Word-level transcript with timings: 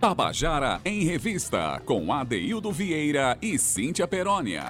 Tabajara 0.00 0.78
em 0.84 1.04
Revista, 1.04 1.80
com 1.86 2.12
Adeildo 2.12 2.70
Vieira 2.70 3.38
e 3.40 3.58
Cíntia 3.58 4.06
Perónia. 4.06 4.62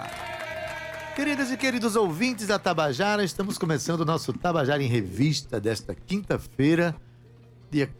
Queridas 1.16 1.50
e 1.50 1.56
queridos 1.56 1.96
ouvintes 1.96 2.46
da 2.46 2.60
Tabajara, 2.60 3.24
estamos 3.24 3.58
começando 3.58 4.02
o 4.02 4.04
nosso 4.04 4.32
Tabajara 4.32 4.80
em 4.80 4.86
Revista 4.86 5.60
desta 5.60 5.96
quinta-feira, 5.96 6.94
dia 7.68 7.92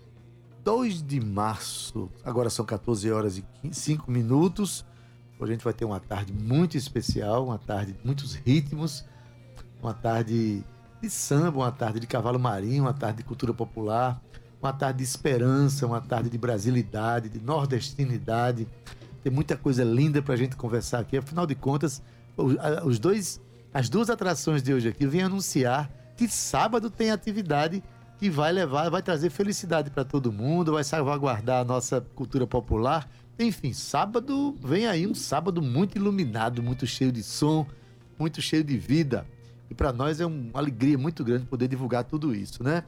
2 0.63 1.03
de 1.03 1.21
março. 1.21 2.09
Agora 2.25 2.49
são 2.49 2.65
14 2.65 3.11
horas 3.11 3.39
e 3.39 3.45
5 3.73 4.09
minutos. 4.09 4.87
Hoje 5.39 5.51
a 5.51 5.55
gente 5.55 5.65
vai 5.65 5.73
ter 5.73 5.85
uma 5.85 5.99
tarde 5.99 6.33
muito 6.33 6.77
especial, 6.77 7.47
uma 7.47 7.59
tarde 7.59 7.93
de 7.93 7.99
muitos 8.07 8.35
ritmos, 8.35 9.05
uma 9.83 9.93
tarde 9.93 10.63
de 11.03 11.11
samba, 11.11 11.59
uma 11.59 11.73
tarde 11.73 11.99
de 11.99 12.07
cavalo 12.07 12.39
marinho, 12.39 12.85
uma 12.85 12.95
tarde 12.95 13.19
de 13.19 13.25
cultura 13.25 13.53
popular, 13.53 14.23
uma 14.61 14.73
tarde 14.73 14.99
de 14.99 15.05
esperança, 15.05 15.87
uma 15.87 16.01
tarde 16.01 16.31
de 16.31 16.39
brasilidade, 16.39 17.29
de 17.29 17.41
nordestinidade. 17.41 18.67
Tem 19.23 19.33
muita 19.33 19.57
coisa 19.57 19.85
linda 19.85 20.23
para 20.23 20.35
a 20.35 20.37
gente 20.37 20.57
conversar 20.57 21.01
aqui. 21.01 21.17
Afinal 21.17 21.47
de 21.47 21.55
contas, 21.55 22.03
os 22.85 22.99
dois, 22.99 23.41
as 23.73 23.89
duas 23.89 24.11
atrações 24.11 24.63
de 24.63 24.73
hoje 24.73 24.89
aqui 24.89 25.07
vêm 25.07 25.23
anunciar 25.23 25.91
que 26.17 26.29
sábado 26.29 26.91
tem 26.91 27.11
atividade 27.11 27.83
que 28.19 28.31
vai 28.31 28.51
levar, 28.51 28.89
vai 28.89 29.03
trazer 29.03 29.29
felicidade 29.31 29.91
para 29.91 30.05
todo 30.05 30.33
mundo, 30.33 30.73
vai 30.73 30.85
salvaguardar 30.85 31.61
a 31.61 31.65
nossa 31.65 32.01
cultura 32.15 32.47
popular. 32.47 33.09
Enfim, 33.39 33.75
sábado 33.75 34.57
vem 34.63 34.87
aí 34.87 35.07
um 35.07 35.15
sábado 35.15 35.61
muito 35.61 35.97
iluminado, 35.97 36.63
muito 36.63 36.87
cheio 36.87 37.13
de 37.13 37.23
som, 37.23 37.67
muito 38.19 38.41
cheio 38.41 38.65
de 38.65 38.79
vida. 38.79 39.27
E 39.69 39.75
para 39.75 39.93
nós 39.93 40.21
é 40.21 40.25
uma 40.25 40.59
alegria 40.59 40.97
muito 40.97 41.23
grande 41.23 41.45
poder 41.45 41.69
divulgar 41.69 42.05
tudo 42.05 42.35
isso, 42.35 42.63
né? 42.63 42.83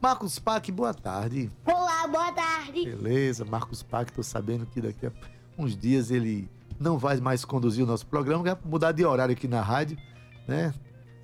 Marcos 0.00 0.38
Pac, 0.38 0.70
boa 0.70 0.94
tarde. 0.94 1.50
Olá, 1.66 2.06
boa 2.06 2.32
tarde. 2.32 2.84
Beleza, 2.84 3.44
Marcos 3.44 3.82
Pac, 3.82 4.12
tô 4.12 4.22
sabendo 4.22 4.64
que 4.64 4.80
daqui 4.80 5.06
a 5.06 5.12
uns 5.58 5.76
dias 5.76 6.12
ele 6.12 6.48
não 6.78 6.96
vai 6.96 7.16
mais 7.16 7.44
conduzir 7.44 7.82
o 7.82 7.86
nosso 7.86 8.06
programa, 8.06 8.44
vai 8.44 8.56
mudar 8.64 8.92
de 8.92 9.04
horário 9.04 9.32
aqui 9.32 9.48
na 9.48 9.60
rádio, 9.60 9.98
né? 10.46 10.72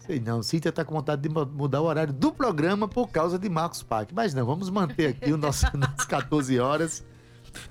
Sei 0.00 0.18
não, 0.18 0.42
Cíntia 0.42 0.72
tá 0.72 0.84
com 0.84 0.92
vontade 0.92 1.22
de 1.22 1.28
mudar 1.28 1.82
o 1.82 1.84
horário 1.84 2.12
do 2.12 2.32
programa 2.32 2.88
por 2.88 3.08
causa 3.08 3.38
de 3.38 3.48
Marcos 3.48 3.82
Pac. 3.82 4.12
Mas 4.12 4.34
não, 4.34 4.44
vamos 4.44 4.68
manter 4.68 5.10
aqui 5.10 5.32
o 5.32 5.36
nosso, 5.36 5.64
nas 5.78 6.04
14 6.04 6.58
horas, 6.58 7.04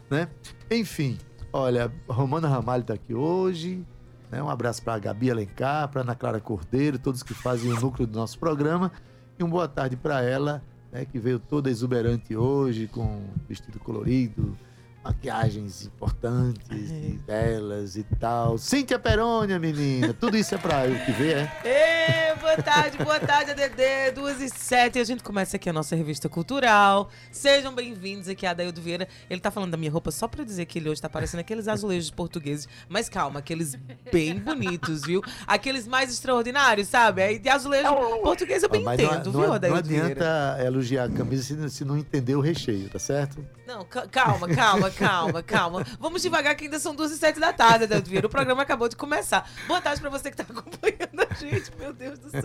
né? 0.09 0.30
Enfim, 0.72 1.18
olha, 1.52 1.94
Romana 2.08 2.48
Ramalho 2.48 2.86
tá 2.86 2.94
aqui 2.94 3.14
hoje, 3.14 3.86
né? 4.31 4.42
Um 4.42 4.50
abraço 4.50 4.81
para 4.81 4.94
a 4.94 5.00
Gabi 5.00 5.30
Alencar, 5.30 5.90
para 5.90 6.00
Ana 6.00 6.16
Clara 6.16 6.40
Cordeiro, 6.40 6.98
todos 6.98 7.22
que 7.22 7.34
fazem 7.34 7.74
o 7.74 7.80
núcleo 7.80 8.08
do 8.08 8.18
nosso 8.18 8.40
programa. 8.40 8.90
E 9.38 9.44
uma 9.44 9.52
boa 9.52 9.68
tarde 9.68 9.98
para 9.98 10.22
ela, 10.22 10.64
né, 10.94 11.06
que 11.12 11.18
veio 11.18 11.40
toda 11.40 11.72
exuberante 11.72 12.38
hoje, 12.38 12.88
com 12.88 13.24
vestido 13.50 13.80
colorido, 13.80 14.56
maquiagens 15.04 15.86
importantes 15.86 16.92
e 16.92 17.20
belas 17.26 17.98
e 17.98 18.04
tal. 18.20 18.60
Cíntia 18.60 19.00
Perônia, 19.00 19.58
menina. 19.60 20.14
Tudo 20.14 20.38
isso 20.38 20.54
é 20.54 20.58
pra 20.58 20.88
eu 20.88 21.04
que 21.04 21.12
ver, 21.12 21.38
é? 21.38 22.36
Boa 22.54 22.62
tarde, 22.62 22.98
boa 23.00 23.20
tarde, 23.20 23.50
ADD. 23.50 24.14
Duas 24.14 24.40
e 24.40 24.48
sete. 24.48 25.00
A 25.00 25.04
gente 25.04 25.23
começa 25.23 25.56
aqui 25.56 25.68
a 25.68 25.73
nossa 25.73 25.96
revista 25.96 26.30
cultural. 26.30 27.09
Sejam 27.32 27.73
bem-vindos 27.73 28.28
aqui 28.28 28.46
a 28.46 28.52
Adaildo 28.52 28.80
Vieira. 28.80 29.08
Ele 29.28 29.42
tá 29.42 29.50
falando 29.50 29.72
da 29.72 29.78
minha 29.78 29.90
roupa 29.90 30.12
só 30.12 30.28
pra 30.28 30.44
dizer 30.44 30.68
que 30.68 30.78
ele 30.78 30.88
hoje 30.88 31.02
tá 31.02 31.09
parecendo 31.09 31.42
aqueles 31.42 31.68
azulejos 31.68 32.12
portugueses. 32.12 32.68
Mas 32.88 33.09
calma, 33.09 33.40
aqueles 33.40 33.74
bem 34.12 34.38
bonitos, 34.38 35.02
viu? 35.02 35.24
Aqueles 35.48 35.88
mais 35.88 36.12
extraordinários, 36.12 36.90
sabe? 36.90 37.24
Aí 37.24 37.40
de 37.40 37.50
azulejo 37.50 37.92
português 38.22 38.62
eu 38.62 38.70
bem 38.70 38.84
Mas 38.84 39.00
entendo, 39.00 39.31
não, 39.31 39.31
viu, 39.31 39.48
não, 39.48 39.54
Adaildo 39.54 39.90
não 39.90 39.98
adianta 39.98 40.58
elogiar 40.64 41.06
a 41.06 41.09
camisa 41.09 41.42
se, 41.42 41.70
se 41.72 41.84
não 41.84 41.98
entender 41.98 42.36
o 42.36 42.40
recheio, 42.40 42.88
tá 42.88 43.00
certo? 43.00 43.44
Não, 43.66 43.84
calma, 43.86 44.48
calma, 44.48 44.92
calma, 44.92 45.42
calma. 45.42 45.88
Vamos 46.00 46.22
devagar 46.22 46.54
que 46.56 46.66
ainda 46.66 46.78
são 46.80 46.94
duas 46.94 47.12
e 47.12 47.18
sete 47.18 47.40
da 47.40 47.52
tarde, 47.52 47.86
Adelto 47.86 48.09
Vieira. 48.09 48.28
O 48.28 48.30
programa 48.30 48.62
acabou 48.62 48.88
de 48.88 48.96
começar. 48.96 49.50
Boa 49.68 49.81
tarde 49.81 50.00
pra 50.00 50.12
você 50.12 50.30
que 50.30 50.38
tá 50.38 50.44
acompanhando 50.47 51.28
a 51.28 51.34
gente, 51.34 51.72
meu 51.80 51.91
Deus 51.91 52.20
do 52.20 52.30
céu. 52.30 52.43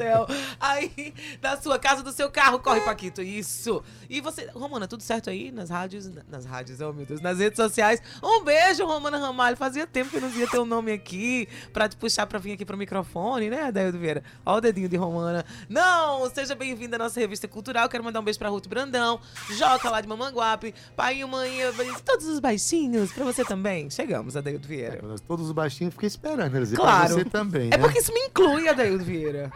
Aí, 0.61 1.15
da 1.41 1.57
sua 1.57 1.79
casa, 1.79 2.03
do 2.03 2.13
seu 2.13 2.31
carro, 2.31 2.59
corre, 2.59 2.81
Paquito. 2.81 3.23
Isso. 3.23 3.83
E 4.09 4.21
você, 4.21 4.49
Romana, 4.55 4.87
tudo 4.87 5.03
certo 5.03 5.31
aí 5.31 5.51
nas 5.51 5.71
rádios? 5.71 6.11
Nas 6.29 6.45
rádios, 6.45 6.81
oh 6.81 6.93
meu 6.93 7.07
Deus, 7.07 7.21
nas 7.21 7.39
redes 7.39 7.57
sociais. 7.57 8.01
Um 8.23 8.45
beijo, 8.45 8.85
Romana 8.85 9.19
Ramalho. 9.19 9.57
Fazia 9.57 9.87
tempo 9.87 10.11
que 10.11 10.17
eu 10.17 10.21
não 10.21 10.29
via 10.29 10.49
teu 10.49 10.65
nome 10.65 10.93
aqui 10.93 11.49
pra 11.73 11.89
te 11.89 11.97
puxar 11.97 12.27
pra 12.27 12.39
vir 12.39 12.53
aqui 12.53 12.65
pro 12.65 12.77
microfone, 12.77 13.51
né, 13.51 13.63
Adelto 13.65 13.99
Vieira? 13.99 14.23
Ó 14.45 14.57
o 14.57 14.61
dedinho 14.61 14.89
de 14.89 14.97
Romana. 14.97 15.45
Não, 15.69 16.29
seja 16.31 16.55
bem-vinda 16.55 16.97
à 16.97 16.99
nossa 16.99 17.19
revista 17.19 17.47
cultural. 17.49 17.89
Quero 17.89 18.05
mandar 18.05 18.21
um 18.21 18.25
beijo 18.25 18.39
pra 18.39 18.49
Ruth 18.49 18.67
Brandão, 18.67 19.21
Joca 19.51 19.91
lá 19.91 20.01
de 20.01 20.09
Mamanguape, 20.09 20.75
pai 20.97 21.21
e 21.21 21.25
mãe, 21.25 21.59
todos 22.05 22.27
os 22.27 22.39
baixinhos, 22.41 23.13
pra 23.13 23.25
você 23.25 23.45
também. 23.45 23.91
Chegamos, 23.91 24.37
Adaildo 24.37 24.67
Vieira. 24.67 24.97
É, 24.97 25.17
todos 25.27 25.47
os 25.47 25.53
baixinhos 25.53 25.95
fiquei 25.95 26.07
esperando, 26.07 26.57
eles 26.57 26.73
claro. 26.73 27.15
pra 27.15 27.25
você 27.25 27.25
também. 27.25 27.69
É 27.69 27.77
né? 27.77 27.79
porque 27.79 27.99
isso 27.99 28.13
me 28.13 28.21
inclui, 28.21 28.69
Adaildo 28.69 29.05
Vieira. 29.05 29.53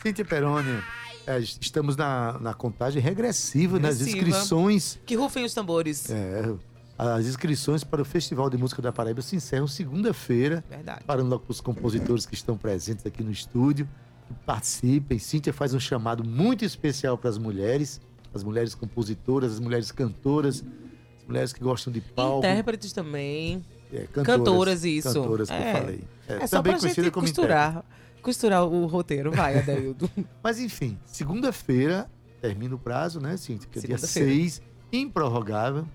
Cíntia 0.00 0.24
Peroni, 0.24 0.82
é, 1.26 1.38
estamos 1.38 1.96
na, 1.96 2.38
na 2.40 2.54
contagem 2.54 3.00
regressiva, 3.00 3.78
nas 3.78 4.00
inscrições. 4.00 4.98
Que 5.06 5.14
rufem 5.14 5.44
os 5.44 5.54
tambores. 5.54 6.10
É, 6.10 6.52
as 6.98 7.26
inscrições 7.26 7.82
para 7.84 8.02
o 8.02 8.04
Festival 8.04 8.50
de 8.50 8.56
Música 8.56 8.82
da 8.82 8.92
Paraíba 8.92 9.22
se 9.22 9.36
encerram 9.36 9.66
segunda-feira. 9.66 10.64
Verdade. 10.68 11.04
Parando 11.04 11.30
logo 11.30 11.44
para 11.44 11.52
os 11.52 11.60
compositores 11.60 12.26
que 12.26 12.34
estão 12.34 12.56
presentes 12.56 13.06
aqui 13.06 13.22
no 13.22 13.30
estúdio, 13.30 13.88
que 14.26 14.34
participem. 14.44 15.18
Cíntia 15.18 15.52
faz 15.52 15.74
um 15.74 15.80
chamado 15.80 16.24
muito 16.24 16.64
especial 16.64 17.16
para 17.16 17.30
as 17.30 17.38
mulheres, 17.38 18.00
as 18.34 18.42
mulheres 18.42 18.74
compositoras, 18.74 19.52
as 19.54 19.60
mulheres 19.60 19.90
cantoras, 19.90 20.64
as 21.20 21.26
mulheres 21.26 21.52
que 21.52 21.60
gostam 21.60 21.92
de 21.92 22.00
palco. 22.00 22.38
Intérpretes 22.38 22.92
também. 22.92 23.64
É, 23.92 24.06
cantoras, 24.06 24.24
cantoras, 24.24 24.84
isso. 24.84 25.12
Cantoras 25.12 25.48
que 25.48 25.54
é. 25.54 25.70
eu 25.70 25.80
falei. 25.80 26.04
É, 26.28 26.34
é 26.34 26.46
só 26.46 26.62
para 26.62 26.78
gente 26.78 27.10
costurar. 27.10 27.70
Intérprete 27.70 28.02
costurar 28.22 28.64
o 28.64 28.86
roteiro. 28.86 29.30
Vai, 29.32 29.58
Adaildo. 29.58 30.10
Mas 30.42 30.58
enfim, 30.60 30.98
segunda-feira 31.04 32.10
termina 32.40 32.74
o 32.74 32.78
prazo, 32.78 33.20
né, 33.20 33.36
Cintia? 33.36 33.68
Que 33.70 33.78
é 33.78 33.82
dia 33.82 33.98
6, 33.98 34.62
improrrogável. 34.92 35.86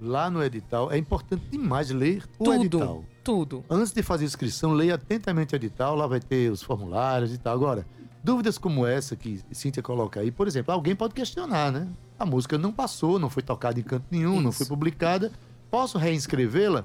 Lá 0.00 0.30
no 0.30 0.42
edital, 0.42 0.92
é 0.92 0.98
importante 0.98 1.44
demais 1.50 1.90
ler 1.90 2.24
o 2.38 2.44
Tudo. 2.44 2.54
edital. 2.54 3.04
Tudo. 3.22 3.64
Antes 3.70 3.92
de 3.92 4.02
fazer 4.02 4.24
inscrição, 4.24 4.72
leia 4.72 4.96
atentamente 4.96 5.54
o 5.54 5.56
edital, 5.56 5.94
lá 5.94 6.06
vai 6.06 6.20
ter 6.20 6.50
os 6.50 6.62
formulários 6.62 7.32
e 7.32 7.38
tal. 7.38 7.54
Agora, 7.54 7.86
dúvidas 8.22 8.58
como 8.58 8.86
essa 8.86 9.14
que 9.14 9.40
Cíntia 9.52 9.82
coloca 9.82 10.20
aí, 10.20 10.30
por 10.30 10.46
exemplo, 10.46 10.72
alguém 10.72 10.94
pode 10.94 11.14
questionar, 11.14 11.70
né? 11.70 11.88
A 12.18 12.26
música 12.26 12.58
não 12.58 12.72
passou, 12.72 13.18
não 13.18 13.30
foi 13.30 13.42
tocada 13.42 13.78
em 13.78 13.82
canto 13.82 14.04
nenhum, 14.10 14.34
Isso. 14.34 14.42
não 14.42 14.52
foi 14.52 14.66
publicada. 14.66 15.30
Posso 15.70 15.98
reinscrevê-la? 15.98 16.84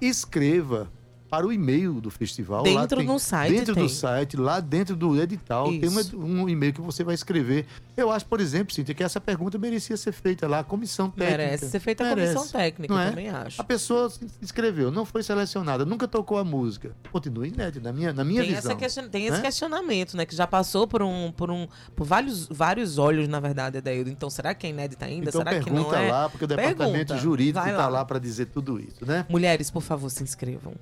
Escreva 0.00 0.90
para 1.28 1.46
o 1.46 1.52
e-mail 1.52 2.00
do 2.00 2.10
festival. 2.10 2.62
Dentro 2.62 3.04
do 3.04 3.18
site. 3.18 3.52
Dentro 3.52 3.74
tem. 3.74 3.84
do 3.84 3.88
site, 3.88 4.36
lá 4.36 4.60
dentro 4.60 4.96
do 4.96 5.20
edital, 5.20 5.70
Isso. 5.70 5.80
tem 5.80 6.18
um, 6.18 6.42
um, 6.42 6.48
e-mail 6.48 6.72
que 6.72 6.80
você 6.80 7.04
vai 7.04 7.14
escrever. 7.14 7.66
Eu 7.96 8.10
acho, 8.10 8.24
por 8.26 8.40
exemplo, 8.40 8.72
Cíntia, 8.72 8.94
que 8.94 9.02
essa 9.02 9.20
pergunta 9.20 9.58
merecia 9.58 9.96
ser 9.96 10.12
feita 10.12 10.46
lá, 10.46 10.60
a 10.60 10.64
comissão 10.64 11.10
técnica. 11.10 11.36
Merece 11.36 11.68
ser 11.68 11.80
feita 11.80 12.04
a 12.04 12.10
comissão 12.10 12.48
técnica, 12.48 12.94
não 12.94 13.00
é? 13.00 13.10
também 13.10 13.28
acho. 13.28 13.60
A 13.60 13.64
pessoa 13.64 14.08
se 14.08 14.26
inscreveu, 14.40 14.90
não 14.90 15.04
foi 15.04 15.22
selecionada, 15.22 15.84
nunca 15.84 16.08
tocou 16.08 16.38
a 16.38 16.44
música. 16.44 16.96
Continua 17.12 17.46
inédita, 17.46 17.80
na 17.80 17.92
minha, 17.92 18.12
na 18.12 18.24
minha 18.24 18.42
tem 18.42 18.54
visão. 18.54 18.76
Question... 18.76 19.08
Tem 19.08 19.26
esse 19.26 19.36
né? 19.36 19.42
questionamento, 19.42 20.16
né? 20.16 20.24
Que 20.24 20.34
já 20.34 20.46
passou 20.46 20.86
por 20.86 21.02
um. 21.02 21.32
por 21.32 21.50
um. 21.50 21.66
por 21.94 22.06
vários, 22.06 22.48
vários 22.48 22.98
olhos, 22.98 23.28
na 23.28 23.40
verdade, 23.40 23.78
Adaildo. 23.78 24.08
Então, 24.08 24.30
será 24.30 24.54
que 24.54 24.66
é 24.66 24.70
inédita 24.70 25.04
ainda? 25.04 25.28
Então, 25.28 25.42
será 25.42 25.60
que 25.60 25.70
não 25.70 25.94
é? 25.94 26.10
lá, 26.10 26.28
porque 26.28 26.44
o 26.44 26.48
departamento 26.48 26.92
pergunta. 26.92 27.16
jurídico 27.18 27.58
está 27.58 27.72
lá, 27.72 27.88
lá 27.88 28.04
para 28.04 28.18
dizer 28.18 28.46
tudo 28.46 28.80
isso, 28.80 29.04
né? 29.04 29.26
Mulheres, 29.28 29.70
por 29.70 29.82
favor, 29.82 30.08
se 30.10 30.22
inscrevam. 30.22 30.74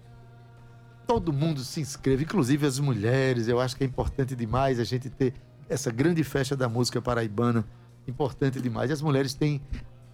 Todo 1.06 1.32
mundo 1.32 1.60
se 1.60 1.80
inscreva, 1.80 2.22
inclusive 2.22 2.66
as 2.66 2.78
mulheres. 2.78 3.48
Eu 3.48 3.60
acho 3.60 3.76
que 3.76 3.84
é 3.84 3.86
importante 3.86 4.34
demais 4.34 4.80
a 4.80 4.84
gente 4.84 5.08
ter 5.08 5.32
essa 5.68 5.90
grande 5.90 6.24
festa 6.24 6.56
da 6.56 6.68
música 6.68 7.00
paraibana. 7.00 7.64
Importante 8.06 8.60
demais. 8.60 8.90
As 8.90 9.00
mulheres 9.00 9.34
têm 9.34 9.60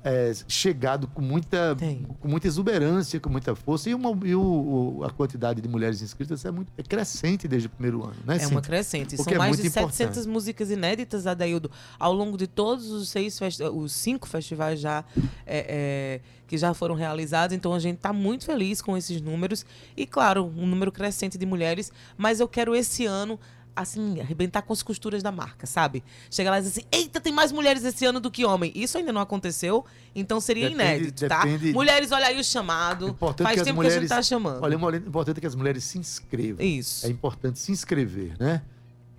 é, 0.05 0.33
chegado 0.49 1.07
com 1.09 1.23
muita, 1.23 1.77
Tem. 1.77 2.03
com 2.21 2.29
muita 2.29 2.47
exuberância, 2.47 3.21
com 3.21 3.31
muita 3.31 3.55
força. 3.55 3.89
E, 3.89 3.95
uma- 3.95 4.19
e 4.27 4.35
o- 4.35 4.99
o- 4.99 5.05
a 5.05 5.11
quantidade 5.11 5.61
de 5.61 5.69
mulheres 5.69 6.03
inscritas 6.03 6.45
é 6.45 6.51
muito 6.51 6.73
é 6.77 6.83
crescente 6.83 7.47
desde 7.47 7.67
o 7.69 7.71
primeiro 7.71 8.03
ano, 8.05 8.17
né? 8.27 8.39
É 8.41 8.47
uma 8.49 8.61
crescente. 8.61 9.15
O 9.15 9.23
São 9.23 9.33
é 9.33 9.39
mais 9.39 9.57
de 9.57 9.71
700 9.71 10.01
importante. 10.01 10.29
músicas 10.29 10.71
inéditas, 10.71 11.27
Adaildo, 11.27 11.71
ao 11.99 12.13
longo 12.13 12.37
de 12.37 12.47
todos 12.47 12.91
os 12.91 13.09
seis 13.09 13.39
os 13.75 13.93
cinco 13.93 14.29
festivais 14.29 14.81
já 14.81 15.05
é, 15.47 15.67
é, 15.69 16.21
que 16.47 16.59
já 16.59 16.75
foram 16.75 16.95
realizados. 16.95 17.57
Então 17.57 17.73
a 17.73 17.79
gente 17.79 17.97
está 17.97 18.13
muito 18.13 18.45
feliz 18.45 18.83
com 18.83 18.97
esses 18.97 19.21
números. 19.21 19.65
E, 19.97 20.05
claro, 20.07 20.45
um 20.57 20.67
número 20.67 20.91
crescente 20.93 21.39
de 21.39 21.47
mulheres. 21.47 21.93
Mas 22.17 22.41
eu 22.41 22.49
quero 22.49 22.75
esse 22.75 23.07
ano. 23.07 23.39
Assim, 23.75 24.21
arrebentar 24.21 24.61
com 24.63 24.73
as 24.73 24.83
costuras 24.83 25.23
da 25.23 25.33
marca, 25.33 25.67
sabe? 25.67 26.05
Chegar 26.31 26.51
lá 26.51 26.59
e 26.59 26.63
dizer 26.63 26.81
assim: 26.81 26.89
eita, 26.93 27.21
tem 27.21 27.33
mais 27.33 27.51
mulheres 27.51 27.83
esse 27.85 28.05
ano 28.05 28.21
do 28.21 28.31
que 28.31 28.45
homem. 28.45 28.71
Isso 28.75 28.99
ainda 28.99 29.13
não 29.13 29.21
aconteceu, 29.21 29.85
então 30.15 30.41
seria 30.41 30.69
Depende- 30.69 30.83
inédito, 30.91 31.27
tá? 31.27 31.43
depende- 31.43 31.73
Mulheres, 31.73 32.13
olha 32.13 32.27
aí 32.27 32.39
o 32.39 32.45
chamado. 32.45 33.09
Importante 33.09 33.47
Faz 33.47 33.59
que 33.59 33.65
tempo 33.65 33.81
que 33.81 33.81
a 33.81 33.89
mulheres- 33.89 34.01
gente 34.03 34.09
tá 34.11 34.23
chamando. 34.23 34.63
Olha, 34.63 34.77
o 34.79 34.95
importante 34.97 35.39
é 35.39 35.41
que 35.41 35.47
as 35.47 35.55
mulheres 35.55 35.85
se 35.85 35.97
inscrevam. 35.99 36.65
Isso. 36.65 37.07
É 37.07 37.09
importante 37.09 37.59
se 37.59 37.73
inscrever, 37.73 38.35
né? 38.39 38.61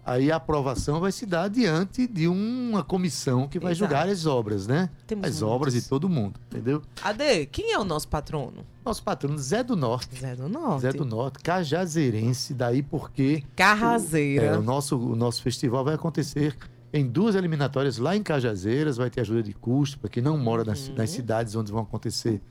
Aí 0.06 0.30
a 0.32 0.36
aprovação 0.36 1.00
vai 1.00 1.14
se 1.14 1.26
dar 1.26 1.48
diante 1.50 2.06
de 2.08 2.28
uma 2.28 2.84
comissão 2.84 3.48
que 3.48 3.58
vai 3.58 3.72
Exato. 3.72 3.90
julgar 3.90 4.10
as 4.10 4.26
obras, 4.26 4.68
né? 4.68 4.90
Temos 5.08 5.26
as 5.28 5.42
obras 5.42 5.74
de 5.74 5.82
todo 5.82 6.10
mundo, 6.10 6.38
entendeu? 6.48 6.82
Ade, 7.02 7.46
quem 7.46 7.72
é 7.72 7.80
o 7.80 7.86
nosso 7.86 8.10
patrono? 8.10 8.66
Nosso 8.84 9.02
patrono 9.02 9.38
Zé 9.38 9.64
do 9.64 9.78
Norte. 9.78 10.20
Zé 10.20 10.36
do 10.36 10.50
Norte. 10.50 10.82
Zé 10.82 10.92
do 10.92 11.06
Norte, 11.06 11.40
cajazeirense, 11.42 12.54
daí 12.54 12.82
porque 12.84 13.44
Carrazeira. 13.56 14.46
é, 14.48 14.58
o, 14.58 14.62
nosso, 14.62 14.98
o 14.98 15.16
nosso 15.16 15.42
festival 15.42 15.84
vai 15.86 15.96
acontecer 15.96 16.56
em 16.92 17.08
duas 17.08 17.34
eliminatórias 17.36 17.98
lá 17.98 18.16
em 18.16 18.22
Cajazeiras, 18.22 18.98
vai 18.98 19.10
ter 19.10 19.22
ajuda 19.22 19.42
de 19.42 19.54
custo 19.54 19.98
para 20.00 20.10
quem 20.10 20.22
não 20.22 20.38
mora 20.38 20.64
nas, 20.64 20.90
Uhum. 20.90 20.96
nas 20.96 21.10
cidades 21.10 21.56
onde 21.56 21.72
vão 21.72 21.82
acontecer 21.82 22.42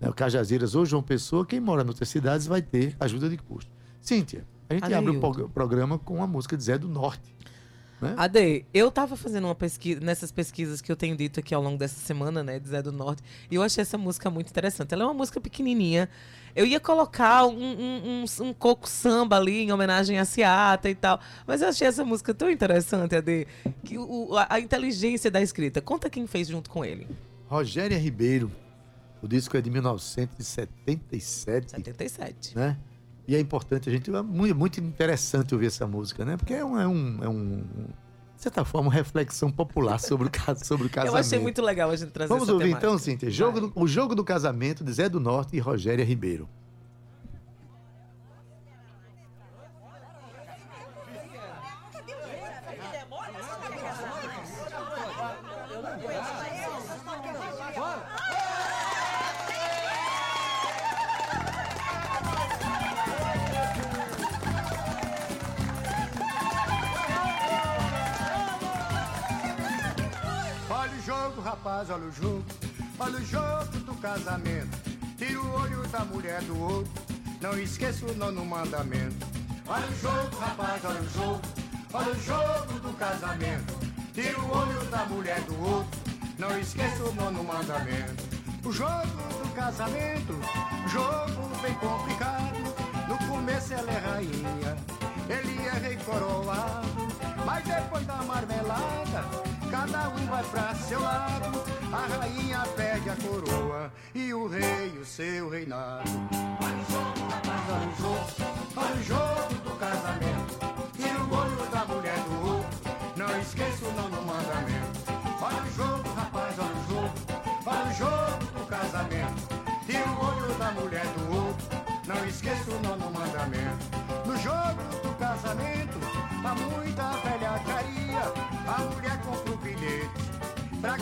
né, 0.00 0.12
Cajazeiras 0.14 0.74
ou 0.74 0.84
João 0.86 1.02
Pessoa, 1.02 1.44
quem 1.46 1.58
mora 1.58 1.82
em 1.82 1.86
outras 1.88 2.08
cidades 2.08 2.46
vai 2.46 2.62
ter 2.62 2.94
ajuda 3.00 3.28
de 3.28 3.36
custo. 3.38 3.70
Cíntia, 4.00 4.46
a 4.68 4.74
gente 4.74 4.84
abre 4.84 4.96
o 5.10 5.16
Adeildo. 5.16 5.32
pro- 5.34 5.48
programa 5.48 5.98
com 5.98 6.22
a 6.22 6.26
música 6.26 6.56
de 6.56 6.62
Zé 6.64 6.78
do 6.78 6.88
Norte. 6.88 7.34
Né? 8.00 8.14
Ade, 8.16 8.64
eu 8.72 8.92
tava 8.92 9.16
fazendo 9.16 9.46
uma 9.46 9.56
pesquisa, 9.56 9.98
nessas 10.00 10.30
pesquisas 10.30 10.80
que 10.80 10.92
eu 10.92 10.94
tenho 10.94 11.16
dito 11.16 11.40
aqui 11.40 11.52
ao 11.52 11.60
longo 11.60 11.76
dessa 11.76 11.98
semana, 11.98 12.44
né, 12.44 12.60
de 12.60 12.68
Zé 12.68 12.80
do 12.80 12.92
Norte, 12.92 13.24
e 13.50 13.56
eu 13.56 13.62
achei 13.62 13.82
essa 13.82 13.98
música 13.98 14.30
muito 14.30 14.48
interessante. 14.50 14.94
Ela 14.94 15.02
é 15.02 15.06
uma 15.06 15.14
música 15.14 15.40
pequenininha. 15.40 16.08
Eu 16.54 16.64
ia 16.64 16.78
colocar 16.78 17.44
um, 17.46 17.58
um, 17.58 18.24
um- 18.40 18.44
um 18.44 18.54
coco 18.54 18.88
samba 18.88 19.36
ali 19.36 19.62
em 19.64 19.72
homenagem 19.72 20.16
a 20.16 20.24
Ciata 20.24 20.88
e 20.88 20.94
tal, 20.94 21.18
mas 21.44 21.60
eu 21.60 21.68
achei 21.70 21.88
essa 21.88 22.04
música 22.04 22.32
tão 22.32 22.48
interessante, 22.48 23.16
Ade, 23.16 23.48
que 23.84 23.98
o, 23.98 24.36
a, 24.36 24.46
a 24.54 24.60
inteligência 24.60 25.28
da 25.28 25.42
escrita. 25.42 25.80
Conta 25.80 26.08
quem 26.08 26.24
fez 26.28 26.46
junto 26.46 26.70
com 26.70 26.84
ele. 26.84 27.04
Rogéria 27.48 27.98
Ribeiro, 27.98 28.48
o 29.20 29.26
disco 29.26 29.56
é 29.56 29.60
de 29.60 29.70
1977, 29.70 31.72
77. 31.72 32.56
né? 32.56 32.76
E 33.28 33.36
é 33.36 33.40
importante 33.40 33.88
a 33.90 33.92
gente, 33.92 34.10
é 34.10 34.22
muito, 34.22 34.56
muito 34.56 34.80
interessante 34.80 35.54
ouvir 35.54 35.66
essa 35.66 35.86
música, 35.86 36.24
né? 36.24 36.36
Porque 36.38 36.54
é 36.54 36.64
um, 36.64 36.80
é 36.80 36.88
um, 36.88 37.18
é 37.24 37.28
um 37.28 37.62
de 38.34 38.42
certa 38.42 38.64
forma, 38.64 38.88
uma 38.88 38.94
reflexão 38.94 39.50
popular 39.50 39.98
sobre 40.00 40.28
o, 40.28 40.30
ca- 40.30 40.54
sobre 40.64 40.86
o 40.86 40.90
casamento. 40.90 41.14
Eu 41.14 41.20
achei 41.20 41.38
muito 41.38 41.60
legal 41.60 41.90
a 41.90 41.96
gente 41.96 42.10
trazer 42.10 42.32
Vamos 42.32 42.48
ouvir 42.48 42.64
temática. 42.66 42.86
então, 42.86 42.98
Cíntia, 42.98 43.30
jogo 43.30 43.60
do- 43.60 43.72
o 43.74 43.86
jogo 43.86 44.14
do 44.14 44.24
casamento 44.24 44.82
de 44.82 44.90
Zé 44.92 45.08
do 45.10 45.20
Norte 45.20 45.54
e 45.56 45.58
Rogéria 45.60 46.04
Ribeiro. 46.04 46.48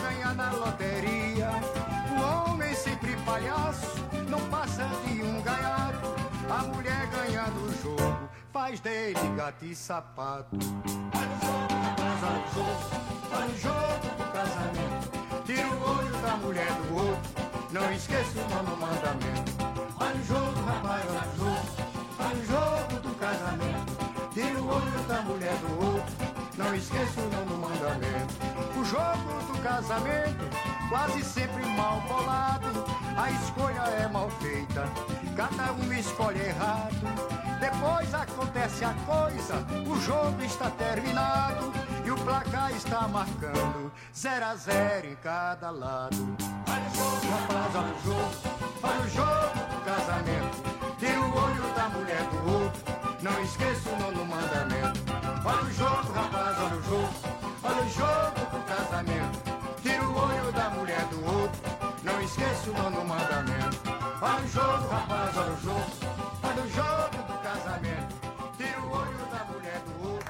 Pra 0.06 0.12
ganhar 0.12 0.34
na 0.34 0.52
loteria. 0.52 1.50
O 2.10 2.50
homem 2.50 2.74
sempre 2.74 3.16
palhaço, 3.24 4.04
não 4.28 4.40
passa 4.48 4.88
de 5.04 5.22
um 5.22 5.42
gaiato. 5.42 6.14
A 6.48 6.62
mulher 6.62 7.06
ganhando 7.08 7.66
o 7.66 7.82
jogo, 7.82 8.28
faz 8.52 8.78
dele 8.80 9.18
gato 9.36 9.64
e 9.64 9.74
sapato. 9.74 10.56
Olha 11.14 11.28
o 11.28 11.40
jogo, 11.44 11.74
rapaz, 11.82 12.22
olha 13.32 13.48
o 13.48 13.58
jogo, 13.58 13.86
jogo 13.96 14.16
do 14.16 14.32
casamento. 14.32 15.44
Tira 15.44 15.68
o 15.68 15.98
olho 15.98 16.16
da 16.22 16.36
mulher 16.36 16.72
do 16.72 16.94
outro, 16.94 17.30
não 17.72 17.92
esqueça 17.92 18.38
o 18.38 18.54
nono 18.54 18.76
mandamento. 18.76 19.52
Olha 19.98 20.14
o 20.14 20.24
jogo, 20.24 20.60
rapaz, 20.66 21.04
olha 21.08 21.20
o 21.20 21.36
jogo, 21.36 21.86
jogo 22.46 23.00
do 23.02 23.14
casamento. 23.18 23.96
Tira 24.32 24.60
o 24.60 24.68
olho 24.68 25.08
da 25.08 25.22
mulher 25.22 25.56
do 25.56 25.84
outro, 25.84 26.14
não 26.56 26.74
esqueça 26.74 27.20
o 27.20 27.28
nono 27.30 27.58
mandamento. 27.58 28.55
O 28.78 28.84
jogo 28.84 29.52
do 29.52 29.58
casamento, 29.62 30.44
quase 30.90 31.24
sempre 31.24 31.64
mal 31.64 31.98
bolado. 32.02 32.84
A 33.16 33.30
escolha 33.30 33.80
é 33.80 34.06
mal 34.06 34.28
feita, 34.32 34.84
cada 35.34 35.72
um 35.72 35.92
escolhe 35.94 36.40
errado. 36.40 36.94
Depois 37.58 38.12
acontece 38.12 38.84
a 38.84 38.92
coisa, 39.06 39.64
o 39.90 39.98
jogo 40.02 40.42
está 40.42 40.68
terminado 40.70 41.72
e 42.04 42.10
o 42.10 42.16
placar 42.16 42.70
está 42.72 43.08
marcando 43.08 43.90
zero 44.14 44.44
a 44.44 44.54
zero 44.56 45.06
em 45.06 45.16
cada 45.16 45.70
lado. 45.70 46.36
Olha 46.68 46.86
o 46.86 46.94
jogo, 46.94 47.32
rapaz, 47.32 47.74
olha 47.76 47.94
o 47.94 48.02
jogo, 48.04 48.30
olha 48.82 49.00
o 49.00 49.08
jogo 49.08 49.58
do 49.70 49.84
casamento. 49.86 50.98
Tira 50.98 51.20
o 51.20 51.34
olho 51.34 51.74
da 51.74 51.88
mulher 51.88 52.22
do 52.24 52.52
outro, 52.52 52.82
não 53.22 53.42
esqueça 53.42 53.88
o 53.88 53.98
nono 53.98 54.26
mandamento. 54.26 55.00
Olha 55.46 55.62
o 55.62 55.72
jogo, 55.72 56.12
rapaz, 56.12 56.58
olha 56.58 56.76
o 56.76 56.82
jogo, 56.82 57.14
olha 57.64 57.82
o 57.82 57.88
jogo 57.88 58.35
o 62.70 62.72
nono 62.72 63.04
mandamento. 63.04 63.78
Olha 64.20 64.44
o 64.44 64.48
jogo, 64.48 64.88
rapaz, 64.88 65.36
olha 65.36 65.52
o 65.52 65.60
jogo, 65.60 65.86
olha 66.42 66.62
o 66.62 66.70
jogo 66.70 67.16
do 67.26 67.38
casamento. 67.42 68.14
Tira 68.56 68.80
o 68.80 68.90
olho 68.90 69.26
da 69.30 69.44
mulher 69.44 69.80
do 69.86 70.08
outro. 70.08 70.26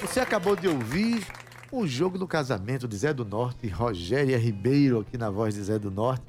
Você 0.00 0.20
acabou 0.20 0.54
de 0.54 0.68
ouvir 0.68 1.26
o 1.70 1.86
jogo 1.86 2.18
do 2.18 2.26
casamento 2.28 2.86
de 2.86 2.96
Zé 2.96 3.12
do 3.12 3.24
Norte 3.24 3.66
Rogéria 3.68 4.38
Ribeiro 4.38 5.00
aqui 5.00 5.16
na 5.16 5.30
voz 5.30 5.54
de 5.54 5.62
Zé 5.62 5.78
do 5.78 5.90
Norte. 5.90 6.22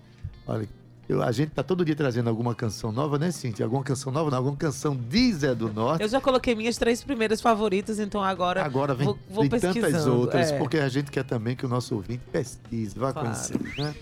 Olha, 0.48 0.68
eu- 1.10 1.22
a 1.22 1.32
gente 1.32 1.50
tá 1.52 1.62
todo 1.64 1.84
dia 1.84 1.96
trazendo 1.96 2.30
alguma 2.30 2.56
canção 2.56 2.92
nova, 2.92 3.18
né, 3.20 3.32
Cintia? 3.32 3.66
Alguma 3.66 3.84
canção 3.84 4.12
nova, 4.12 4.30
não, 4.32 4.38
alguma 4.38 4.56
canção 4.58 4.96
de 4.96 5.34
Zé 5.34 5.54
do 5.54 5.72
Norte. 5.72 6.02
Eu 6.02 6.08
já 6.10 6.22
coloquei 6.22 6.56
minhas 6.56 6.78
três 6.78 7.04
primeiras 7.04 7.42
favoritas, 7.42 8.00
então 8.00 8.24
agora, 8.24 8.64
Agora 8.64 8.94
vem, 8.94 9.06
vou, 9.06 9.20
vou 9.30 9.48
vem 9.50 9.60
tantas 9.60 10.08
outras, 10.08 10.52
é. 10.52 10.58
porque 10.58 10.78
a 10.78 10.88
gente 10.90 11.12
quer 11.12 11.24
também 11.24 11.56
que 11.56 11.66
o 11.66 11.70
nosso 11.70 11.96
ouvinte 11.96 12.24
pesquise, 12.32 12.98
vá 12.98 13.12
Claro. 13.12 13.28
conhecer, 13.30 13.60
né? 13.78 13.94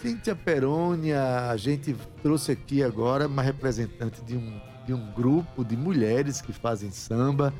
Cíntia 0.00 0.36
Perônia, 0.36 1.48
a 1.50 1.56
gente 1.56 1.96
trouxe 2.22 2.52
aqui 2.52 2.82
agora 2.82 3.26
uma 3.26 3.40
representante 3.42 4.20
de 4.22 4.36
um, 4.36 4.60
de 4.86 4.92
um 4.92 5.10
grupo 5.12 5.64
de 5.64 5.76
mulheres 5.76 6.42
que 6.42 6.52
fazem 6.52 6.90
samba. 6.90 7.54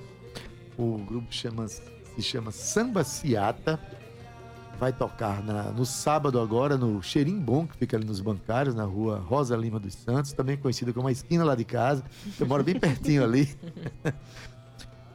O 0.77 0.99
grupo 0.99 1.29
chama, 1.31 1.67
se 1.69 1.83
chama 2.21 2.51
Samba 2.51 3.03
Ciata. 3.03 3.81
Vai 4.85 4.93
tocar 4.93 5.43
na- 5.43 5.71
no 5.71 5.87
sábado 5.87 6.39
agora 6.39 6.77
no 6.77 7.03
Cheirim 7.03 7.39
Bom, 7.41 7.67
que 7.67 7.75
fica 7.75 7.97
ali 7.97 8.05
nos 8.05 8.21
bancários, 8.21 8.75
na 8.75 8.85
rua 8.85 9.19
Rosa 9.19 9.57
Lima 9.57 9.81
dos 9.81 9.95
Santos, 9.95 10.35
também 10.35 10.59
conhecida 10.59 10.93
como 10.93 11.09
a 11.09 11.11
esquina 11.13 11.43
lá 11.43 11.55
de 11.55 11.65
casa. 11.65 12.05
Eu 12.39 12.47
moro 12.47 12.63
bem 12.63 12.79
pertinho 12.79 13.25
ali. 13.25 13.49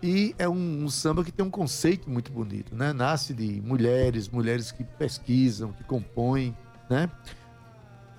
E 0.01 0.33
é 0.39 0.47
um, 0.47 0.85
um 0.85 0.89
samba 0.89 1.25
que 1.25 1.31
tem 1.31 1.45
um 1.45 1.49
conceito 1.49 2.09
muito 2.09 2.31
bonito, 2.31 2.73
né? 2.73 2.93
Nasce 2.93 3.33
de 3.33 3.61
mulheres, 3.61 4.29
mulheres 4.29 4.71
que 4.71 4.81
pesquisam, 4.81 5.73
que 5.73 5.83
compõem, 5.83 6.55
né? 6.89 7.09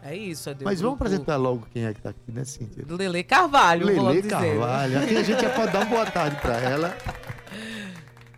É 0.03 0.15
isso, 0.15 0.51
Adeu. 0.51 0.67
Mas 0.67 0.79
vamos 0.83 0.97
apresentar 1.01 1.37
logo 1.39 1.67
quem 1.73 1.87
é 1.87 1.95
que 1.95 2.03
tá 2.03 2.11
aqui, 2.11 2.31
né, 2.31 2.45
Cíntia? 2.45 2.85
Lele 2.87 3.23
Carvalho, 3.25 3.87
Lele 3.87 4.21
dizer. 4.21 4.29
Carvalho. 4.29 4.99
Aqui 5.03 5.17
a 5.17 5.23
gente 5.23 5.49
pode 5.57 5.73
dar 5.73 5.79
uma 5.81 5.87
boa 5.87 6.05
tarde 6.07 6.37
pra 6.43 6.59
ela. 6.59 6.95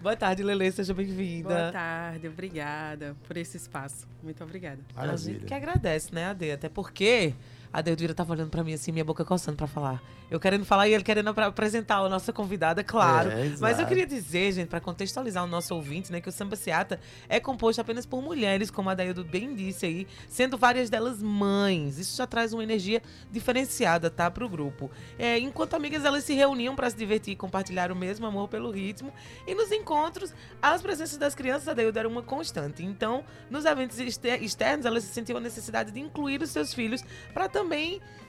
Boa 0.02 0.16
tarde, 0.16 0.42
Lele, 0.42 0.72
seja 0.72 0.92
bem-vinda. 0.92 1.48
Boa 1.48 1.70
tarde, 1.72 2.26
obrigada 2.26 3.14
por 3.24 3.36
esse 3.36 3.56
espaço. 3.56 4.04
Muito 4.20 4.42
obrigada. 4.42 4.80
A 4.96 5.06
gente 5.06 5.26
Maravilha. 5.28 5.46
que 5.46 5.54
agradece, 5.54 6.12
né, 6.12 6.26
Ade? 6.26 6.50
Até 6.50 6.68
porque 6.68 7.32
a 7.72 7.80
Deudira 7.80 8.12
tava 8.14 8.32
olhando 8.32 8.50
pra 8.50 8.62
mim 8.62 8.74
assim, 8.74 8.92
minha 8.92 9.04
boca 9.04 9.24
coçando 9.24 9.56
pra 9.56 9.66
falar. 9.66 10.02
Eu 10.30 10.38
querendo 10.40 10.64
falar 10.64 10.88
e 10.88 10.94
ele 10.94 11.04
querendo 11.04 11.28
apresentar 11.28 11.96
a 11.98 12.08
nossa 12.08 12.32
convidada, 12.32 12.82
claro. 12.82 13.30
É, 13.30 13.54
Mas 13.60 13.78
eu 13.78 13.86
queria 13.86 14.06
dizer, 14.06 14.52
gente, 14.52 14.68
pra 14.68 14.80
contextualizar 14.80 15.44
o 15.44 15.46
nosso 15.46 15.74
ouvinte, 15.74 16.10
né, 16.10 16.20
que 16.20 16.28
o 16.28 16.32
Samba 16.32 16.56
Seata 16.56 16.98
é 17.28 17.38
composto 17.40 17.80
apenas 17.80 18.04
por 18.06 18.22
mulheres, 18.22 18.70
como 18.70 18.88
a 18.90 18.94
Daildo 18.94 19.24
bem 19.24 19.54
disse 19.54 19.86
aí, 19.86 20.06
sendo 20.28 20.56
várias 20.58 20.88
delas 20.90 21.22
mães. 21.22 21.98
Isso 21.98 22.16
já 22.16 22.26
traz 22.26 22.52
uma 22.52 22.62
energia 22.62 23.02
diferenciada, 23.30 24.10
tá, 24.10 24.30
pro 24.30 24.48
grupo. 24.48 24.90
É, 25.18 25.38
enquanto 25.38 25.74
amigas, 25.74 26.04
elas 26.04 26.24
se 26.24 26.34
reuniam 26.34 26.76
pra 26.76 26.88
se 26.90 26.96
divertir 26.96 27.32
e 27.32 27.36
compartilhar 27.36 27.90
o 27.90 27.96
mesmo 27.96 28.26
amor 28.26 28.48
pelo 28.48 28.70
ritmo. 28.70 29.12
E 29.46 29.54
nos 29.54 29.70
encontros, 29.72 30.34
as 30.60 30.80
presenças 30.82 31.16
das 31.18 31.34
crianças 31.34 31.64
da 31.64 31.74
Daildo 31.74 31.98
era 31.98 32.08
uma 32.08 32.22
constante. 32.22 32.82
Então, 32.84 33.24
nos 33.50 33.64
eventos 33.64 33.98
exter- 33.98 34.42
externos, 34.42 34.86
elas 34.86 35.04
se 35.04 35.12
sentiam 35.12 35.36
a 35.38 35.40
necessidade 35.40 35.90
de 35.90 36.00
incluir 36.00 36.42
os 36.42 36.50
seus 36.50 36.72
filhos 36.74 37.02
para 37.32 37.48
também 37.48 37.61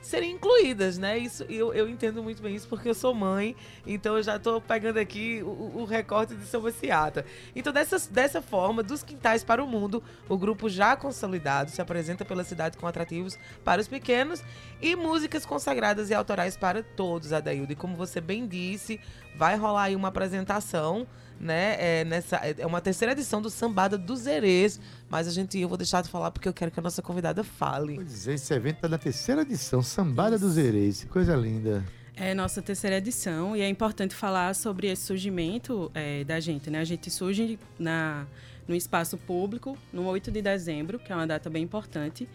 serem 0.03 0.31
incluídas, 0.31 0.97
né? 0.97 1.17
Isso 1.17 1.43
eu, 1.43 1.73
eu 1.73 1.87
entendo 1.87 2.21
muito 2.21 2.41
bem 2.43 2.53
isso 2.53 2.67
porque 2.67 2.89
eu 2.89 2.93
sou 2.93 3.13
mãe, 3.13 3.55
então 3.87 4.17
eu 4.17 4.23
já 4.23 4.37
tô 4.37 4.59
pegando 4.59 4.97
aqui 4.97 5.41
o, 5.43 5.79
o 5.79 5.85
recorte 5.85 6.35
de 6.35 6.45
Samba 6.45 6.71
Ciata. 6.71 7.25
Então, 7.55 7.71
dessa, 7.71 7.97
dessa 8.11 8.41
forma, 8.41 8.83
dos 8.83 9.01
quintais 9.01 9.43
para 9.43 9.63
o 9.63 9.67
mundo, 9.67 10.03
o 10.27 10.37
grupo 10.37 10.69
já 10.69 10.95
consolidado 10.95 11.71
se 11.71 11.81
apresenta 11.81 12.25
pela 12.25 12.43
cidade 12.43 12.77
com 12.77 12.85
atrativos 12.85 13.39
para 13.63 13.81
os 13.81 13.87
pequenos 13.87 14.43
e 14.81 14.95
músicas 14.95 15.45
consagradas 15.45 16.09
e 16.09 16.13
autorais 16.13 16.57
para 16.57 16.83
todos, 16.83 17.31
Adaildo. 17.31 17.71
E 17.71 17.75
como 17.75 17.95
você 17.95 18.19
bem 18.19 18.45
disse, 18.45 18.99
vai 19.35 19.55
rolar 19.55 19.83
aí 19.83 19.95
uma 19.95 20.09
apresentação 20.09 21.07
né? 21.39 21.75
É, 21.79 22.03
nessa, 22.05 22.37
é 22.37 22.65
uma 22.65 22.79
terceira 22.81 23.11
edição 23.13 23.41
do 23.41 23.49
Sambada 23.49 23.97
dos 23.97 24.25
Erês. 24.27 24.79
Mas 25.09 25.27
a 25.27 25.31
gente, 25.31 25.57
eu 25.59 25.67
vou 25.67 25.77
deixar 25.77 26.01
de 26.01 26.09
falar 26.09 26.31
porque 26.31 26.47
eu 26.47 26.53
quero 26.53 26.71
que 26.71 26.79
a 26.79 26.83
nossa 26.83 27.01
convidada 27.01 27.43
fale. 27.43 27.95
Pois 27.95 28.27
é, 28.27 28.33
esse 28.33 28.53
evento 28.53 28.77
tá 28.77 28.87
na 28.87 28.97
terceira 28.97 29.41
edição, 29.41 29.81
Sambada 29.81 30.37
dos 30.37 30.57
Ereis. 30.57 31.01
Que 31.03 31.09
coisa 31.09 31.35
linda. 31.35 31.83
É 32.15 32.33
nossa 32.35 32.61
terceira 32.61 32.97
edição 32.97 33.55
e 33.55 33.61
é 33.61 33.67
importante 33.67 34.13
falar 34.13 34.53
sobre 34.53 34.87
esse 34.87 35.01
surgimento 35.03 35.89
é, 35.95 36.23
da 36.23 36.39
gente, 36.39 36.69
né? 36.69 36.79
A 36.79 36.83
gente 36.83 37.09
surge 37.09 37.57
na, 37.79 38.27
no 38.67 38.75
espaço 38.75 39.17
público 39.17 39.75
no 39.91 40.05
8 40.05 40.29
de 40.31 40.39
dezembro, 40.41 40.99
que 40.99 41.11
é 41.11 41.15
uma 41.15 41.25
data 41.25 41.49
bem 41.49 41.63
importante. 41.63 42.29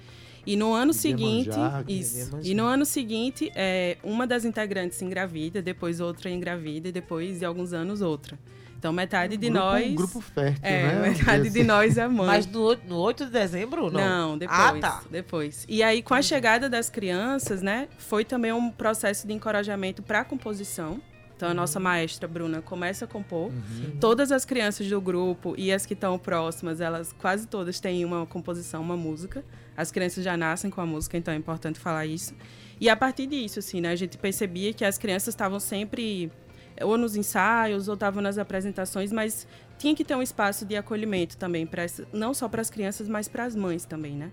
E 0.45 0.57
no 0.57 0.73
ano 0.73 0.93
seguinte, 0.93 1.51
que- 1.87 1.93
isso. 1.93 2.41
E 2.43 2.55
no 2.55 2.65
ano 2.65 2.85
seguinte, 2.85 3.53
é, 3.55 3.99
uma 4.03 4.27
das 4.27 4.45
integrantes 4.45 5.01
engravida, 5.03 5.61
depois 5.63 6.01
outra 6.01 6.29
engravida 6.31 6.89
e 6.89 6.93
depois 6.93 7.39
de 7.39 7.45
alguns 7.45 7.73
anos 7.73 8.01
outra. 8.01 8.39
Então 8.79 8.93
metade 8.93 9.37
de 9.37 9.49
grupo, 9.49 9.59
nós 9.65 9.87
Um 9.91 9.95
grupo 9.97 10.21
fértil, 10.21 10.61
é, 10.63 10.83
né? 10.95 11.09
Metade 11.11 11.43
dizer 11.43 11.59
de 11.61 11.67
nós 11.67 11.99
é 11.99 12.07
mãe. 12.07 12.27
Mas 12.27 12.47
no, 12.47 12.63
oito- 12.63 12.83
no 12.87 12.97
8 12.97 13.25
de 13.27 13.31
dezembro, 13.33 13.91
não? 13.91 14.01
Não, 14.01 14.39
depois. 14.39 14.59
Ah, 14.61 14.79
tá. 14.81 15.03
Depois. 15.11 15.65
E 15.69 15.83
aí, 15.83 16.01
com 16.01 16.15
a 16.15 16.23
chegada 16.23 16.69
das 16.69 16.89
crianças, 16.89 17.61
né, 17.61 17.89
foi 17.99 18.25
também 18.25 18.53
um 18.53 18.71
processo 18.71 19.27
de 19.27 19.33
encorajamento 19.33 20.01
para 20.01 20.21
a 20.21 20.25
composição. 20.25 21.01
Então, 21.37 21.49
a 21.51 21.55
nossa 21.55 21.79
maestra 21.79 22.27
Bruna 22.27 22.61
começa 22.63 23.05
a 23.05 23.09
compor. 23.09 23.53
Todas 24.01 24.33
as 24.33 24.45
crianças 24.45 24.89
do 24.89 25.01
grupo 25.01 25.55
e 25.57 25.73
as 25.73 25.87
que 25.87 25.95
estão 25.95 26.19
próximas, 26.19 26.81
elas 26.81 27.13
quase 27.13 27.47
todas 27.47 27.79
têm 27.79 28.05
uma 28.05 28.27
composição, 28.27 28.81
uma 28.83 28.97
música. 28.97 29.45
As 29.77 29.93
crianças 29.93 30.25
já 30.25 30.37
nascem 30.37 30.69
com 30.71 30.81
a 30.81 30.87
música, 30.87 31.17
então 31.17 31.33
é 31.33 31.37
importante 31.37 31.79
falar 31.79 32.07
isso. 32.07 32.35
E 32.81 32.89
a 32.89 32.97
partir 32.97 33.27
disso, 33.27 33.59
assim, 33.61 33.81
né, 33.81 33.91
a 33.91 33.97
gente 33.97 34.19
percebia 34.19 34.73
que 34.73 34.85
as 34.85 34.99
crianças 34.99 35.29
estavam 35.29 35.61
sempre 35.61 36.31
ou 36.83 36.99
nos 36.99 37.17
ensaios 37.17 37.89
ou 37.89 37.95
estavam 37.95 38.23
nas 38.23 38.39
apresentações, 38.39 39.13
mas 39.13 39.47
tinha 39.79 39.95
que 39.95 40.05
ter 40.05 40.15
um 40.15 40.23
espaço 40.23 40.65
de 40.65 40.77
acolhimento 40.77 41.37
também 41.37 41.67
para 41.67 41.87
não 42.13 42.35
só 42.35 42.49
para 42.49 42.61
as 42.61 42.71
crianças, 42.71 43.09
mas 43.09 43.29
para 43.29 43.45
as 43.45 43.55
mães 43.55 43.85
também, 43.85 44.15
né? 44.15 44.31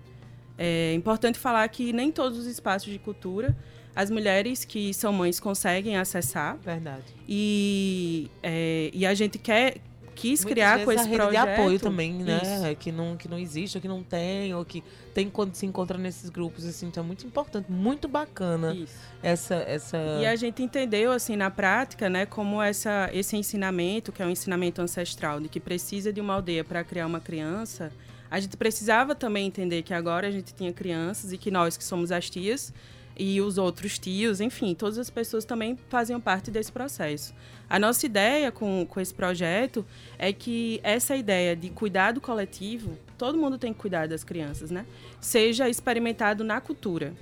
É 0.58 0.94
importante 0.94 1.38
falar 1.38 1.68
que 1.68 1.92
nem 1.92 2.10
todos 2.10 2.38
os 2.38 2.46
espaços 2.46 2.90
de 2.90 2.98
cultura 2.98 3.56
as 3.94 4.10
mulheres 4.10 4.62
que 4.62 4.92
são 4.92 5.10
mães 5.10 5.40
conseguem 5.40 5.96
acessar 5.96 6.58
Verdade. 6.58 7.14
e, 7.26 8.30
é, 8.42 8.90
e 8.92 9.06
a 9.06 9.14
gente 9.14 9.38
quer 9.38 9.78
quis 10.16 10.42
Muitas 10.42 10.52
criar 10.52 10.84
com 10.84 10.90
esse 10.90 11.02
a 11.02 11.04
rede 11.04 11.16
projeto 11.16 11.44
de 11.44 11.52
apoio 11.52 11.78
também, 11.78 12.14
né? 12.14 12.40
Isso. 12.42 12.76
Que 12.76 12.90
não, 12.90 13.16
que 13.16 13.28
não 13.28 13.38
existe, 13.38 13.76
ou 13.76 13.82
que 13.82 13.86
não 13.86 14.02
tem, 14.02 14.54
ou 14.54 14.64
que 14.64 14.82
tem 15.14 15.28
quando 15.28 15.54
se 15.54 15.66
encontra 15.66 15.98
nesses 15.98 16.30
grupos, 16.30 16.64
assim. 16.64 16.86
Então 16.86 17.04
é 17.04 17.06
muito 17.06 17.26
importante, 17.26 17.70
muito 17.70 18.08
bacana 18.08 18.74
Isso. 18.74 18.94
essa... 19.22 19.54
essa... 19.56 19.98
E 20.20 20.26
a 20.26 20.34
gente 20.34 20.62
entendeu, 20.62 21.12
assim, 21.12 21.36
na 21.36 21.50
prática, 21.50 22.08
né, 22.08 22.24
como 22.24 22.60
essa, 22.60 23.10
esse 23.12 23.36
ensinamento, 23.36 24.10
que 24.10 24.22
é 24.22 24.26
um 24.26 24.30
ensinamento 24.30 24.80
ancestral, 24.80 25.38
de 25.38 25.48
que 25.48 25.60
precisa 25.60 26.12
de 26.12 26.20
uma 26.20 26.34
aldeia 26.34 26.64
para 26.64 26.82
criar 26.82 27.06
uma 27.06 27.20
criança, 27.20 27.92
a 28.30 28.40
gente 28.40 28.56
precisava 28.56 29.14
também 29.14 29.46
entender 29.46 29.82
que 29.82 29.94
agora 29.94 30.26
a 30.26 30.30
gente 30.30 30.52
tinha 30.54 30.72
crianças 30.72 31.32
e 31.32 31.38
que 31.38 31.50
nós, 31.50 31.76
que 31.76 31.84
somos 31.84 32.10
as 32.10 32.28
tias, 32.28 32.72
e 33.18 33.40
os 33.40 33.58
outros 33.58 33.98
tios, 33.98 34.40
enfim, 34.40 34.74
todas 34.74 34.98
as 34.98 35.10
pessoas 35.10 35.44
também 35.44 35.78
faziam 35.88 36.20
parte 36.20 36.50
desse 36.50 36.70
processo. 36.70 37.34
A 37.68 37.78
nossa 37.78 38.06
ideia 38.06 38.52
com, 38.52 38.86
com 38.86 39.00
esse 39.00 39.12
projeto 39.12 39.84
é 40.18 40.32
que 40.32 40.80
essa 40.82 41.16
ideia 41.16 41.56
de 41.56 41.70
cuidado 41.70 42.20
coletivo, 42.20 42.96
todo 43.18 43.38
mundo 43.38 43.58
tem 43.58 43.72
que 43.72 43.78
cuidar 43.80 44.06
das 44.06 44.22
crianças, 44.22 44.70
né? 44.70 44.86
Seja 45.20 45.68
experimentado 45.68 46.44
na 46.44 46.60
cultura. 46.60 47.14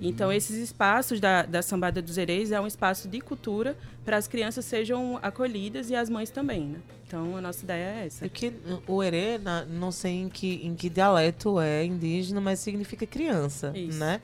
Então, 0.00 0.32
esses 0.32 0.56
espaços 0.56 1.18
da, 1.18 1.42
da 1.42 1.60
Sambada 1.60 2.00
dos 2.00 2.18
Ereis 2.18 2.52
é 2.52 2.60
um 2.60 2.66
espaço 2.66 3.08
de 3.08 3.20
cultura 3.20 3.76
para 4.04 4.16
as 4.16 4.28
crianças 4.28 4.64
sejam 4.64 5.18
acolhidas 5.22 5.90
e 5.90 5.96
as 5.96 6.08
mães 6.08 6.30
também, 6.30 6.66
né? 6.66 6.78
Então, 7.06 7.36
a 7.36 7.40
nossa 7.40 7.64
ideia 7.64 8.00
é 8.00 8.06
essa. 8.06 8.26
É 8.26 8.28
que 8.28 8.52
o 8.86 9.02
erê, 9.02 9.40
não 9.68 9.90
sei 9.90 10.12
em 10.22 10.28
que, 10.28 10.60
em 10.62 10.74
que 10.74 10.88
dialeto 10.88 11.58
é 11.58 11.84
indígena, 11.84 12.40
mas 12.40 12.60
significa 12.60 13.06
criança, 13.06 13.72
Isso. 13.74 13.98
né? 13.98 14.20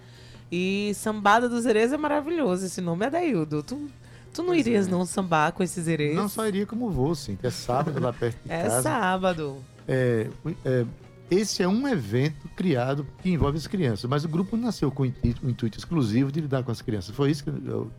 E 0.56 0.94
Sambada 0.94 1.48
dos 1.48 1.66
Erês 1.66 1.92
é 1.92 1.96
maravilhoso. 1.96 2.64
Esse 2.66 2.80
nome 2.80 3.04
é 3.04 3.10
Daildo. 3.10 3.60
Tu, 3.64 3.90
tu 4.32 4.42
não 4.42 4.50
Pois 4.50 4.60
irias 4.64 4.86
é. 4.86 4.90
não 4.90 5.04
sambar 5.04 5.52
com 5.52 5.64
esses 5.64 5.88
erês? 5.88 6.14
Não 6.14 6.28
só 6.28 6.46
iria 6.46 6.64
como 6.64 6.90
vou, 6.90 7.12
sim. 7.16 7.34
que 7.34 7.44
É 7.44 7.50
sábado 7.50 7.98
lá 8.00 8.12
perto 8.12 8.38
de 8.44 8.52
É 8.52 8.62
casa. 8.62 8.82
sábado. 8.82 9.56
É, 9.88 10.28
é, 10.64 10.86
esse 11.28 11.60
é 11.60 11.66
um 11.66 11.88
evento 11.88 12.48
criado 12.54 13.04
que 13.20 13.30
envolve 13.30 13.58
as 13.58 13.66
crianças, 13.66 14.08
mas 14.08 14.24
o 14.24 14.28
grupo 14.28 14.56
nasceu 14.56 14.92
com 14.92 15.02
o 15.02 15.06
intuito, 15.06 15.44
um 15.44 15.50
intuito 15.50 15.76
exclusivo 15.76 16.30
de 16.30 16.40
lidar 16.40 16.62
com 16.62 16.70
as 16.70 16.80
crianças. 16.80 17.12
Foi 17.16 17.32
isso 17.32 17.42
que, 17.42 17.50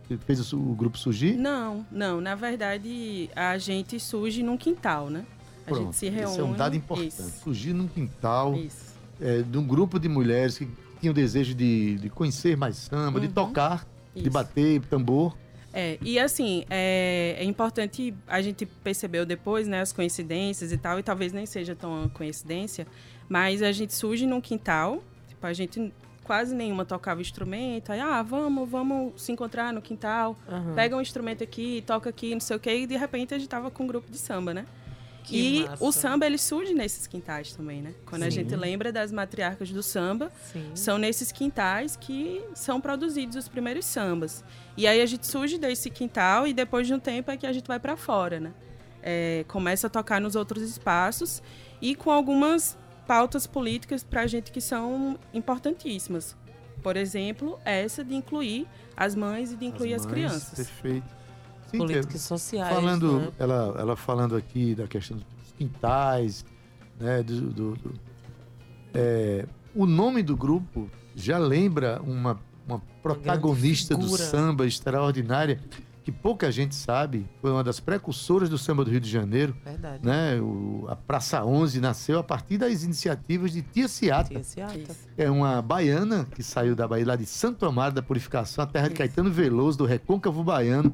que 0.08 0.24
fez 0.24 0.50
o, 0.54 0.58
grupo 0.58 0.96
surgir? 0.96 1.36
Não, 1.36 1.84
não. 1.92 2.22
Na 2.22 2.34
verdade, 2.34 3.28
a 3.36 3.58
gente 3.58 4.00
surge 4.00 4.42
num 4.42 4.56
quintal, 4.56 5.10
né? 5.10 5.26
A 5.66 5.70
Pronto, 5.70 5.84
gente 5.84 5.96
se 5.96 6.08
reúne. 6.08 6.30
Esse 6.32 6.40
é 6.40 6.44
um 6.44 6.54
dado 6.54 6.74
importante. 6.74 7.08
Isso. 7.08 7.40
Surgir 7.44 7.74
num 7.74 7.86
quintal 7.88 8.54
isso. 8.56 8.94
é, 9.20 9.42
de 9.42 9.58
um 9.58 9.66
grupo 9.66 9.98
de 9.98 10.08
mulheres 10.08 10.56
que 10.56 10.66
tinham 11.00 11.12
o 11.12 11.14
desejo 11.14 11.54
de, 11.54 11.96
de 11.96 12.10
conhecer 12.10 12.56
mais 12.56 12.76
samba, 12.76 13.20
de 13.20 13.26
Uhum. 13.26 13.32
tocar, 13.32 13.86
de 14.14 14.22
Isso. 14.22 14.30
bater 14.30 14.80
tambor. 14.82 15.36
É, 15.72 15.98
e 16.00 16.18
assim, 16.18 16.64
é, 16.70 17.36
é 17.38 17.44
importante, 17.44 18.14
a 18.26 18.40
gente 18.40 18.64
percebeu 18.64 19.26
depois, 19.26 19.68
né, 19.68 19.82
as 19.82 19.92
coincidências 19.92 20.72
e 20.72 20.78
tal, 20.78 20.98
e 20.98 21.02
talvez 21.02 21.32
nem 21.34 21.44
seja 21.44 21.74
tão 21.76 21.92
uma 22.00 22.08
coincidência, 22.08 22.86
mas 23.28 23.62
a 23.62 23.70
gente 23.72 23.92
surge 23.94 24.26
num 24.26 24.40
quintal, 24.40 25.02
tipo, 25.28 25.46
a 25.46 25.52
gente 25.52 25.92
quase 26.24 26.54
nenhuma 26.54 26.84
tocava 26.84 27.20
instrumento, 27.20 27.92
aí, 27.92 28.00
ah, 28.00 28.22
vamos, 28.22 28.68
vamos 28.68 29.20
se 29.22 29.30
encontrar 29.32 29.70
no 29.72 29.82
quintal, 29.82 30.36
Aham. 30.48 30.72
pega 30.74 30.96
um 30.96 31.00
instrumento 31.00 31.44
aqui, 31.44 31.84
toca 31.86 32.08
aqui, 32.08 32.32
não 32.32 32.40
sei 32.40 32.56
o 32.56 32.60
quê, 32.60 32.78
e 32.78 32.86
de 32.86 32.96
repente 32.96 33.34
a 33.34 33.38
gente 33.38 33.48
tava 33.48 33.70
com 33.70 33.84
um 33.84 33.86
grupo 33.86 34.10
de 34.10 34.16
samba, 34.18 34.54
né? 34.54 34.64
Que 35.26 35.36
e 35.36 35.68
massa. 35.68 35.84
o 35.84 35.90
samba, 35.92 36.24
ele 36.24 36.38
surge 36.38 36.72
nesses 36.72 37.06
quintais 37.06 37.52
também, 37.52 37.82
né? 37.82 37.92
Quando 38.06 38.22
a 38.22 38.26
Sim. 38.26 38.36
gente 38.36 38.54
lembra 38.54 38.92
das 38.92 39.10
matriarcas 39.10 39.70
do 39.70 39.82
samba, 39.82 40.30
Sim. 40.52 40.70
são 40.74 40.98
nesses 40.98 41.32
quintais 41.32 41.96
que 41.96 42.40
são 42.54 42.80
produzidos 42.80 43.36
os 43.36 43.48
primeiros 43.48 43.84
sambas. 43.84 44.44
E 44.76 44.86
aí 44.86 45.02
a 45.02 45.06
gente 45.06 45.26
surge 45.26 45.58
desse 45.58 45.90
quintal 45.90 46.46
e 46.46 46.54
depois 46.54 46.86
de 46.86 46.94
um 46.94 47.00
tempo 47.00 47.30
é 47.30 47.36
que 47.36 47.46
a 47.46 47.52
gente 47.52 47.66
vai 47.66 47.80
para 47.80 47.96
fora, 47.96 48.38
né? 48.38 48.54
É, 49.02 49.44
começa 49.48 49.88
a 49.88 49.90
tocar 49.90 50.20
nos 50.20 50.36
outros 50.36 50.62
espaços 50.62 51.42
e 51.80 51.94
com 51.96 52.10
algumas 52.10 52.78
pautas 53.06 53.46
políticas 53.46 54.04
para 54.04 54.22
a 54.22 54.26
gente 54.26 54.52
que 54.52 54.60
são 54.60 55.18
importantíssimas. 55.34 56.36
Por 56.82 56.96
exemplo, 56.96 57.58
essa 57.64 58.04
de 58.04 58.14
incluir 58.14 58.66
as 58.96 59.14
mães 59.14 59.52
e 59.52 59.56
de 59.56 59.64
incluir 59.64 59.94
as, 59.94 60.06
mães, 60.06 60.14
crianças. 60.14 60.54
Perfeito. 60.54 61.16
Políticas 61.78 62.20
sociais. 62.22 62.74
falando, 62.74 63.20
né? 63.20 63.28
ela, 63.38 63.74
ela 63.78 63.96
falando 63.96 64.36
aqui 64.36 64.74
da 64.74 64.86
questão 64.86 65.16
dos 65.16 65.52
quintais, 65.56 66.44
né, 66.98 67.22
do, 67.22 67.40
do- 67.50 67.74
do- 67.76 68.00
é, 68.94 69.46
o 69.74 69.86
nome 69.86 70.22
do 70.22 70.36
grupo 70.36 70.90
já 71.14 71.38
lembra 71.38 72.00
uma, 72.02 72.38
uma 72.66 72.80
protagonista 73.02 73.94
do 73.96 74.02
figura. 74.04 74.22
samba 74.24 74.66
extraordinária 74.66 75.60
que 76.02 76.12
pouca 76.12 76.52
gente 76.52 76.72
sabe, 76.76 77.26
foi 77.40 77.50
uma 77.50 77.64
das 77.64 77.80
precursoras 77.80 78.48
do 78.48 78.56
samba 78.56 78.84
do 78.84 78.90
Rio 78.92 79.00
de 79.00 79.10
Janeiro, 79.10 79.56
Verdade. 79.64 80.06
né? 80.06 80.40
O, 80.40 80.84
a 80.88 80.94
Praça 80.94 81.44
11 81.44 81.80
nasceu 81.80 82.16
a 82.20 82.22
partir 82.22 82.58
das 82.58 82.84
iniciativas 82.84 83.50
de 83.50 83.60
Tia 83.60 83.88
Ciata, 83.88 84.28
Tia 84.28 84.44
Ciata. 84.44 84.94
É 85.18 85.28
uma 85.28 85.60
baiana 85.60 86.24
que 86.32 86.44
saiu 86.44 86.76
da 86.76 86.86
Bahia, 86.86 87.04
lá 87.08 87.16
de 87.16 87.26
Santo 87.26 87.66
Amaro 87.66 87.92
da 87.92 88.02
Purificação, 88.02 88.62
a 88.62 88.66
terra 88.68 88.86
de 88.86 88.92
Isso. 88.94 88.98
Caetano 88.98 89.32
Veloso, 89.32 89.78
do 89.78 89.84
Recôncavo 89.84 90.44
Baiano, 90.44 90.92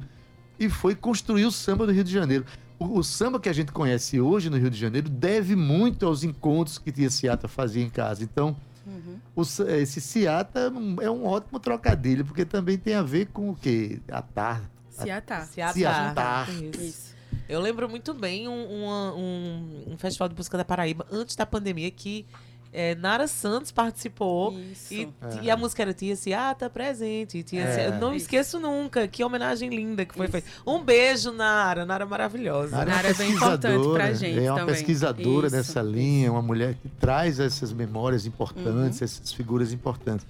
e 0.59 0.69
foi 0.69 0.95
construir 0.95 1.45
o 1.45 1.51
samba 1.51 1.85
do 1.85 1.91
Rio 1.91 2.03
de 2.03 2.11
Janeiro. 2.11 2.45
O, 2.79 2.99
o 2.99 3.03
samba 3.03 3.39
que 3.39 3.49
a 3.49 3.53
gente 3.53 3.71
conhece 3.71 4.19
hoje 4.19 4.49
no 4.49 4.57
Rio 4.57 4.69
de 4.69 4.77
Janeiro 4.77 5.09
deve 5.09 5.55
muito 5.55 6.05
aos 6.05 6.23
encontros 6.23 6.77
que 6.77 6.91
Tia 6.91 7.09
Ciata 7.09 7.47
fazia 7.47 7.83
em 7.83 7.89
casa. 7.89 8.23
Então, 8.23 8.55
Uhum. 8.85 9.17
o 9.33 9.43
esse 9.77 10.01
Ciata 10.01 10.69
é 11.01 11.09
um 11.09 11.25
ótimo 11.25 11.57
trocadilho, 11.57 12.25
porque 12.25 12.43
também 12.43 12.77
tem 12.77 12.95
a 12.95 13.01
ver 13.01 13.27
com 13.27 13.49
o 13.49 13.55
quê? 13.55 14.01
A 14.11 14.21
tarde. 14.21 14.67
Se 14.89 15.09
atar. 15.09 15.45
Ciata. 15.45 15.73
Ciata. 15.73 16.45
Isso. 16.51 16.81
Isso. 16.81 17.13
Eu 17.47 17.61
lembro 17.61 17.89
muito 17.89 18.13
bem 18.13 18.47
um, 18.47 18.83
uma- 18.83 19.13
um, 19.15 19.83
um 19.93 19.97
festival 19.97 20.27
de 20.27 20.35
música 20.35 20.57
da 20.57 20.65
Paraíba, 20.65 21.05
antes 21.11 21.33
da 21.35 21.45
pandemia, 21.45 21.89
que 21.91 22.25
é, 22.73 22.95
Nara 22.95 23.27
Santos 23.27 23.71
participou. 23.71 24.51
Isso. 24.59 24.93
E, 24.93 25.03
É. 25.21 25.43
e 25.43 25.51
a 25.51 25.55
música 25.55 25.83
era 25.83 25.93
Tia 25.93 26.15
Ciata 26.15 26.69
presente. 26.69 27.43
Tia 27.43 27.61
É. 27.61 27.73
Ciata- 27.75 27.97
Não 27.99 28.13
Isso. 28.15 28.23
esqueço 28.25 28.59
nunca. 28.59 29.07
Que 29.07 29.23
homenagem 29.23 29.69
linda 29.69 30.03
que 30.05 30.15
foi 30.15 30.27
feita. 30.27 30.47
Um 30.65 30.83
beijo, 30.83 31.31
Nara. 31.31 31.85
Nara 31.85 32.05
maravilhosa. 32.05 32.75
Nara 32.75 32.89
Nara 32.91 33.09
é 33.09 33.13
bem 33.13 33.31
importante 33.31 33.87
pra 33.93 34.11
gente 34.13 34.39
É 34.39 34.51
uma 34.51 34.59
também. 34.61 34.75
pesquisadora 34.75 35.47
Isso, 35.47 35.55
nessa 35.55 35.79
isso. 35.81 35.89
linha, 35.91 36.31
uma 36.31 36.41
mulher 36.41 36.73
que 36.75 36.89
traz 36.89 37.39
essas 37.39 37.71
memórias 37.71 38.25
importantes, 38.25 38.99
Uhum. 38.99 39.05
essas 39.05 39.31
figuras 39.31 39.71
importantes. 39.71 40.25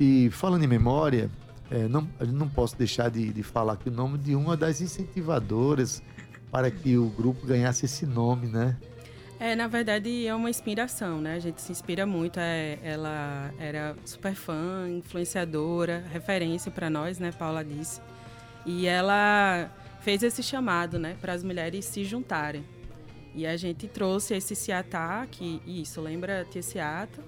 E 0.00 0.28
falando 0.30 0.64
em 0.64 0.66
memória, 0.66 1.30
é, 1.70 1.86
não, 1.86 2.08
não 2.28 2.48
posso 2.48 2.76
deixar 2.76 3.08
de, 3.10 3.32
de 3.32 3.42
falar 3.44 3.74
aqui 3.74 3.88
o 3.88 3.92
nome 3.92 4.18
de 4.18 4.34
uma 4.34 4.56
das 4.56 4.80
incentivadoras 4.80 6.02
para 6.50 6.70
que 6.70 6.96
o 6.98 7.08
grupo 7.10 7.46
ganhasse 7.46 7.84
esse 7.86 8.04
nome, 8.06 8.46
né? 8.48 8.76
É, 9.44 9.54
na 9.54 9.68
verdade, 9.68 10.26
é 10.26 10.34
uma 10.34 10.48
inspiração, 10.48 11.20
né? 11.20 11.34
A 11.34 11.38
gente 11.38 11.60
se 11.60 11.70
inspira 11.70 12.06
muito. 12.06 12.40
É, 12.40 12.78
ela 12.82 13.52
era 13.58 13.94
super 14.02 14.34
fã, 14.34 14.88
influenciadora, 14.88 16.02
referência 16.10 16.70
para 16.70 16.88
nós, 16.88 17.18
né? 17.18 17.30
Paula 17.30 17.62
disse. 17.62 18.00
E 18.64 18.86
ela 18.86 19.70
fez 20.00 20.22
esse 20.22 20.42
chamado, 20.42 20.98
né? 20.98 21.14
Para 21.20 21.34
as 21.34 21.44
mulheres 21.44 21.84
se 21.84 22.04
juntarem. 22.04 22.64
E 23.34 23.46
a 23.46 23.54
gente 23.54 23.86
trouxe 23.86 24.34
esse 24.34 24.56
Ciatá, 24.56 25.26
que 25.30 25.60
isso 25.66 26.00
lembra 26.00 26.46
Ciata, 26.62 27.20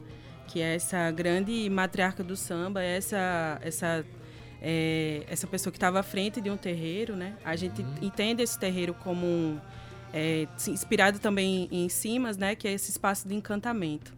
que 0.49 0.63
é 0.63 0.75
essa 0.75 1.11
grande 1.11 1.69
matriarca 1.69 2.25
do 2.25 2.35
samba, 2.35 2.83
essa 2.83 3.61
essa 3.61 4.07
é, 4.63 5.23
essa 5.29 5.47
pessoa 5.47 5.71
que 5.71 5.77
estava 5.77 6.01
à 6.01 6.03
frente 6.03 6.41
de 6.41 6.49
um 6.49 6.57
terreiro, 6.57 7.15
né? 7.15 7.37
A 7.45 7.55
gente 7.57 7.85
entende 8.01 8.43
esse 8.43 8.59
terreiro 8.59 8.95
como 8.95 9.27
um, 9.27 9.61
é, 10.17 10.49
inspirado 10.69 11.19
também 11.19 11.69
em 11.71 11.89
Simas, 11.89 12.37
né? 12.39 12.55
Que 12.55 12.67
é 12.67 12.73
esse 12.73 12.91
espaço 12.91 13.29
de 13.29 13.35
encantamento. 13.35 14.15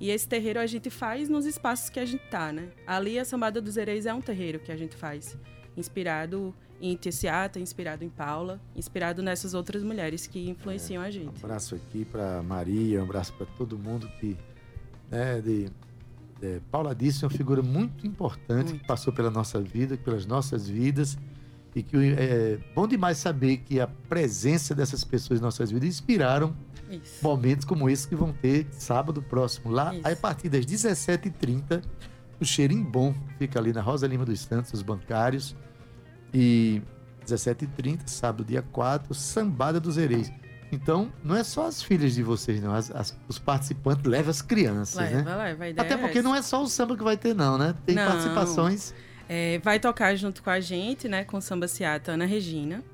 E 0.00 0.10
esse 0.10 0.26
terreiro 0.26 0.58
a 0.58 0.66
gente 0.66 0.88
faz 0.90 1.28
nos 1.28 1.44
espaços 1.46 1.88
que 1.90 2.00
a 2.00 2.04
gente 2.06 2.24
tá, 2.30 2.50
né? 2.52 2.68
Ali 2.86 3.18
a 3.18 3.24
Sambada 3.24 3.60
dos 3.60 3.76
Ereis 3.76 4.06
é 4.06 4.14
um 4.14 4.20
terreiro 4.20 4.58
que 4.58 4.72
a 4.72 4.76
gente 4.76 4.96
faz, 4.96 5.36
inspirado 5.76 6.54
em 6.80 6.96
Tessiata, 6.96 7.60
inspirado 7.60 8.02
em 8.02 8.08
Paula, 8.08 8.60
inspirado 8.74 9.22
nessas 9.22 9.54
outras 9.54 9.82
mulheres 9.84 10.26
que 10.26 10.48
influenciam 10.50 11.02
a 11.02 11.06
Um 11.06 11.12
gente. 11.12 11.44
abraço 11.44 11.76
aqui 11.76 12.04
para 12.04 12.42
Maria, 12.42 12.98
um 13.00 13.04
abraço 13.04 13.32
para 13.34 13.46
todo 13.46 13.78
mundo 13.78 14.08
que, 14.18 14.36
né, 15.08 15.40
de, 15.40 15.66
de- 16.40 16.60
Paula 16.72 16.92
disse 16.94 17.24
é 17.24 17.28
uma 17.28 17.36
figura 17.36 17.62
muito 17.62 18.04
importante 18.04 18.64
que 18.64 18.72
Muito. 18.72 18.86
passou 18.86 19.12
pela 19.12 19.30
nossa 19.30 19.60
vida, 19.60 19.96
pelas 19.96 20.26
nossas 20.26 20.68
vidas 20.68 21.16
e 21.74 21.82
que 21.82 21.96
é 22.18 22.58
bom 22.74 22.86
demais 22.86 23.18
saber 23.18 23.58
que 23.58 23.80
a 23.80 23.86
presença 23.86 24.74
dessas 24.74 25.04
pessoas 25.04 25.40
em 25.40 25.42
nossas 25.42 25.70
vidas 25.70 25.88
inspiraram 25.88 26.54
Isso. 26.90 27.22
momentos 27.22 27.64
como 27.64 27.88
esse 27.88 28.06
que 28.06 28.14
vão 28.14 28.32
ter 28.32 28.66
sábado 28.72 29.22
próximo 29.22 29.70
lá 29.70 29.94
Isso. 29.94 30.06
a 30.06 30.14
partir 30.16 30.48
das 30.48 30.66
17h30 30.66 31.82
o 32.40 32.44
Cheirinho 32.44 32.84
Bom 32.84 33.14
fica 33.38 33.58
ali 33.58 33.72
na 33.72 33.80
Rosa 33.80 34.06
Lima 34.06 34.24
dos 34.24 34.40
Santos, 34.40 34.72
os 34.74 34.82
bancários 34.82 35.54
e 36.34 36.82
17h30, 37.26 38.00
sábado 38.06 38.44
dia 38.44 38.62
4, 38.72 39.14
Sambada 39.14 39.78
dos 39.78 39.96
Ereis. 39.96 40.30
Então, 40.72 41.12
não 41.22 41.36
é 41.36 41.44
só 41.44 41.66
as 41.68 41.82
filhas 41.82 42.14
de 42.14 42.22
vocês, 42.22 42.60
não. 42.62 42.72
As- 42.74 42.90
as- 42.90 43.16
os 43.28 43.38
participantes 43.38 44.04
levam 44.06 44.30
as 44.30 44.40
crianças, 44.40 44.96
Leva, 44.96 45.22
né? 45.22 45.36
leva. 45.56 45.80
Até 45.82 45.94
é 45.94 45.96
porque 45.98 46.18
essa. 46.18 46.22
não 46.28 46.34
é 46.34 46.40
só 46.42 46.62
o 46.62 46.66
samba 46.66 46.96
que 46.96 47.04
vai 47.04 47.16
ter, 47.16 47.34
não, 47.34 47.58
né? 47.58 47.74
Tem 47.84 47.94
Não. 47.94 48.06
participações. 48.06 48.94
É, 49.34 49.58
vai 49.60 49.80
tocar 49.80 50.14
junto 50.14 50.42
com 50.42 50.50
a 50.50 50.60
gente, 50.60 51.08
né, 51.08 51.24
com 51.24 51.40
Samba 51.40 51.66
Ciata, 51.66 52.12
Ana 52.12 52.26
Regina. 52.26 52.84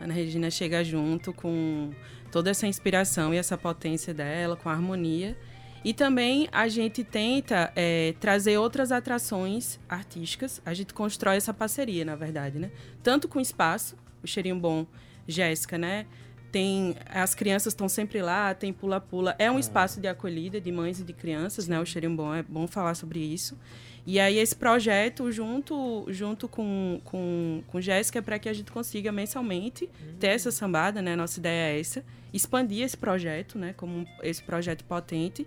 Ana 0.00 0.12
Regina 0.12 0.50
chega 0.50 0.82
junto 0.82 1.32
com 1.32 1.92
toda 2.32 2.50
essa 2.50 2.66
inspiração 2.66 3.32
e 3.32 3.36
essa 3.36 3.56
potência 3.56 4.12
dela, 4.12 4.56
com 4.56 4.68
a 4.68 4.72
harmonia. 4.72 5.38
E 5.84 5.94
também 5.94 6.48
a 6.50 6.66
gente 6.66 7.04
tenta 7.04 7.72
é, 7.76 8.12
trazer 8.18 8.58
outras 8.58 8.90
atrações 8.90 9.78
artísticas. 9.88 10.60
A 10.66 10.74
gente 10.74 10.92
constrói 10.92 11.36
essa 11.36 11.54
parceria, 11.54 12.04
na 12.04 12.16
verdade, 12.16 12.58
né? 12.58 12.72
Tanto 13.00 13.28
com 13.28 13.38
o 13.38 13.42
espaço, 13.42 13.96
o 14.20 14.26
Cheirinho 14.26 14.58
Bom, 14.58 14.84
Jéssica, 15.28 15.78
né? 15.78 16.06
Tem, 16.54 16.94
as 17.08 17.34
crianças 17.34 17.72
estão 17.72 17.88
sempre 17.88 18.22
lá, 18.22 18.54
tem 18.54 18.72
pula-pula. 18.72 19.34
É 19.40 19.50
um 19.50 19.58
espaço 19.58 20.00
de 20.00 20.06
acolhida 20.06 20.60
de 20.60 20.70
mães 20.70 21.00
e 21.00 21.02
de 21.02 21.12
crianças, 21.12 21.66
né? 21.66 21.80
O 21.80 21.84
Cheirinho 21.84 22.14
Bom, 22.14 22.32
é 22.32 22.44
bom 22.44 22.68
falar 22.68 22.94
sobre 22.94 23.18
isso. 23.18 23.58
E 24.06 24.20
aí 24.20 24.38
esse 24.38 24.54
projeto, 24.54 25.32
junto, 25.32 26.06
junto 26.10 26.46
com, 26.46 27.00
com, 27.02 27.60
com 27.66 27.80
Jéssica, 27.80 28.20
é 28.20 28.22
para 28.22 28.38
que 28.38 28.48
a 28.48 28.52
gente 28.52 28.70
consiga 28.70 29.10
mensalmente 29.10 29.90
ter 30.20 30.28
essa 30.28 30.52
sambada, 30.52 31.02
né? 31.02 31.16
Nossa 31.16 31.40
ideia 31.40 31.72
é 31.74 31.80
essa. 31.80 32.04
Expandir 32.32 32.84
esse 32.84 32.96
projeto, 32.96 33.58
né? 33.58 33.74
Como 33.76 34.06
esse 34.22 34.40
projeto 34.40 34.84
potente. 34.84 35.44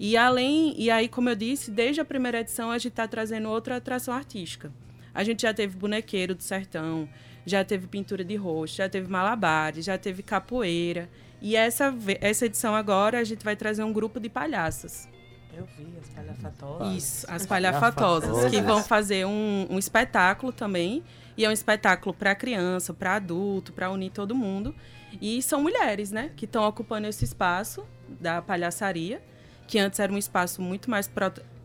E 0.00 0.16
além, 0.16 0.74
e 0.76 0.90
aí, 0.90 1.08
como 1.08 1.28
eu 1.28 1.36
disse, 1.36 1.70
desde 1.70 2.00
a 2.00 2.04
primeira 2.04 2.40
edição 2.40 2.72
a 2.72 2.78
gente 2.78 2.88
está 2.88 3.06
trazendo 3.06 3.48
outra 3.48 3.76
atração 3.76 4.12
artística. 4.12 4.72
A 5.14 5.22
gente 5.22 5.42
já 5.42 5.54
teve 5.54 5.76
bonequeiro 5.76 6.34
do 6.34 6.42
sertão, 6.42 7.08
já 7.44 7.64
teve 7.64 7.86
pintura 7.86 8.24
de 8.24 8.36
rosto, 8.36 8.76
já 8.76 8.88
teve 8.88 9.10
malabares, 9.10 9.84
já 9.84 9.96
teve 9.98 10.22
capoeira. 10.22 11.08
E 11.40 11.56
essa, 11.56 11.94
essa 12.20 12.46
edição 12.46 12.74
agora 12.74 13.18
a 13.18 13.24
gente 13.24 13.44
vai 13.44 13.56
trazer 13.56 13.82
um 13.82 13.92
grupo 13.92 14.20
de 14.20 14.28
palhaças. 14.28 15.08
Eu 15.52 15.66
vi 15.76 15.86
as 16.00 16.08
palhafatosas. 16.10 16.96
Isso, 16.96 17.26
as 17.28 17.46
palhafatosas, 17.46 18.30
Palhafatosas. 18.30 18.50
que 18.50 18.60
vão 18.60 18.82
fazer 18.82 19.26
um, 19.26 19.66
um 19.70 19.78
espetáculo 19.78 20.52
também. 20.52 21.02
E 21.36 21.44
é 21.44 21.48
um 21.48 21.52
espetáculo 21.52 22.14
para 22.14 22.34
criança, 22.34 22.92
para 22.92 23.16
adulto, 23.16 23.72
para 23.72 23.90
unir 23.90 24.10
todo 24.10 24.34
mundo. 24.34 24.74
E 25.20 25.42
são 25.42 25.62
mulheres, 25.62 26.12
né, 26.12 26.30
que 26.36 26.44
estão 26.44 26.62
ocupando 26.64 27.06
esse 27.06 27.24
espaço 27.24 27.84
da 28.08 28.40
palhaçaria, 28.40 29.22
que 29.66 29.78
antes 29.78 29.98
era 29.98 30.12
um 30.12 30.18
espaço 30.18 30.60
muito 30.62 30.90
mais. 30.90 31.10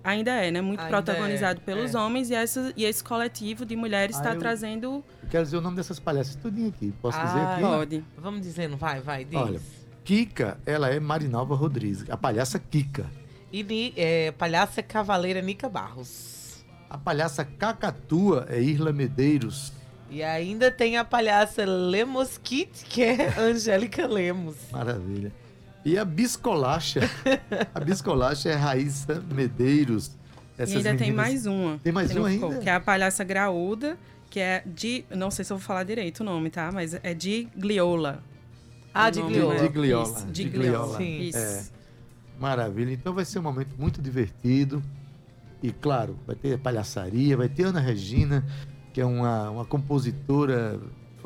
Ainda 0.06 0.32
é, 0.32 0.52
né? 0.52 0.62
Muito 0.62 0.80
Ainda 0.80 0.90
protagonizado 0.90 1.60
é, 1.60 1.64
pelos 1.64 1.96
é. 1.96 1.98
homens. 2.00 2.30
E, 2.30 2.36
essa, 2.36 2.72
e 2.78 2.86
esse 2.86 3.04
coletivo 3.04 3.66
de 3.66 3.76
mulheres 3.76 4.16
Ah, 4.16 4.20
está 4.20 4.34
eu- 4.34 4.40
trazendo. 4.40 5.04
Eu 5.24 5.30
quero 5.30 5.44
dizer 5.44 5.58
o 5.58 5.62
nome 5.62 5.76
dessas 5.76 6.00
palhaças 6.00 6.36
tudinho 6.36 6.70
aqui. 6.70 6.94
Posso 7.02 7.18
dizer 7.20 7.40
Ah, 7.40 7.54
aqui? 7.54 7.62
Pode. 7.62 8.04
Vamos 8.18 8.42
dizendo, 8.42 8.78
vai, 8.78 9.02
vai, 9.02 9.26
diz. 9.26 9.40
Olha. 9.40 9.60
Kika, 10.04 10.60
ela 10.66 10.90
é 10.90 11.00
Marinalva 11.00 11.56
Rodrigues, 11.56 12.06
a 12.10 12.16
palhaça 12.16 12.60
Kika. 12.60 13.10
E 13.52 13.94
é, 13.98 14.32
palhaça 14.32 14.84
cavaleira 14.84 15.42
Nica 15.42 15.68
Barros. 15.68 16.64
A 16.90 16.98
palhaça 16.98 17.44
Cacatua 17.44 18.46
é 18.50 18.62
Irla 18.62 18.94
Medeiros. 18.94 19.74
E 20.10 20.22
ainda 20.22 20.70
tem 20.70 20.98
a 20.98 21.04
palhaça 21.04 21.66
Lemosquite, 21.66 22.86
que 22.86 23.02
é 23.04 23.34
Angélica 23.40 24.06
Lemos. 24.06 24.56
Maravilha. 24.72 25.32
E 25.86 25.98
a 25.98 26.04
Biscolacha. 26.04 27.02
a 27.74 27.80
Biscolacha 27.80 28.50
é 28.50 28.56
Raíssa 28.56 29.24
Medeiros. 29.34 30.08
E 30.58 30.64
Essas 30.64 30.78
ainda 30.78 30.90
tem 30.96 31.12
meninas- 31.12 31.16
mais 31.16 31.46
uma. 31.46 31.80
Tem 31.84 31.94
mais 31.94 32.16
uma 32.16 32.30
ficou, 32.30 32.50
ainda? 32.50 32.62
Que 32.62 32.70
é 32.70 32.74
a 32.74 32.80
palhaça 32.80 33.24
graúda, 33.24 33.98
que 34.30 34.40
é 34.40 34.64
de. 34.66 35.06
Não 35.16 35.30
sei 35.30 35.46
se 35.46 35.54
eu 35.54 35.58
vou 35.58 35.66
falar 35.66 35.84
direito 35.84 36.22
o 36.22 36.24
nome, 36.24 36.50
tá? 36.50 36.72
Mas 36.72 36.94
é 37.04 37.14
de 37.14 37.48
Gliola. 37.56 38.24
Ah, 38.94 39.10
de 39.10 39.22
Gliola. 39.22 39.60
De 39.60 39.68
Gliola. 39.68 40.18
Isso, 40.18 40.26
De. 40.28 40.44
Gliola. 40.46 40.98
Sim. 40.98 41.20
Isso. 41.20 41.38
É. 41.38 41.64
Maravilha. 42.40 42.92
Então 42.92 43.14
vai 43.14 43.26
ser 43.26 43.40
um 43.40 43.44
momento 43.44 43.76
muito 43.78 44.02
divertido. 44.02 44.82
E 45.62 45.72
claro, 45.72 46.18
vai 46.26 46.36
ter 46.36 46.58
palhaçaria, 46.60 47.36
vai 47.38 47.50
ter 47.50 47.64
Ana 47.64 47.80
Regina, 47.80 48.44
que 48.94 49.02
é 49.02 49.06
uma, 49.06 49.50
uma 49.50 49.66
compositora 49.66 50.80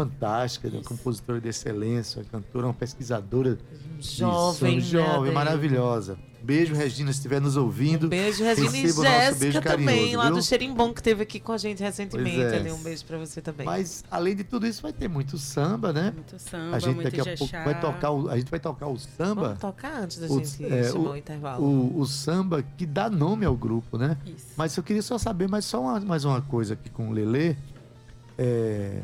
fantástica, 0.03 0.67
uma 0.69 0.79
Isso. 0.79 0.87
compositora 0.89 1.41
de 1.41 1.49
excelência, 1.49 2.21
uma 2.21 2.29
cantora, 2.29 2.67
uma 2.67 2.73
pesquisadora 2.73 3.55
de 3.97 4.17
Jovem, 4.17 4.79
jovem, 4.79 5.09
né, 5.09 5.17
Adri? 5.17 5.31
maravilhosa. 5.33 6.17
beijo, 6.41 6.73
Regina, 6.73 7.11
se 7.11 7.17
estiver 7.19 7.41
nos 7.41 7.57
ouvindo. 7.57 8.05
Um 8.05 8.09
beijo, 8.09 8.43
Regina 8.45 8.77
e 8.77 8.87
Jéssica 8.93 9.61
também, 9.61 9.85
carinhoso, 9.87 10.17
lá 10.17 10.25
viu? 10.27 10.35
do 10.35 10.41
Xerimbom, 10.41 10.93
que 10.93 11.01
esteve 11.01 11.21
aqui 11.23 11.37
com 11.39 11.51
a 11.51 11.57
gente 11.57 11.83
recentemente. 11.83 12.39
É. 12.41 12.55
Ali, 12.55 12.71
um 12.71 12.81
beijo 12.81 13.03
pra 13.05 13.17
você 13.17 13.41
também. 13.41 13.65
Mas, 13.65 14.05
além 14.09 14.35
de 14.37 14.45
tudo 14.45 14.65
isso, 14.65 14.81
vai 14.81 14.93
ter 14.93 15.09
muito 15.09 15.37
samba, 15.37 15.91
né? 15.91 16.11
Muito 16.15 16.39
samba, 16.39 16.77
A 16.77 16.79
gente 16.79 16.95
muito 16.95 17.11
daqui 17.11 17.19
a 17.29 17.35
pouco 17.37 17.53
vai 17.53 17.81
tocar 17.81 18.11
o, 18.11 18.29
a 18.29 18.37
gente 18.37 18.49
vai 18.49 18.59
tocar 18.59 18.87
o 18.87 18.97
samba, 18.97 19.41
Vamos 19.41 19.59
tocar 19.59 20.01
antes 20.03 20.17
da 20.17 20.27
O- 20.27 20.37
gente 20.43 20.63
é, 20.65 20.83
chamar 20.91 21.09
o- 21.09 21.11
o 21.11 21.17
intervalo. 21.17 21.63
o, 21.65 21.99
o 21.99 22.05
samba 22.05 22.63
que 22.77 22.85
dá 22.85 23.09
nome 23.09 23.45
ao 23.45 23.55
grupo, 23.57 23.97
né? 23.97 24.17
Isso. 24.25 24.45
Mas 24.55 24.75
eu 24.77 24.81
queria 24.83 25.01
só 25.01 25.17
saber 25.17 25.49
mais 25.49 25.65
só 25.65 25.81
uma, 25.81 25.99
mais 25.99 26.23
uma 26.23 26.41
coisa 26.41 26.73
aqui 26.73 26.89
com 26.89 27.09
o 27.09 27.11
Lelê. 27.11 27.57
É, 28.37 29.01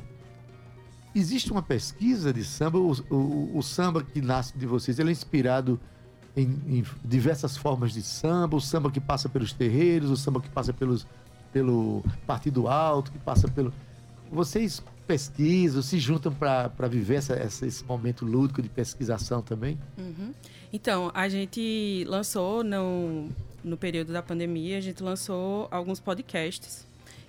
existe 1.15 1.51
uma 1.51 1.61
pesquisa 1.61 2.33
de 2.33 2.43
samba, 2.43 2.77
o, 2.77 2.91
o- 3.09 3.57
o 3.57 3.61
samba 3.63 4.03
que 4.03 4.21
nasce 4.21 4.57
de 4.57 4.65
vocês, 4.65 4.99
ele 4.99 5.09
é 5.09 5.11
inspirado 5.11 5.79
em, 6.35 6.43
em 6.67 6.83
diversas 7.03 7.55
formas 7.55 7.93
de 7.93 8.01
samba, 8.01 8.57
o 8.57 8.61
samba 8.61 8.91
que 8.91 8.99
passa 8.99 9.29
pelos 9.29 9.53
terreiros, 9.53 10.09
o 10.09 10.17
samba 10.17 10.41
que 10.41 10.49
passa 10.49 10.73
pelos, 10.73 11.07
pelo 11.53 12.03
Partido 12.27 12.67
Alto, 12.67 13.11
que 13.11 13.19
passa 13.19 13.47
pelo... 13.47 13.73
Vocês 14.31 14.81
pesquisam, 15.07 15.81
se 15.83 15.99
juntam 15.99 16.33
para 16.33 16.87
viver 16.89 17.15
essa, 17.15 17.33
essa- 17.35 17.65
esse 17.65 17.83
momento 17.85 18.25
lúdico 18.25 18.61
de 18.61 18.67
pesquisação 18.69 19.41
também? 19.41 19.77
Uhum. 19.97 20.33
Então, 20.73 21.11
a 21.13 21.29
gente 21.29 22.03
lançou 22.07 22.63
no, 22.63 23.29
no 23.63 23.77
período 23.77 24.11
da 24.11 24.21
pandemia, 24.21 24.77
a 24.77 24.81
gente 24.81 25.01
lançou 25.03 25.67
alguns 25.71 25.99
podcasts 25.99 26.85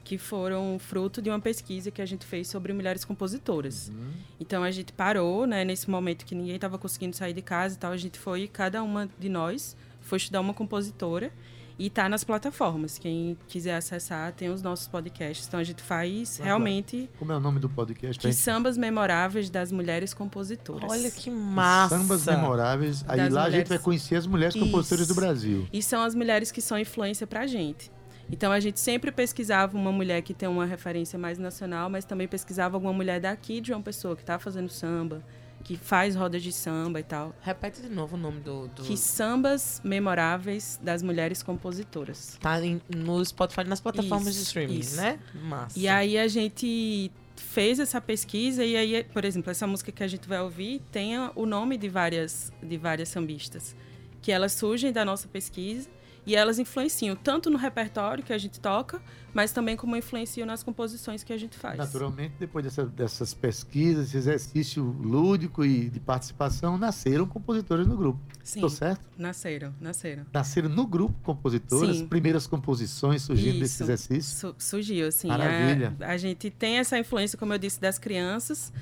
que 0.07 0.17
foram 0.19 0.79
fruto 0.79 1.21
de 1.21 1.29
uma 1.29 1.41
pesquisa 1.41 1.91
que 1.91 2.01
a 2.01 2.07
gente 2.07 2.25
fez 2.25 2.47
sobre 2.47 2.73
mulheres 2.73 3.05
compositoras. 3.05 3.91
Então 4.39 4.63
a 4.63 4.71
gente 4.71 4.93
parou, 4.93 5.47
né, 5.49 5.65
nesse 5.65 5.91
momento 5.91 6.25
que 6.25 6.33
ninguém 6.33 6.55
estava 6.55 6.79
conseguindo 6.79 7.17
sair 7.17 7.33
de 7.33 7.43
casa 7.43 7.75
e 7.75 7.79
tal, 7.79 7.91
a 7.91 7.97
gente 7.97 8.17
foi, 8.17 8.47
cada 8.47 8.85
uma 8.85 9.09
de 9.19 9.29
nós 9.29 9.77
foi 10.01 10.19
estudar 10.19 10.41
uma 10.41 10.55
compositora 10.55 11.33
e 11.77 11.91
tá 11.91 12.09
nas 12.09 12.23
plataformas. 12.23 12.99
Quem 12.99 13.37
quiser 13.49 13.75
acessar, 13.75 14.33
tem 14.33 14.49
os 14.49 14.63
nossos 14.63 14.87
podcasts. 14.87 15.49
Então 15.49 15.59
a 15.59 15.65
gente 15.65 15.83
faz 15.83 16.39
realmente 16.39 17.11
Como 17.19 17.33
é 17.33 17.37
o 17.37 17.41
nome 17.41 17.59
do 17.59 17.69
podcast? 17.69 18.19
que 18.25 18.33
sambas 18.33 18.79
memoráveis 18.79 19.51
das 19.51 19.73
mulheres 19.73 20.15
compositoras. 20.15 20.89
Olha 20.89 21.11
que 21.11 21.29
massa. 21.31 21.99
Sambas 21.99 22.25
memoráveis. 22.27 23.05
Aí 23.09 23.17
Das 23.19 23.33
lá 23.33 23.41
a 23.41 23.45
gente 23.47 23.51
mulheres- 23.55 23.69
vai 23.71 23.79
conhecer 23.81 24.15
as 24.15 24.27
mulheres 24.29 24.55
compositoras 24.55 25.09
do 25.09 25.11
Isso. 25.11 25.21
Brasil. 25.21 25.67
E 25.73 25.83
são 25.83 26.03
as 26.05 26.15
mulheres 26.15 26.53
que 26.53 26.61
são 26.63 26.79
influência 26.79 27.27
pra 27.27 27.45
gente. 27.47 27.91
Então 28.31 28.51
a 28.51 28.59
gente 28.61 28.81
sempre 28.81 29.13
pesquisava 29.13 29.77
uma 29.77 29.93
mulher 29.93 30.23
que 30.23 30.35
tem 30.35 30.49
uma 30.49 30.67
referência 30.67 31.19
mais 31.19 31.39
nacional, 31.39 31.89
mas 31.89 32.05
também 32.05 32.27
pesquisava 32.27 32.77
alguma 32.77 32.93
mulher 32.93 33.21
daqui 33.21 33.61
de 33.61 33.73
uma 33.73 33.81
pessoa 33.83 34.17
que 34.17 34.25
tá 34.25 34.39
fazendo 34.39 34.69
samba, 34.69 35.23
que 35.63 35.77
faz 35.77 36.15
rodas 36.15 36.43
de 36.43 36.53
samba 36.53 37.01
e 37.01 37.03
tal. 37.03 37.35
Repete 37.41 37.81
de 37.83 37.89
novo 37.89 38.17
o 38.17 38.19
nome 38.19 38.41
do... 38.41 38.69
do... 38.69 38.83
Que 38.83 38.97
sambas 38.97 39.81
memoráveis 39.85 40.79
das 40.83 41.03
mulheres 41.03 41.43
compositoras. 41.43 42.37
Tá 42.41 42.65
em- 42.65 42.81
no 42.95 43.25
Spotify, 43.25 43.65
nas 43.65 43.81
plataformas 43.81 44.35
de 44.35 44.41
Isso, 44.41 44.49
streaming, 44.49 44.79
isso. 44.79 44.97
né? 44.97 45.19
Massa. 45.35 45.79
E 45.79 45.89
aí 45.89 46.19
a 46.19 46.29
gente 46.29 47.11
fez 47.37 47.79
essa 47.79 48.01
pesquisa 48.01 48.65
e 48.65 48.77
aí, 48.77 49.05
por 49.05 49.25
exemplo, 49.25 49.51
essa 49.51 49.67
música 49.67 49.93
que 49.93 50.03
a 50.03 50.09
gente 50.09 50.27
vai 50.29 50.41
ouvir 50.41 50.81
tem 50.91 51.13
o 51.35 51.45
nome 51.47 51.77
de 51.77 51.89
várias 51.89 52.53
de 52.63 52.77
várias 52.77 53.09
sambistas, 53.09 53.77
que 54.23 54.33
elas 54.33 54.53
surgem 54.53 54.91
da 54.93 55.05
nossa 55.05 55.29
pesquisa 55.29 55.89
e 56.27 56.35
elas 56.35 56.59
influenciam 56.59 57.15
tanto 57.15 57.49
no 57.49 57.57
repertório 57.57 58.25
que 58.25 58.33
a 58.33 58.39
gente 58.39 58.59
toca, 58.59 59.01
mas 59.33 59.53
também 59.53 59.77
como 59.77 59.95
influenciam 59.97 60.47
nas 60.47 60.63
composições 60.63 61.23
que 61.23 61.33
a 61.33 61.37
gente 61.39 61.57
faz. 61.57 61.79
Naturalmente, 61.79 62.35
depois 62.39 62.65
dessa- 62.65 62.85
dessas 62.87 63.33
pesquisas, 63.35 64.09
esse 64.09 64.17
exercício 64.17 64.83
lúdico 64.83 65.65
e 65.65 65.89
de 65.89 66.01
participação, 66.01 66.77
nasceram 66.77 67.27
compositores 67.27 67.87
no 67.87 67.97
grupo. 67.97 68.19
Sim, 68.43 68.59
Estou 68.61 68.71
certo? 68.71 69.01
nasceram, 69.17 69.75
nasceram. 69.81 70.27
Nasceram 70.33 70.69
no 70.69 70.87
grupo 70.87 71.15
compositoras, 71.23 71.99
Sim. 71.99 72.07
primeiras 72.09 72.47
composições 72.47 73.23
surgindo 73.23 73.61
desse 73.61 73.83
exercício. 73.83 74.37
Su- 74.39 74.55
surgiu, 74.59 75.07
assim. 75.09 75.29
Maravilha. 75.29 75.95
A, 76.01 76.13
a 76.13 76.17
gente 76.17 76.51
tem 76.51 76.79
essa 76.79 76.99
influência, 76.99 77.39
como 77.39 77.53
eu 77.53 77.59
disse, 77.59 77.81
das 77.81 77.99
crianças. 77.99 78.73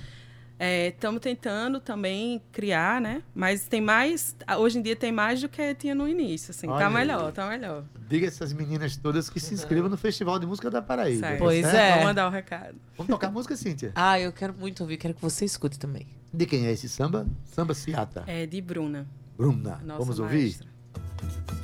Estamos 0.58 1.20
tentando 1.20 1.80
também 1.80 2.40
criar, 2.52 3.00
né? 3.00 3.22
Mas 3.34 3.66
tem 3.66 3.80
mais. 3.80 4.36
Hoje 4.58 4.78
em 4.78 4.82
dia 4.82 4.94
tem 4.94 5.10
mais 5.10 5.40
do 5.40 5.48
que 5.48 5.74
tinha 5.74 5.94
no 5.94 6.08
início. 6.08 6.52
Assim, 6.52 6.68
Olha 6.68 6.84
tá 6.84 6.90
melhor, 6.90 7.32
tá 7.32 7.48
melhor. 7.48 7.84
Diga 8.08 8.26
essas 8.28 8.52
meninas 8.52 8.96
todas 8.96 9.28
que 9.28 9.40
se 9.40 9.52
inscrevam 9.52 9.90
no 9.90 9.96
Festival 9.96 10.38
de 10.38 10.46
Música 10.46 10.70
da 10.70 10.80
Paraíba. 10.80 11.20
Certo. 11.26 11.38
tá 11.38 11.44
Pois 11.44 11.62
certo? 11.66 11.76
é. 11.76 11.90
Vamos 11.90 12.04
mandar 12.04 12.28
o 12.28 12.30
recado. 12.30 12.76
Vamos 12.96 13.10
tocar 13.10 13.30
música, 13.30 13.56
Cíntia? 13.56 13.92
Ah, 13.94 14.18
eu 14.20 14.32
quero 14.32 14.54
muito 14.54 14.80
ouvir, 14.82 14.96
quero 14.96 15.14
que 15.14 15.20
você 15.22 15.44
escute 15.44 15.78
também. 15.78 16.06
De 16.32 16.46
quem 16.46 16.66
é 16.66 16.72
esse 16.72 16.88
samba? 16.88 17.26
Samba 17.44 17.74
Ciata. 17.74 18.22
É 18.26 18.46
de 18.46 18.60
Bruna. 18.60 19.06
Bruna. 19.36 19.80
Nossa 19.84 19.98
Vamos 20.00 20.18
ouvir? 20.20 20.42
maestra. 20.42 20.68
Olha 21.22 21.63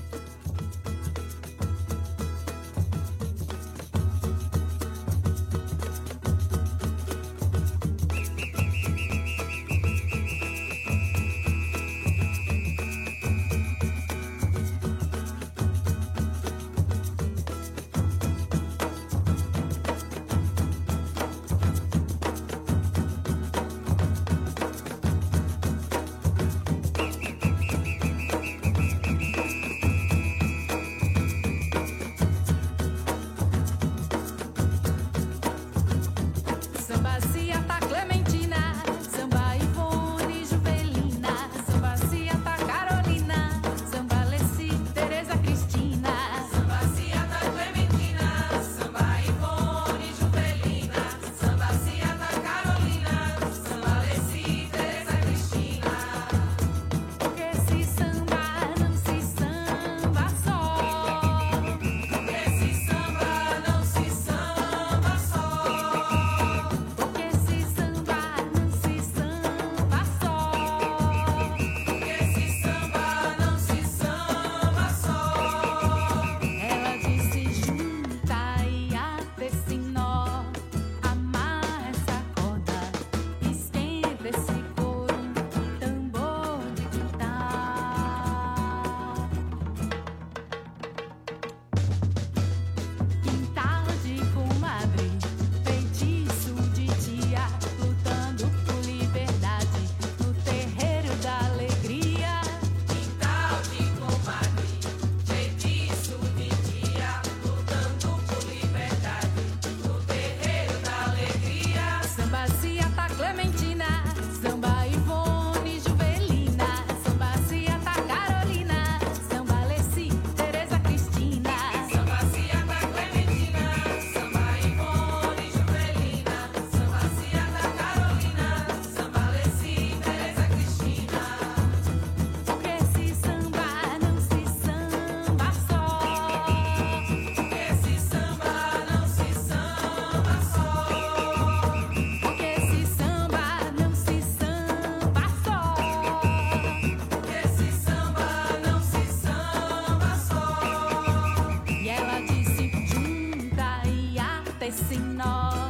esse 154.70 154.96
nó, 154.98 155.69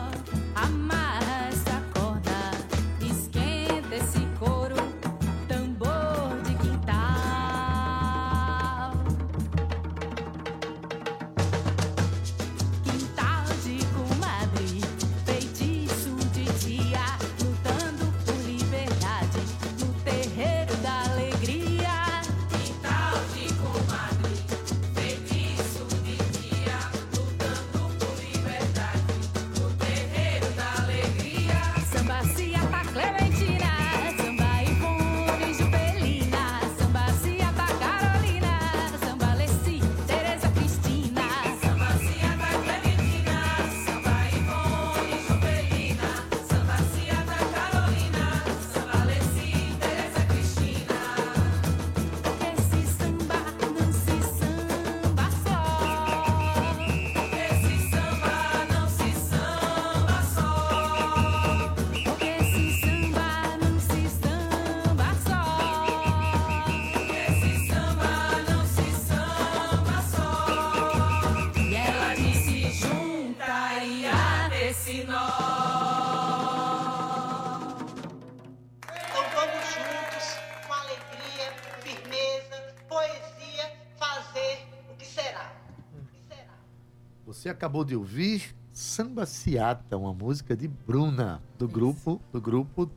Você 87.51 87.55
acabou 87.55 87.85
de 87.85 87.97
ouvir 87.97 88.55
Samba 88.73 89.27
Ciata, 89.27 89.97
uma 89.97 90.15
música 90.15 90.57
de 90.57 90.69
Bruna, 90.69 91.43
do 91.59 91.67
grupo, 91.67 92.21
do 92.33 92.41
grupo 92.41 92.89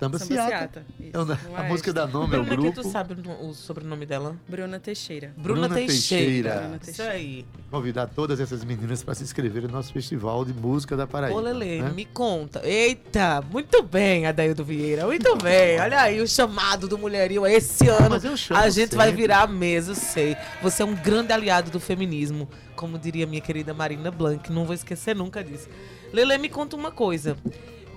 Samba, 0.00 0.18
Samba 0.18 0.32
Ciata. 0.34 0.48
Ciata, 0.48 0.84
isso, 0.98 1.10
É 1.54 1.60
a 1.60 1.62
música 1.64 1.90
Oeste. 1.90 1.92
da 1.92 2.06
nome 2.06 2.34
é 2.34 2.38
o 2.38 2.42
Bruna, 2.42 2.48
que 2.56 2.56
grupo. 2.72 2.82
tu 2.82 2.88
sabe 2.90 3.14
o, 3.28 3.48
o 3.48 3.54
sobrenome 3.54 4.06
dela? 4.06 4.34
Bruna 4.48 4.80
Teixeira. 4.80 5.34
Bruna, 5.36 5.68
Bruna 5.68 5.74
Teixeira. 5.74 6.24
Teixeira. 6.24 6.60
Bruna 6.60 6.76
Isso 6.76 6.84
Teixeira. 6.86 7.12
aí. 7.12 7.46
Convidar 7.70 8.06
todas 8.08 8.40
essas 8.40 8.64
meninas 8.64 9.02
para 9.04 9.14
se 9.14 9.22
inscreverem 9.22 9.68
no 9.68 9.74
nosso 9.74 9.92
festival 9.92 10.44
de 10.44 10.54
música 10.54 10.96
da 10.96 11.06
Paraíba. 11.06 11.36
Ô, 11.38 11.40
Lele, 11.42 11.82
né? 11.82 11.90
me 11.90 12.06
conta. 12.06 12.66
Eita, 12.66 13.42
muito 13.52 13.82
bem, 13.82 14.26
Adaildo 14.26 14.64
Vieira, 14.64 15.06
muito 15.06 15.36
bem. 15.36 15.78
Olha 15.78 16.00
aí 16.00 16.20
o 16.20 16.26
chamado 16.26 16.88
do 16.88 16.96
Mulherio 16.96 17.46
esse 17.46 17.86
ano. 17.86 18.08
Mas 18.10 18.24
eu 18.24 18.36
chamo 18.36 18.58
A 18.58 18.70
gente 18.70 18.96
vai 18.96 19.08
sempre. 19.08 19.20
virar 19.22 19.42
a 19.42 19.46
mesa, 19.46 19.92
eu 19.92 19.94
sei. 19.96 20.34
Você 20.62 20.82
é 20.82 20.86
um 20.86 20.94
grande 20.94 21.32
aliado 21.32 21.70
do 21.70 21.78
feminismo, 21.78 22.48
como 22.74 22.98
diria 22.98 23.26
minha 23.26 23.42
querida 23.42 23.74
Marina 23.74 24.10
Blanc. 24.10 24.50
Não 24.50 24.64
vou 24.64 24.74
esquecer 24.74 25.14
nunca 25.14 25.44
disso. 25.44 25.68
Lele, 26.10 26.38
me 26.38 26.48
conta 26.48 26.74
uma 26.74 26.90
coisa. 26.90 27.36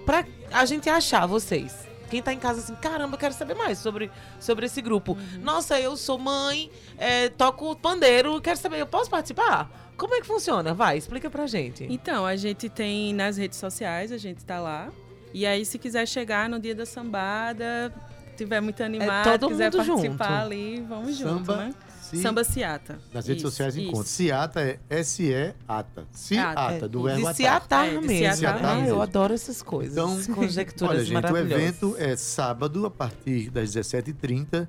Pra 0.06 0.26
a 0.52 0.66
gente 0.66 0.90
achar 0.90 1.26
vocês, 1.26 1.74
quem 2.14 2.22
tá 2.22 2.32
em 2.32 2.38
casa 2.38 2.60
assim, 2.60 2.76
caramba, 2.76 3.16
eu 3.16 3.20
quero 3.20 3.34
saber 3.34 3.56
mais 3.56 3.80
sobre, 3.80 4.12
sobre 4.40 4.68
esse 4.68 4.84
grupo. 4.84 5.18
Nossa, 5.42 5.80
eu 5.80 5.98
sou 5.98 6.20
mãe, 6.20 6.70
é, 6.96 7.28
toco 7.30 7.76
pandeiro, 7.76 8.40
quero 8.40 8.56
saber, 8.58 8.80
eu 8.80 8.86
posso 8.86 9.10
participar? 9.10 9.68
Como 9.98 10.14
é 10.14 10.22
que 10.22 10.28
funciona? 10.28 10.76
Vai, 10.76 10.96
explica 10.96 11.28
pra 11.28 11.48
gente. 11.48 11.88
Então, 11.90 12.24
a 12.24 12.36
gente 12.36 12.70
tem 12.70 13.16
nas 13.16 13.36
redes 13.36 13.58
sociais, 13.58 14.12
a 14.12 14.18
gente 14.20 14.46
tá 14.46 14.60
lá. 14.60 14.90
E 15.34 15.44
aí, 15.44 15.66
se 15.66 15.80
quiser 15.80 16.08
chegar 16.08 16.48
no 16.48 16.60
dia 16.60 16.76
da 16.76 16.86
sambada, 16.86 17.92
tiver 18.38 18.62
muito 18.62 18.84
animado, 18.84 19.30
É 19.30 19.38
todo 19.40 19.50
quiser 19.50 19.72
mundo 19.74 19.78
participar 19.88 20.10
junto. 20.10 20.24
ali, 20.46 20.86
vamos 20.88 21.18
junto, 21.18 21.46
Samba, 21.48 21.58
né? 21.58 21.74
Si- 22.16 22.22
Samba 22.22 22.44
Ciata. 22.44 23.00
Nas 23.14 23.28
redes 23.28 23.42
Isso, 23.44 23.52
sociais 23.52 23.76
isso. 23.76 23.86
encontra. 23.88 24.08
Ciata 24.08 24.62
é 24.62 24.80
S-E-Ata. 24.90 26.06
Ciata, 26.12 26.60
Ata, 26.62 26.88
do 26.88 27.04
verbo 27.04 27.22
atar. 27.22 27.36
se 27.36 27.46
atar 27.48 27.88
É, 27.88 27.96
de 27.98 28.02
se 28.02 28.08
mesmo. 28.08 28.48
Ah, 28.48 28.76
eu 28.78 28.82
mesmo. 28.82 29.02
adoro 29.02 29.34
essas 29.34 29.62
coisas. 29.62 29.94
Então, 29.94 30.14
essas 30.14 30.28
conjecturas 30.36 30.96
Olha, 30.96 31.04
gente, 31.06 31.32
o 31.32 31.38
evento 31.38 31.96
é 31.98 32.16
sábado, 32.16 32.86
a 32.86 32.92
partir 32.92 33.50
das 33.50 33.72
17h30. 33.76 34.68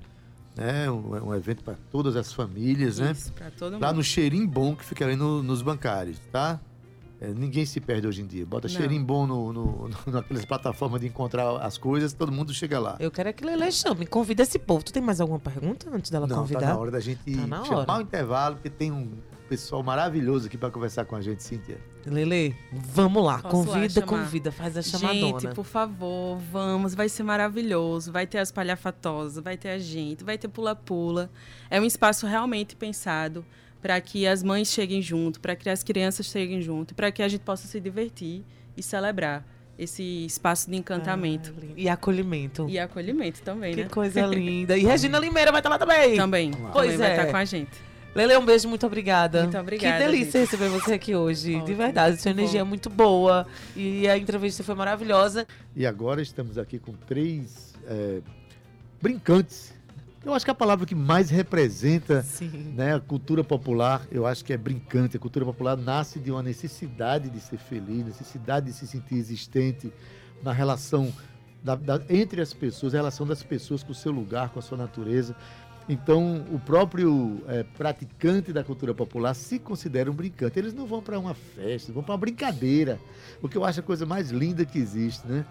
Né? 0.57 0.89
Um, 0.89 1.17
é 1.17 1.21
um 1.23 1.35
evento 1.35 1.65
para 1.65 1.75
todas 1.91 2.15
as 2.15 2.33
famílias, 2.33 2.99
né? 3.01 3.11
Isso, 3.11 3.33
pra 3.33 3.51
todo 3.51 3.73
mundo. 3.73 3.83
Lá 3.83 3.93
no 3.93 4.05
Cheirinho 4.05 4.47
Bom, 4.47 4.77
que 4.77 4.85
fica 4.85 5.05
ali 5.05 5.17
no- 5.17 5.43
nos 5.43 5.63
bancários, 5.63 6.17
tá? 6.31 6.61
É, 7.25 7.35
ninguém 7.35 7.65
se 7.65 7.81
perde 7.81 8.07
hoje 8.07 8.23
em 8.23 8.27
dia. 8.27 8.45
Bota 8.45 8.69
Não. 8.69 8.75
Cheirinho 8.75 9.05
Bom 9.05 9.27
no, 9.27 9.53
no, 9.53 9.89
no- 9.89 9.97
naquelas 10.13 10.45
plataformas 10.45 11.01
de 11.01 11.07
encontrar 11.07 11.57
as 11.59 11.79
coisas, 11.79 12.13
todo 12.13 12.31
mundo 12.31 12.53
chega 12.53 12.79
lá. 12.79 12.97
Eu 13.01 13.11
quero 13.11 13.33
que 13.33 13.45
Lele 13.45 13.71
chame. 13.73 14.07
Convida 14.07 14.43
esse 14.43 14.59
povo. 14.59 14.85
Tu 14.85 14.93
tem 14.93 15.03
mais 15.03 15.21
alguma 15.21 15.39
pergunta 15.41 15.89
antes 15.93 16.11
dela 16.11 16.27
Não, 16.27 16.37
convidar? 16.37 16.61
tá 16.61 16.67
na 16.69 16.79
hora 16.79 16.91
da 16.91 17.01
gente 17.01 17.35
Tá 17.37 17.47
na 17.47 17.65
chamar 17.65 17.81
hora. 17.81 17.99
o 17.99 18.03
intervalo, 18.03 18.55
porque 18.57 18.71
tem 18.71 18.91
um 18.93 19.11
pessoal 19.49 19.83
maravilhoso 19.83 20.47
aqui 20.47 20.57
para 20.57 20.71
conversar 20.71 21.05
com 21.05 21.15
a 21.17 21.21
gente, 21.21 21.43
Cíntia. 21.43 21.79
Lele, 22.07 22.57
vamos 22.73 23.23
lá. 23.25 23.39
Posso 23.39 23.57
lá 23.69 23.75
convida, 23.75 24.01
chamar? 24.01 24.07
convida. 24.07 24.53
Faz 24.53 24.77
a 24.77 24.83
chamadona. 24.83 25.41
Gente, 25.41 25.55
por 25.55 25.65
favor, 25.65 26.39
vamos, 26.51 26.95
vai 26.95 27.09
ser 27.09 27.23
maravilhoso. 27.23 28.11
Vai 28.13 28.27
ter 28.27 28.39
as 28.39 28.51
palhafatosas, 28.51 29.43
vai 29.43 29.57
ter 29.57 29.71
a 29.71 29.79
gente, 29.79 30.25
vai 30.25 30.37
ter 30.39 30.49
pula-pula. 30.49 31.31
É 31.71 31.81
um 31.81 31.85
espaço 31.85 32.27
realmente 32.27 32.75
pensado 32.77 33.45
para 33.85 34.01
que 34.01 34.27
as 34.27 34.43
mães 34.43 34.69
cheguem 34.69 35.03
junto, 35.03 35.39
para 35.39 35.55
que 35.55 35.69
as 35.69 35.83
crianças 35.83 36.25
cheguem 36.25 36.63
junto, 36.63 36.95
para 36.95 37.13
que 37.13 37.23
a 37.23 37.29
gente 37.29 37.43
possa 37.43 37.69
se 37.69 37.79
divertir 37.79 38.43
e 38.75 38.83
celebrar 38.83 39.47
esse 39.79 40.25
espaço 40.25 40.71
de 40.71 40.77
encantamento. 40.79 41.53
Ah, 41.61 41.67
e 41.77 41.87
acolhimento. 41.87 42.67
E 42.67 42.79
acolhimento 42.79 43.43
também, 43.43 43.75
Que 43.75 43.83
né? 43.83 43.89
coisa 43.91 44.25
linda. 44.25 44.75
E 44.79 44.85
Regina 44.85 45.19
Limeira 45.19 45.53
vai 45.53 45.61
estar 45.61 45.69
lá 45.69 45.79
também. 45.79 46.17
Também. 46.17 46.51
Pois 46.73 46.93
também 46.93 46.97
vai 46.97 47.11
é. 47.11 47.13
estar 47.13 47.31
com 47.31 47.37
a 47.37 47.45
gente. 47.45 47.73
Lele, 48.15 48.35
um 48.39 48.45
beijo, 48.47 48.67
muito 48.71 48.87
obrigada. 48.87 49.43
Muito 49.43 49.59
obrigada, 49.59 49.99
Que 49.99 50.11
delícia 50.11 50.41
gente. 50.41 50.51
receber 50.51 50.71
você 50.71 50.95
aqui 50.95 51.15
hoje. 51.15 51.51
De 51.51 51.57
Ótimo, 51.57 51.77
verdade, 51.77 52.23
sua 52.23 52.31
energia 52.31 52.61
é 52.61 52.65
bom. 52.65 52.69
muito 52.71 52.89
boa. 52.89 53.47
E 53.77 54.09
a 54.09 54.17
entrevista 54.17 54.65
foi 54.65 54.75
maravilhosa. 54.75 55.47
E 55.77 55.87
agora 55.87 56.23
estamos 56.23 56.57
aqui 56.57 56.79
com 56.79 56.95
três 56.95 57.75
é, 57.87 58.23
brincantes. 59.03 59.74
Eu 60.25 60.33
acho 60.33 60.45
que 60.45 60.51
a 60.51 60.55
palavra 60.55 60.87
que 60.87 60.95
mais 60.95 61.29
representa 61.29 62.23
Sim. 62.23 62.73
né, 62.75 62.95
a 62.95 63.01
cultura 63.01 63.45
popular, 63.45 64.07
eu 64.11 64.27
acho 64.27 64.43
que 64.45 64.53
é 64.53 64.57
brincante. 64.57 65.17
A 65.17 65.21
cultura 65.21 65.45
popular 65.45 65.77
nasce 65.77 66.19
de 66.19 66.31
uma 66.31 66.43
necessidade 66.43 67.29
de 67.29 67.41
ser 67.41 67.59
feliz, 67.59 68.05
necessidade 68.07 68.67
de 68.67 68.73
se 68.73 68.87
sentir 68.87 69.17
existente 69.17 69.93
na 70.43 70.53
relação 70.53 71.13
da- 71.63 71.75
da- 71.77 72.01
entre 72.09 72.41
as 72.41 72.55
pessoas, 72.55 72.95
a 72.95 72.99
relação 72.99 73.27
das 73.27 73.43
pessoas 73.43 73.83
com 73.83 73.93
o 73.93 73.95
seu 73.95 74.13
lugar, 74.13 74.49
com 74.49 74.59
a 74.59 74.63
sua 74.63 74.79
natureza. 74.79 75.37
Então, 75.87 76.43
o 76.51 76.59
próprio 76.59 77.43
eh, 77.47 77.63
praticante 77.77 78.51
da 78.51 78.65
cultura 78.65 78.95
popular 78.95 79.35
se 79.35 79.59
considera 79.59 80.11
um 80.11 80.15
brincante. 80.15 80.59
Eles 80.59 80.73
não 80.73 80.87
vão 80.87 81.03
para 81.03 81.19
uma 81.19 81.35
festa, 81.35 81.93
vão 81.93 82.03
para 82.03 82.13
uma 82.13 82.19
brincadeira, 82.19 82.99
o 83.43 83.49
que 83.51 83.59
eu 83.59 83.65
acho 83.65 83.81
a 83.81 83.83
coisa 83.83 84.07
mais 84.07 84.31
linda 84.31 84.65
que 84.65 84.79
existe, 84.79 85.27
né? 85.29 85.45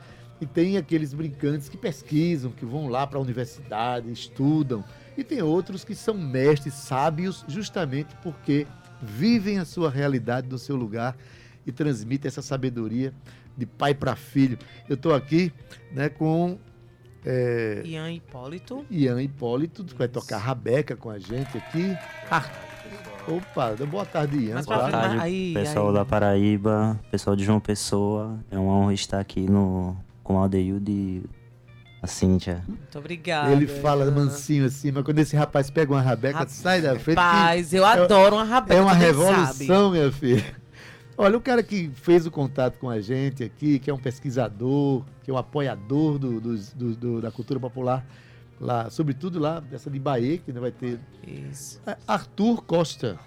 E 0.44 0.46
tem 0.46 0.76
aqueles 0.76 1.14
brincantes 1.14 1.70
que 1.70 1.78
pesquisam, 1.78 2.52
que 2.52 2.66
vão 2.66 2.90
lá 2.90 3.08
para 3.08 3.18
a 3.18 3.22
universidade, 3.22 4.12
estudam. 4.12 4.84
E 5.18 5.24
tem 5.24 5.42
outros 5.42 5.86
que 5.86 5.96
são 5.96 6.14
mestres 6.14 6.74
sábios 6.74 7.46
justamente 7.48 8.14
porque 8.22 8.68
vivem 9.02 9.58
a 9.58 9.64
sua 9.64 9.90
realidade 9.90 10.50
no 10.50 10.58
seu 10.58 10.76
lugar 10.76 11.16
e 11.66 11.72
transmitem 11.72 12.28
essa 12.28 12.42
sabedoria 12.42 13.14
de 13.58 13.66
pai 13.66 13.94
para 13.94 14.18
filho. 14.18 14.60
Eu 14.90 14.96
estou 14.96 15.16
aqui 15.16 15.50
né, 15.94 16.10
com 16.10 16.60
é, 17.26 17.82
Ian 17.86 18.12
Hipólito. 18.12 18.86
Ian 18.92 19.22
Hipólito, 19.22 19.86
que 19.86 19.96
vai 19.96 20.10
tocar 20.10 20.40
Rabeca 20.40 20.98
com 20.98 21.10
a 21.10 21.20
gente 21.20 21.58
aqui. 21.58 21.98
Ah, 22.30 22.44
Opa, 23.26 23.74
boa 23.86 24.06
tarde, 24.06 24.38
Ian. 24.38 24.56
Mas 24.56 24.66
Boa 24.66 24.92
tarde, 24.92 25.18
aí, 25.22 25.54
pessoal 25.54 25.88
aí. 25.88 25.94
da 25.94 26.04
Paraíba, 26.04 27.00
pessoal 27.10 27.34
de 27.34 27.46
João 27.46 27.62
Pessoa. 27.62 28.38
É 28.52 28.60
uma 28.60 28.74
honra 28.74 28.94
estar 28.94 29.22
aqui 29.22 29.50
no, 29.50 29.96
com 30.24 30.36
o 30.36 30.38
Aldeildo 30.38 30.90
e 30.90 31.24
a 32.02 32.08
Cíntia. 32.08 32.64
muito 32.68 32.98
obrigada. 33.00 33.52
Ele 33.52 33.66
fala 33.68 34.10
mansinho 34.12 34.66
assim, 34.66 34.92
mas 34.92 35.04
quando 35.04 35.20
esse 35.20 35.36
rapaz 35.36 35.70
pega 35.70 35.92
uma 35.94 36.02
Rabeca, 36.02 36.40
Rapaz, 36.40 36.52
sai 36.52 36.82
da 36.82 36.98
frente. 37.00 37.18
Rapaz, 37.18 37.74
eu 37.74 37.86
adoro 37.86 38.36
uma 38.36 38.44
rabeca. 38.44 38.76
É 38.76 38.82
uma 38.82 38.94
revolução, 38.94 39.92
minha 39.92 40.12
filha. 40.12 40.44
Olha, 41.18 41.38
o 41.38 41.42
cara 41.42 41.62
que 41.62 41.90
fez 41.94 42.26
o 42.26 42.32
contato 42.32 42.78
com 42.80 42.90
a 42.90 43.00
gente 43.00 43.44
aqui, 43.44 43.78
que 43.80 43.90
é 43.90 43.94
um 43.94 44.00
pesquisador, 44.00 45.04
que 45.24 45.30
é 45.30 45.34
um 45.34 45.38
apoiador 45.38 46.18
do, 46.18 46.42
dos- 46.42 46.74
do- 46.74 46.96
do- 46.96 47.22
da 47.22 47.32
cultura 47.32 47.60
popular, 47.60 48.04
lá, 48.60 48.90
sobretudo 48.90 49.40
lá, 49.40 49.60
dessa 49.60 49.90
de 49.92 50.00
Bahia, 50.00 50.38
que 50.40 50.50
ainda 50.50 50.60
vai 50.60 50.72
ter. 50.72 51.00
sabe. 51.22 51.48
Isso. 51.52 51.80
É 51.86 51.96
Arthur 52.08 52.64
Costa. 52.64 53.20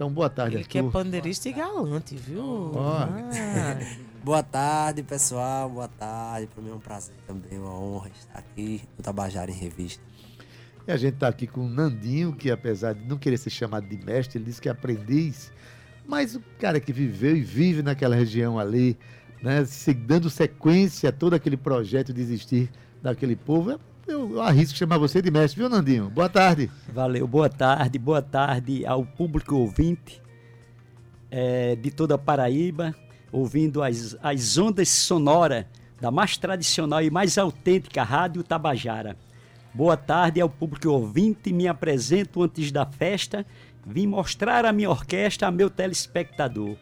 Então, 0.00 0.10
boa 0.10 0.30
tarde, 0.30 0.56
Ele 0.56 0.64
que 0.64 0.78
é 0.78 0.80
Arthur. 0.80 0.92
pandeirista 0.92 1.46
e 1.50 1.52
galante, 1.52 2.16
viu? 2.16 2.72
Ó. 2.74 2.96
Ah. 3.00 3.78
Boa 4.24 4.42
tarde, 4.42 5.02
pessoal. 5.02 5.68
Boa 5.68 5.88
tarde. 5.88 6.46
Para 6.46 6.62
mim 6.62 6.70
é 6.70 6.72
um 6.72 6.78
prazer 6.78 7.14
também, 7.26 7.58
uma 7.58 7.78
honra 7.78 8.08
estar 8.08 8.38
aqui 8.38 8.80
no 8.96 9.04
Tabajara 9.04 9.50
em 9.50 9.54
Revista. 9.54 10.02
E 10.88 10.90
a 10.90 10.96
gente 10.96 11.16
está 11.16 11.28
aqui 11.28 11.46
com 11.46 11.66
o 11.66 11.68
Nandinho, 11.68 12.32
que 12.34 12.50
apesar 12.50 12.94
de 12.94 13.06
não 13.06 13.18
querer 13.18 13.36
ser 13.36 13.50
chamado 13.50 13.86
de 13.86 14.02
mestre, 14.02 14.38
ele 14.38 14.46
disse 14.46 14.58
que 14.58 14.70
é 14.70 14.72
aprendiz, 14.72 15.52
mas 16.06 16.34
o 16.34 16.40
cara 16.58 16.80
que 16.80 16.94
viveu 16.94 17.36
e 17.36 17.42
vive 17.42 17.82
naquela 17.82 18.16
região 18.16 18.58
ali, 18.58 18.96
né, 19.42 19.62
dando 20.06 20.30
sequência 20.30 21.10
a 21.10 21.12
todo 21.12 21.34
aquele 21.34 21.58
projeto 21.58 22.10
de 22.10 22.22
existir 22.22 22.70
daquele 23.02 23.36
povo, 23.36 23.72
eu, 23.72 23.80
eu 24.06 24.40
arrisco 24.40 24.76
chamar 24.76 24.98
você 24.98 25.22
de 25.22 25.30
mestre, 25.30 25.60
viu, 25.60 25.68
Nandinho? 25.68 26.10
Boa 26.10 26.28
tarde. 26.28 26.70
Valeu, 26.92 27.26
boa 27.26 27.48
tarde, 27.48 27.98
boa 27.98 28.22
tarde 28.22 28.84
ao 28.84 29.04
público 29.04 29.56
ouvinte 29.56 30.20
eh, 31.30 31.76
de 31.76 31.90
toda 31.90 32.14
a 32.14 32.18
Paraíba, 32.18 32.94
ouvindo 33.30 33.82
as, 33.82 34.16
as 34.22 34.58
ondas 34.58 34.88
sonoras 34.88 35.64
da 36.00 36.10
mais 36.10 36.36
tradicional 36.36 37.02
e 37.02 37.10
mais 37.10 37.36
autêntica 37.38 38.02
Rádio 38.02 38.42
Tabajara. 38.42 39.16
Boa 39.72 39.96
tarde 39.96 40.40
ao 40.40 40.48
público 40.48 40.88
ouvinte, 40.88 41.52
me 41.52 41.68
apresento 41.68 42.42
antes 42.42 42.72
da 42.72 42.84
festa, 42.84 43.46
vim 43.86 44.06
mostrar 44.06 44.64
a 44.64 44.72
minha 44.72 44.90
orquestra 44.90 45.48
a 45.48 45.50
meu 45.50 45.70
telespectador. 45.70 46.76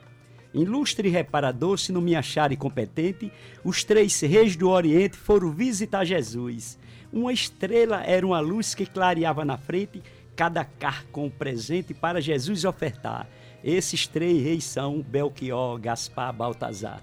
Ilustre 0.54 1.08
reparador, 1.10 1.78
se 1.78 1.92
não 1.92 2.00
me 2.00 2.16
acharem 2.16 2.56
competente, 2.56 3.30
os 3.62 3.84
três 3.84 4.18
reis 4.20 4.56
do 4.56 4.70
Oriente 4.70 5.16
foram 5.16 5.50
visitar 5.50 6.04
Jesus. 6.04 6.78
Uma 7.12 7.32
estrela 7.32 8.02
era 8.02 8.26
uma 8.26 8.40
luz 8.40 8.74
que 8.74 8.86
clareava 8.86 9.44
na 9.44 9.56
frente, 9.56 10.02
cada 10.36 10.64
car 10.64 11.04
com 11.10 11.26
um 11.26 11.30
presente 11.30 11.94
para 11.94 12.20
Jesus 12.20 12.64
ofertar. 12.64 13.26
Esses 13.62 14.06
três 14.06 14.42
reis 14.42 14.64
são 14.64 15.02
Belchior, 15.02 15.78
Gaspar, 15.78 16.32
Baltazar. 16.32 17.02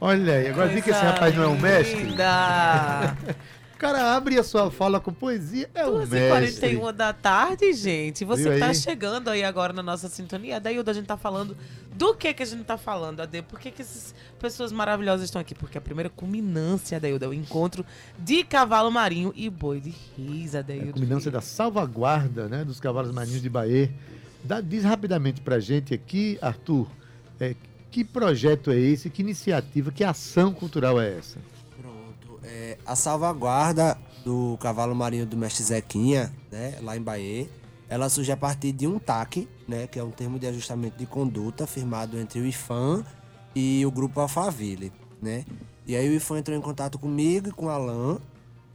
Olha 0.00 0.34
aí, 0.34 0.48
agora 0.48 0.68
vi 0.68 0.82
que 0.82 0.90
esse 0.90 1.02
rapaz 1.02 1.34
não 1.34 1.44
é 1.44 1.48
um 1.48 1.58
mestre. 1.58 2.14
O 3.84 3.86
cara 3.86 4.16
abre 4.16 4.38
a 4.38 4.42
sua 4.42 4.70
fala 4.70 4.98
com 4.98 5.12
poesia, 5.12 5.68
é 5.74 5.86
um 5.86 6.06
mestre. 6.06 6.74
2h41 6.78 6.90
da 6.90 7.12
tarde, 7.12 7.70
gente. 7.74 8.24
Você 8.24 8.44
Viu 8.44 8.52
que 8.54 8.58
tá 8.58 8.68
aí? 8.68 8.74
chegando 8.74 9.28
aí 9.28 9.44
agora 9.44 9.74
na 9.74 9.82
nossa 9.82 10.08
sintonia. 10.08 10.58
Daí 10.58 10.78
a 10.78 10.92
gente 10.94 11.04
tá 11.04 11.18
falando 11.18 11.54
do 11.94 12.14
que 12.14 12.32
que 12.32 12.42
a 12.42 12.46
gente 12.46 12.64
tá 12.64 12.78
falando, 12.78 13.20
Ade? 13.20 13.42
Por 13.42 13.60
que 13.60 13.70
que 13.70 13.82
essas 13.82 14.14
pessoas 14.40 14.72
maravilhosas 14.72 15.26
estão 15.26 15.38
aqui? 15.38 15.54
Porque 15.54 15.76
a 15.76 15.82
primeira 15.82 16.08
culminância, 16.08 16.96
Adeildo, 16.96 17.26
é 17.26 17.28
o 17.28 17.34
encontro 17.34 17.84
de 18.18 18.42
cavalo 18.42 18.90
marinho 18.90 19.34
e 19.36 19.50
boi 19.50 19.82
de 19.82 19.92
riz, 20.16 20.54
É 20.54 20.60
a 20.60 20.64
culminância 20.90 21.30
da 21.30 21.42
salvaguarda 21.42 22.48
né, 22.48 22.64
dos 22.64 22.80
cavalos 22.80 23.12
marinhos 23.12 23.42
de 23.42 23.50
Bahia. 23.50 23.92
Dá- 24.42 24.62
diz 24.62 24.82
rapidamente 24.82 25.42
pra 25.42 25.60
gente 25.60 25.92
aqui, 25.92 26.38
Arthur, 26.40 26.88
é, 27.38 27.54
que 27.90 28.02
projeto 28.02 28.70
é 28.70 28.78
esse, 28.78 29.10
que 29.10 29.20
iniciativa, 29.20 29.92
que 29.92 30.02
ação 30.02 30.54
cultural 30.54 30.98
é 30.98 31.18
essa? 31.18 31.38
É, 32.44 32.78
a 32.84 32.94
salvaguarda 32.94 33.98
do 34.24 34.56
cavalo 34.60 34.94
marinho 34.94 35.26
do 35.26 35.36
mestre 35.36 35.64
Zequinha, 35.64 36.32
né, 36.50 36.78
lá 36.82 36.96
em 36.96 37.02
Bahia, 37.02 37.48
ela 37.88 38.08
surge 38.08 38.32
a 38.32 38.36
partir 38.36 38.72
de 38.72 38.86
um 38.86 38.98
TAC, 38.98 39.48
né, 39.68 39.86
que 39.86 39.98
é 39.98 40.04
um 40.04 40.10
termo 40.10 40.38
de 40.38 40.46
ajustamento 40.46 40.96
de 40.98 41.06
conduta 41.06 41.66
firmado 41.66 42.18
entre 42.18 42.40
o 42.40 42.46
IFAM 42.46 43.04
e 43.54 43.84
o 43.86 43.90
grupo 43.90 44.20
Alphaville, 44.20 44.92
né? 45.22 45.44
E 45.86 45.94
aí 45.94 46.08
o 46.08 46.12
IFAM 46.12 46.38
entrou 46.38 46.56
em 46.56 46.60
contato 46.60 46.98
comigo 46.98 47.48
e 47.48 47.52
com 47.52 47.66
o 47.66 47.70
Alan 47.70 48.18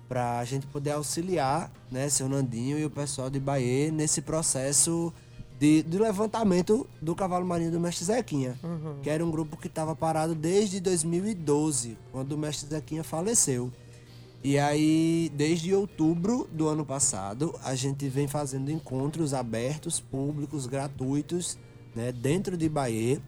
para 0.07 0.39
a 0.39 0.45
gente 0.45 0.65
poder 0.67 0.91
auxiliar, 0.91 1.71
né, 1.91 2.09
seu 2.09 2.29
Nandinho 2.29 2.79
e 2.79 2.85
o 2.85 2.89
pessoal 2.89 3.29
de 3.29 3.39
Bahia 3.39 3.91
nesse 3.91 4.21
processo 4.21 5.13
de, 5.59 5.83
de 5.83 5.99
levantamento 5.99 6.87
do 7.01 7.13
cavalo 7.13 7.45
marinho 7.45 7.71
do 7.71 7.79
mestre 7.79 8.05
Zequinha, 8.05 8.57
que 9.03 9.09
era 9.09 9.25
um 9.25 9.29
grupo 9.29 9.57
que 9.57 9.67
estava 9.67 9.93
parado 9.93 10.33
desde 10.33 10.79
2012, 10.79 11.97
quando 12.11 12.31
o 12.31 12.37
mestre 12.37 12.69
Zequinha 12.69 13.03
faleceu. 13.03 13.69
E 14.41 14.57
aí, 14.57 15.29
desde 15.35 15.75
outubro 15.75 16.47
do 16.53 16.69
ano 16.69 16.85
passado, 16.85 17.53
a 17.61 17.75
gente 17.75 18.07
vem 18.07 18.25
fazendo 18.25 18.71
encontros 18.71 19.33
abertos, 19.33 19.99
públicos, 19.99 20.65
gratuitos, 20.65 21.57
né, 21.93 22.13
dentro 22.13 22.55
de 22.55 22.69
Bahia, 22.69 23.21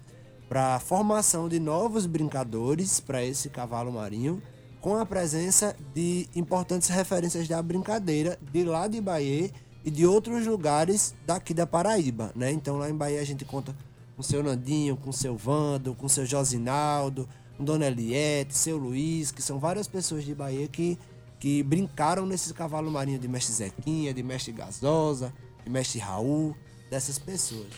para 0.47 0.79
formação 0.79 1.49
de 1.49 1.59
novos 1.59 2.05
brincadores 2.05 3.01
para 3.01 3.25
esse 3.25 3.49
cavalo 3.49 3.91
marinho, 3.91 4.41
com 4.79 4.95
a 4.95 5.05
presença 5.05 5.75
de 5.93 6.29
importantes 6.33 6.87
referências 6.87 7.45
da 7.45 7.61
brincadeira 7.61 8.39
de 8.51 8.63
lá 8.63 8.87
de 8.87 9.01
Bahia 9.01 9.51
e 9.83 9.91
de 9.91 10.05
outros 10.05 10.45
lugares 10.45 11.15
daqui 11.25 11.53
da 11.53 11.65
Paraíba, 11.65 12.31
né? 12.35 12.51
Então 12.51 12.77
lá 12.77 12.89
em 12.89 12.95
Bahia 12.95 13.21
a 13.21 13.25
gente 13.25 13.45
conta 13.45 13.75
com 14.15 14.23
seu 14.23 14.43
Nandinho, 14.43 14.95
com 14.95 15.11
seu 15.11 15.35
Vando, 15.35 15.95
com 15.95 16.07
seu 16.07 16.25
Josinaldo, 16.25 17.27
com 17.57 17.63
Dona 17.63 17.87
Eliette, 17.87 18.55
seu 18.55 18.77
Luiz, 18.77 19.31
que 19.31 19.41
são 19.41 19.59
várias 19.59 19.87
pessoas 19.87 20.23
de 20.23 20.35
Bahia 20.35 20.67
que, 20.67 20.97
que 21.39 21.63
brincaram 21.63 22.25
nesse 22.25 22.53
cavalo 22.53 22.91
marinho 22.91 23.19
de 23.19 23.27
mestre 23.27 23.53
Zequinha, 23.53 24.13
de 24.13 24.21
mestre 24.21 24.51
Gasosa, 24.51 25.33
de 25.63 25.69
mestre 25.69 25.99
Raul, 25.99 26.55
dessas 26.89 27.17
pessoas. 27.17 27.69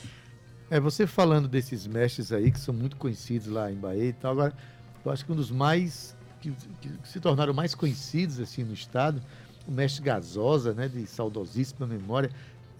É, 0.69 0.79
você 0.79 1.05
falando 1.05 1.47
desses 1.47 1.85
mestres 1.85 2.31
aí, 2.31 2.51
que 2.51 2.59
são 2.59 2.73
muito 2.73 2.97
conhecidos 2.97 3.47
lá 3.47 3.71
em 3.71 3.75
Bahia 3.75 4.09
e 4.09 4.13
tal, 4.13 4.31
agora, 4.31 4.57
eu 5.05 5.11
acho 5.11 5.25
que 5.25 5.31
um 5.31 5.35
dos 5.35 5.51
mais, 5.51 6.15
que, 6.41 6.51
que 6.81 7.07
se 7.07 7.19
tornaram 7.19 7.53
mais 7.53 7.75
conhecidos, 7.75 8.39
assim, 8.39 8.63
no 8.63 8.73
estado, 8.73 9.21
o 9.67 9.71
mestre 9.71 10.03
Gasosa, 10.03 10.73
né, 10.73 10.87
de 10.87 11.05
saudosíssima 11.05 11.85
memória, 11.87 12.29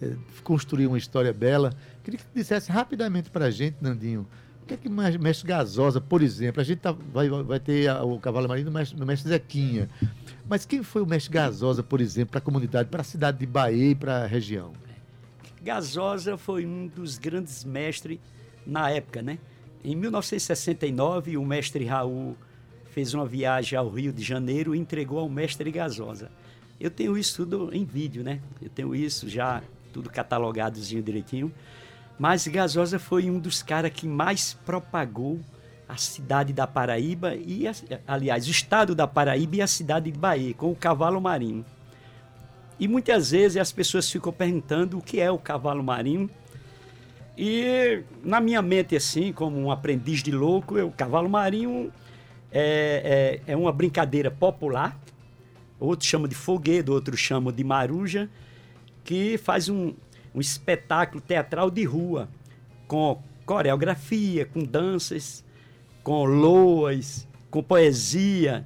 eh, 0.02 0.14
construiu 0.42 0.90
uma 0.90 0.98
história 0.98 1.32
bela. 1.32 1.72
Queria 2.02 2.18
que 2.18 2.26
dissesse 2.34 2.70
rapidamente 2.70 3.30
pra 3.30 3.50
gente, 3.50 3.76
Nandinho, 3.80 4.26
o 4.62 4.66
que 4.66 4.74
é 4.74 4.76
que 4.76 4.88
mestre 4.88 5.46
Gasosa, 5.48 6.00
por 6.00 6.22
exemplo, 6.22 6.60
a 6.60 6.64
gente 6.64 6.78
tá- 6.78 6.92
vai, 7.12 7.28
vai 7.28 7.60
ter 7.60 7.88
a- 7.88 8.02
o 8.02 8.18
cavalo 8.18 8.48
marinho 8.48 8.66
do 8.66 8.72
mestre, 8.72 9.02
mestre 9.04 9.28
Zequinha, 9.28 9.88
mas 10.48 10.64
quem 10.66 10.82
foi 10.82 11.02
o 11.02 11.06
mestre 11.06 11.32
Gasosa, 11.32 11.82
por 11.82 12.00
exemplo, 12.00 12.32
para 12.32 12.38
a 12.38 12.42
comunidade, 12.42 12.88
para 12.88 13.00
a 13.02 13.04
cidade 13.04 13.38
de 13.38 13.46
Bahia 13.46 13.90
e 13.90 13.94
para 13.94 14.24
a 14.24 14.26
região? 14.26 14.72
Gasosa 15.62 16.36
foi 16.36 16.66
um 16.66 16.86
dos 16.86 17.16
grandes 17.18 17.64
mestres 17.64 18.18
na 18.66 18.90
época, 18.90 19.22
né? 19.22 19.38
Em 19.82 19.94
1969, 19.96 21.36
o 21.36 21.44
mestre 21.44 21.84
Raul 21.84 22.36
fez 22.90 23.12
uma 23.14 23.26
viagem 23.26 23.78
ao 23.78 23.88
Rio 23.88 24.12
de 24.12 24.22
Janeiro 24.22 24.74
e 24.74 24.78
entregou 24.78 25.18
ao 25.18 25.28
mestre 25.28 25.70
Gasosa. 25.70 26.30
Eu 26.80 26.90
tenho 26.90 27.16
isso 27.16 27.44
tudo 27.44 27.70
em 27.72 27.84
vídeo, 27.84 28.22
né? 28.22 28.40
Eu 28.60 28.68
tenho 28.68 28.94
isso 28.94 29.28
já 29.28 29.62
tudo 29.92 30.10
catalogadozinho 30.10 31.02
direitinho. 31.02 31.52
Mas 32.18 32.46
Gasosa 32.46 32.98
foi 32.98 33.30
um 33.30 33.38
dos 33.38 33.62
caras 33.62 33.90
que 33.92 34.06
mais 34.06 34.54
propagou 34.64 35.40
a 35.88 35.96
cidade 35.96 36.52
da 36.52 36.66
Paraíba 36.66 37.34
e, 37.34 37.64
aliás, 38.06 38.46
o 38.46 38.50
estado 38.50 38.94
da 38.94 39.06
Paraíba 39.06 39.56
e 39.56 39.62
a 39.62 39.66
cidade 39.66 40.10
de 40.10 40.18
Bahia, 40.18 40.54
com 40.54 40.70
o 40.70 40.76
cavalo 40.76 41.20
marinho. 41.20 41.64
E 42.78 42.88
muitas 42.88 43.30
vezes 43.30 43.56
as 43.56 43.70
pessoas 43.70 44.10
ficam 44.10 44.32
perguntando 44.32 44.98
o 44.98 45.02
que 45.02 45.20
é 45.20 45.30
o 45.30 45.38
cavalo 45.38 45.82
marinho. 45.82 46.28
E 47.36 48.02
na 48.22 48.40
minha 48.40 48.62
mente, 48.62 48.96
assim, 48.96 49.32
como 49.32 49.58
um 49.58 49.70
aprendiz 49.70 50.22
de 50.22 50.30
louco, 50.30 50.78
o 50.78 50.90
cavalo 50.90 51.28
marinho 51.28 51.92
é, 52.50 53.40
é, 53.46 53.52
é 53.52 53.56
uma 53.56 53.72
brincadeira 53.72 54.30
popular. 54.30 54.98
Outros 55.84 56.08
chamam 56.08 56.28
de 56.28 56.34
foguedo, 56.34 56.92
outros 56.92 57.20
chamam 57.20 57.52
de 57.52 57.62
maruja, 57.62 58.28
que 59.04 59.38
faz 59.38 59.68
um, 59.68 59.94
um 60.34 60.40
espetáculo 60.40 61.20
teatral 61.20 61.70
de 61.70 61.84
rua, 61.84 62.28
com 62.88 63.22
coreografia, 63.44 64.46
com 64.46 64.62
danças, 64.62 65.44
com 66.02 66.24
loas, 66.24 67.26
com 67.50 67.62
poesia 67.62 68.64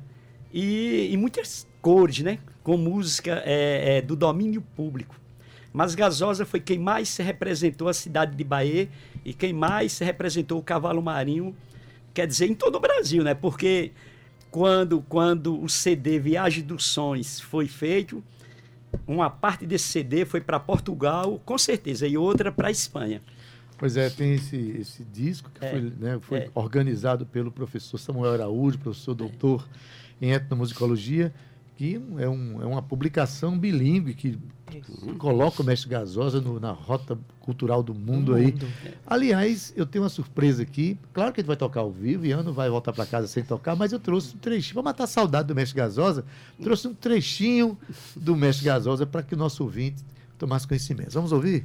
e, 0.53 1.09
e 1.11 1.17
muitas 1.17 1.67
cores, 1.81 2.21
né? 2.21 2.39
Com 2.63 2.77
música 2.77 3.43
é, 3.45 3.99
é, 3.99 4.03
do 4.03 4.17
domínio 4.17 4.63
público. 4.75 5.15
Mas 5.73 5.95
Gasosa 5.95 6.45
foi 6.45 6.61
quem 6.61 6.79
mais 6.79 7.09
se 7.09 7.23
representou 7.23 7.89
a 7.89 7.95
cidade 7.95 8.35
de 8.35 8.45
Bahia 8.45 8.89
e 9.25 9.33
quem 9.35 9.53
mais 9.53 9.93
se 9.93 10.05
representou 10.05 10.59
o 10.59 10.63
cavalo 10.63 11.03
marinho, 11.03 11.55
quer 12.15 12.27
dizer, 12.27 12.47
em 12.47 12.55
todo 12.55 12.77
o 12.77 12.81
Brasil, 12.81 13.23
né? 13.23 13.35
Porque 13.35 13.93
quando, 14.51 15.01
quando 15.03 15.61
o 15.61 15.69
CD 15.69 16.19
Viagem 16.19 16.65
dos 16.65 16.85
Sons 16.87 17.41
foi 17.41 17.67
feito, 17.67 18.23
uma 19.07 19.29
parte 19.29 19.67
desse 19.67 19.89
CD 19.89 20.25
foi 20.25 20.41
para 20.41 20.59
Portugal, 20.59 21.41
com 21.45 21.59
certeza, 21.59 22.07
e 22.07 22.17
outra 22.17 22.51
para 22.51 22.71
Espanha. 22.71 23.23
Pois 23.77 23.97
é, 23.97 24.11
tem 24.11 24.35
esse, 24.35 24.57
esse 24.81 25.05
disco 25.05 25.51
que 25.55 25.65
É, 25.65 25.71
foi, 25.71 25.81
né, 25.81 26.19
foi 26.21 26.39
é. 26.39 26.51
organizado 26.55 27.25
pelo 27.25 27.53
professor 27.53 27.97
Samuel 27.99 28.33
Araújo, 28.33 28.79
professor 28.79 29.15
doutor 29.15 29.69
em 30.21 30.33
etnomusicologia, 30.33 31.33
que 31.79 31.95
é, 32.19 32.29
um, 32.29 32.61
é 32.61 32.67
uma 32.67 32.83
publicação 32.83 33.57
bilíngue 33.57 34.13
que 34.13 34.37
coloca 35.17 35.63
o 35.63 35.65
mestre 35.65 35.89
Gasosa 35.89 36.41
no- 36.41 36.59
na 36.59 36.73
rota 36.73 37.17
cultural 37.41 37.85
do 37.85 37.95
mundo 37.95 38.35
aí. 38.35 38.53
Aliás, 39.07 39.73
eu 39.77 39.87
tenho 39.87 40.03
uma 40.03 40.09
surpresa 40.11 40.61
aqui. 40.63 40.99
Claro 41.13 41.33
que 41.33 41.41
a 41.41 41.43
gente 41.43 41.47
vai 41.47 41.57
tocar 41.57 41.81
ao 41.81 41.93
vivo 41.93 42.27
e 42.27 42.35
não 42.35 42.53
vai 42.53 42.69
voltar 42.69 42.93
para 42.93 43.07
casa 43.07 43.29
sem 43.29 43.45
tocar, 43.45 43.77
mas 43.77 43.93
eu 43.93 44.01
trouxe 44.01 44.35
um 44.35 44.39
trechinho. 44.39 44.75
Para 44.75 44.83
matar 44.83 45.05
a 45.05 45.07
saudade 45.07 45.47
do 45.47 45.55
mestre 45.55 45.77
Gasosa, 45.77 46.25
trouxe 46.61 46.89
um 46.89 46.95
trechinho 46.95 47.79
do 48.17 48.35
mestre 48.37 48.65
Gasosa 48.67 49.07
para 49.07 49.23
que 49.23 49.35
o 49.35 49.39
nosso 49.39 49.63
ouvinte 49.63 50.05
tomasse 50.37 50.67
conhecimento. 50.67 51.13
Vamos 51.13 51.31
ouvir? 51.31 51.65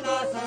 Presente. 0.00 0.30
Viva 0.30 0.39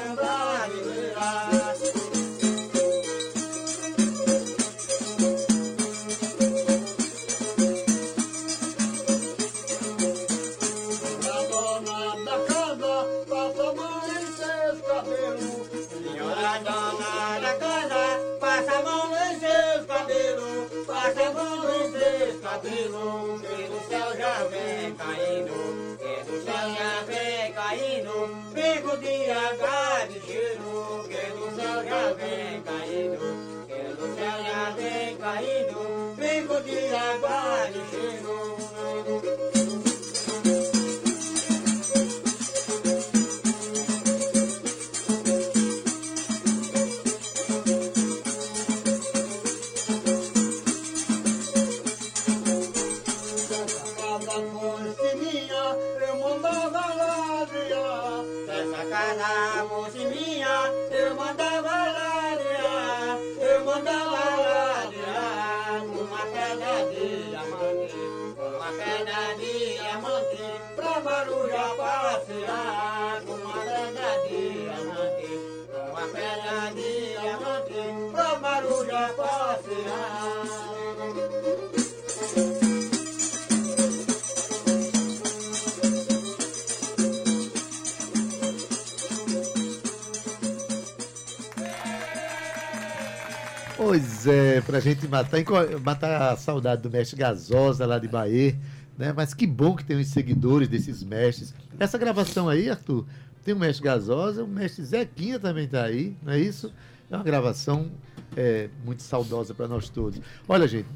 Pois 94.24 94.28
é, 94.34 94.62
pra 94.62 94.80
gente 94.80 95.06
matar, 95.06 95.42
matar 95.84 96.32
a 96.32 96.38
saudade 96.38 96.82
do 96.82 96.90
mestre 96.90 97.18
Gasosa 97.18 97.86
lá 97.86 98.00
de 98.00 98.08
Bahia, 98.08 98.56
né? 98.98 99.12
Mas 99.14 99.34
que 99.34 99.46
bom 99.46 99.76
que 99.76 99.84
tem 99.84 100.00
os 100.00 100.08
seguidores 100.08 100.70
desses 100.70 101.04
mestres. 101.04 101.54
Essa 101.78 101.98
gravação 101.98 102.48
aí, 102.48 102.70
Arthur, 102.70 103.06
tem 103.44 103.54
o 103.54 103.60
mestre 103.60 103.84
Gasosa, 103.84 104.42
o 104.46 104.48
mestre 104.48 104.86
Zequinha 104.86 105.38
também 105.40 105.68
tá 105.68 105.84
aí, 105.84 106.16
não 106.24 106.32
é 106.32 106.40
isso? 106.40 106.72
É 107.12 107.16
uma 107.18 107.24
gravação 107.24 107.92
é, 108.38 108.70
muito 108.86 109.04
saudosa 109.04 109.54
para 109.54 109.68
nós 109.68 109.90
todos. 109.90 110.22
Olha, 110.48 110.70
gente, 110.70 110.88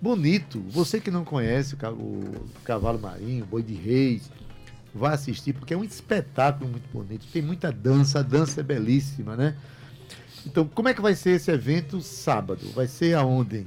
bonito. 0.00 0.60
Você 0.68 1.00
que 1.00 1.10
não 1.10 1.24
conhece 1.24 1.74
o, 1.74 1.76
ca- 1.76 1.90
o 1.90 2.46
Cavalo 2.62 3.00
Marinho, 3.00 3.44
Boi 3.46 3.64
de 3.64 3.74
Reis, 3.74 4.30
vá 4.94 5.10
assistir, 5.14 5.54
porque 5.54 5.74
é 5.74 5.76
um 5.76 5.82
espetáculo 5.82 6.70
muito 6.70 6.88
bonito. 6.92 7.26
Tem 7.32 7.42
muita 7.42 7.72
dança, 7.72 8.20
a 8.20 8.22
dança 8.22 8.60
é 8.60 8.62
belíssima, 8.62 9.34
né? 9.34 9.56
Então, 10.46 10.66
como 10.66 10.88
é 10.88 10.94
que 10.94 11.02
vai 11.02 11.14
ser 11.14 11.30
esse 11.30 11.50
evento 11.50 12.00
sábado? 12.00 12.70
Vai 12.72 12.86
ser 12.86 13.14
aonde? 13.14 13.66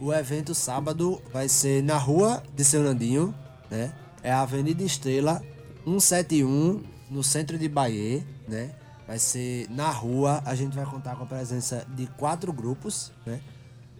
O 0.00 0.12
evento 0.12 0.54
sábado 0.54 1.22
vai 1.32 1.48
ser 1.48 1.82
na 1.82 1.96
rua 1.96 2.42
de 2.54 2.64
Seu 2.64 2.82
Nandinho, 2.82 3.32
né? 3.70 3.94
É 4.22 4.32
a 4.32 4.40
Avenida 4.40 4.82
Estrela 4.82 5.40
171, 5.84 6.82
no 7.08 7.22
centro 7.22 7.56
de 7.56 7.68
Bahia, 7.68 8.24
né? 8.48 8.74
Vai 9.06 9.18
ser 9.18 9.68
na 9.70 9.90
rua, 9.90 10.42
a 10.44 10.54
gente 10.54 10.74
vai 10.74 10.84
contar 10.84 11.16
com 11.16 11.22
a 11.22 11.26
presença 11.26 11.86
de 11.96 12.06
quatro 12.06 12.52
grupos, 12.52 13.12
né? 13.24 13.40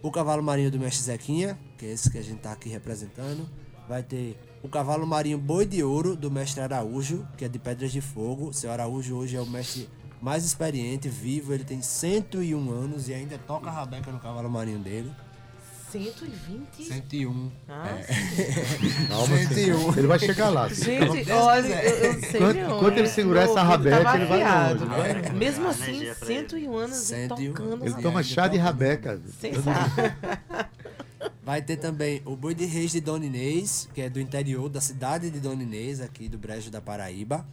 O 0.03 0.11
Cavalo 0.11 0.43
Marinho 0.43 0.71
do 0.71 0.79
Mestre 0.79 1.03
Zequinha, 1.03 1.57
que 1.77 1.85
é 1.85 1.91
esse 1.91 2.09
que 2.09 2.17
a 2.17 2.23
gente 2.23 2.39
tá 2.39 2.51
aqui 2.51 2.67
representando. 2.67 3.47
Vai 3.87 4.03
ter 4.03 4.37
o 4.63 4.69
Cavalo 4.69 5.05
Marinho 5.07 5.37
Boi 5.37 5.65
de 5.65 5.83
Ouro 5.83 6.15
do 6.15 6.29
Mestre 6.29 6.61
Araújo, 6.61 7.27
que 7.37 7.45
é 7.45 7.47
de 7.47 7.59
Pedras 7.59 7.91
de 7.91 8.01
Fogo. 8.01 8.51
Seu 8.53 8.71
Araújo 8.71 9.15
hoje 9.15 9.35
é 9.35 9.41
o 9.41 9.45
mestre 9.45 9.87
mais 10.21 10.45
experiente, 10.45 11.09
vivo, 11.09 11.53
ele 11.53 11.63
tem 11.63 11.81
101 11.81 12.69
anos 12.71 13.09
e 13.09 13.13
ainda 13.13 13.37
toca 13.39 13.69
a 13.69 13.73
rabeca 13.73 14.11
no 14.11 14.19
Cavalo 14.19 14.49
Marinho 14.49 14.79
dele. 14.79 15.11
120? 15.91 16.85
101. 16.85 17.51
Ah, 17.67 17.89
É. 17.89 18.05
Calma, 19.09 19.37
101. 19.37 19.97
ele 19.97 20.07
vai 20.07 20.19
chegar 20.19 20.49
lá. 20.49 20.69
Gente, 20.69 21.29
olha, 21.29 21.83
eu, 21.83 21.95
eu 22.13 22.19
sei 22.21 22.29
Enquanto- 22.39 22.55
não, 22.57 22.77
enquanto 22.77 22.97
ele 22.97 23.07
é 23.07 23.11
segurar 23.11 23.41
essa 23.41 23.55
novo, 23.55 23.67
rabeca, 23.71 24.15
ele 24.15 24.25
vai 24.25 24.69
longe, 24.73 24.85
vai. 24.85 25.31
Mesmo 25.33 25.67
assim, 25.67 25.83
energia 25.89 26.15
pra 26.15 26.29
ele. 26.31 26.39
101 26.47 26.77
anos 26.77 26.97
e 27.01 27.05
101. 27.05 27.27
tocando 27.53 27.73
Ele 27.83 27.89
rabeca. 27.89 28.01
toma 28.01 28.23
chá 28.23 28.47
de 28.47 28.57
rabeca. 28.57 29.21
Sensacional. 29.39 29.89
Vai 31.43 31.61
ter 31.61 31.75
também 31.77 32.21
o 32.25 32.35
Boi 32.35 32.53
de 32.55 32.65
Reis 32.65 32.91
de 32.91 33.01
Dona 33.01 33.25
Inês, 33.25 33.89
que 33.93 34.01
é 34.01 34.09
do 34.09 34.19
interior 34.19 34.69
da 34.69 34.79
cidade 34.79 35.29
de 35.29 35.39
Dona 35.39 35.61
Inês, 35.63 35.99
aqui 35.99 36.29
do 36.29 36.37
Brejo 36.37 36.71
da 36.71 36.79
Paraíba. 36.79 37.45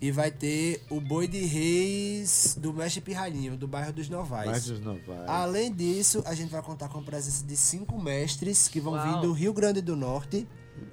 E 0.00 0.10
vai 0.10 0.30
ter 0.30 0.84
o 0.90 1.00
Boi 1.00 1.26
de 1.26 1.40
Reis 1.44 2.56
do 2.60 2.72
Mestre 2.72 3.00
Pirralhinho, 3.00 3.56
do 3.56 3.66
bairro 3.66 3.92
dos 3.92 4.10
Novais. 4.10 4.50
Mais 4.50 4.64
dos 4.66 4.78
novais. 4.80 5.26
Além 5.26 5.72
disso, 5.72 6.22
a 6.26 6.34
gente 6.34 6.50
vai 6.50 6.60
contar 6.62 6.88
com 6.88 6.98
a 6.98 7.02
presença 7.02 7.44
de 7.44 7.56
cinco 7.56 8.00
mestres 8.00 8.68
que 8.68 8.78
vão 8.78 8.92
Uau. 8.92 9.04
vir 9.04 9.20
do 9.22 9.32
Rio 9.32 9.54
Grande 9.54 9.80
do 9.80 9.96
Norte 9.96 10.46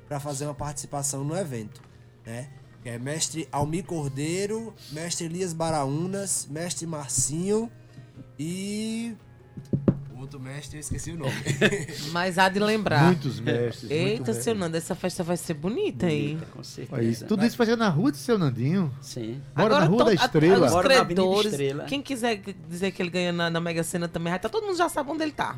para 0.07 0.19
fazer 0.19 0.45
uma 0.45 0.53
participação 0.53 1.23
no 1.23 1.35
evento, 1.35 1.81
né? 2.25 2.49
Que 2.81 2.89
é 2.89 2.99
mestre 2.99 3.47
Almir 3.51 3.83
Cordeiro, 3.83 4.73
mestre 4.91 5.25
Elias 5.25 5.51
Baraunas, 5.51 6.47
mestre 6.49 6.85
Marcinho 6.87 7.69
e 8.39 9.15
outro 10.23 10.39
mestre 10.39 10.77
eu 10.77 10.79
esqueci 10.81 11.11
o 11.11 11.17
nome. 11.17 11.33
Mas 12.11 12.37
há 12.37 12.49
de 12.49 12.59
lembrar. 12.59 13.05
Muitos 13.05 13.39
mestres. 13.39 13.89
Eita, 13.89 14.31
muito 14.31 14.43
seu 14.43 14.55
Nando, 14.55 14.75
essa 14.75 14.95
festa 14.95 15.23
vai 15.23 15.37
ser 15.37 15.53
bonita, 15.53 16.09
hein? 16.09 16.39
Com 16.51 16.63
certeza. 16.63 16.95
Olha 16.95 17.07
isso. 17.07 17.25
Tudo 17.25 17.45
isso 17.45 17.57
vai 17.57 17.67
ser 17.67 17.77
na 17.77 17.89
rua 17.89 18.11
de 18.11 18.17
seu 18.17 18.37
Nandinho. 18.37 18.93
Sim. 19.01 19.41
Mora 19.55 19.79
na 19.79 19.85
Rua 19.85 20.05
da 20.05 20.13
Estrela. 20.13 20.67
Os 20.67 20.71
Mora 20.71 20.87
na 20.89 21.01
Avenida 21.01 21.21
credores, 21.21 21.51
Estrela. 21.51 21.83
quem 21.85 22.01
quiser 22.01 22.41
dizer 22.69 22.91
que 22.91 23.01
ele 23.01 23.09
ganha 23.09 23.31
na, 23.31 23.49
na 23.49 23.59
Mega 23.59 23.83
Sena 23.83 24.07
também, 24.07 24.31
vai 24.31 24.39
tá, 24.39 24.49
todo 24.49 24.65
mundo 24.65 24.77
já 24.77 24.89
sabe 24.89 25.09
onde 25.11 25.23
ele 25.23 25.31
tá. 25.31 25.57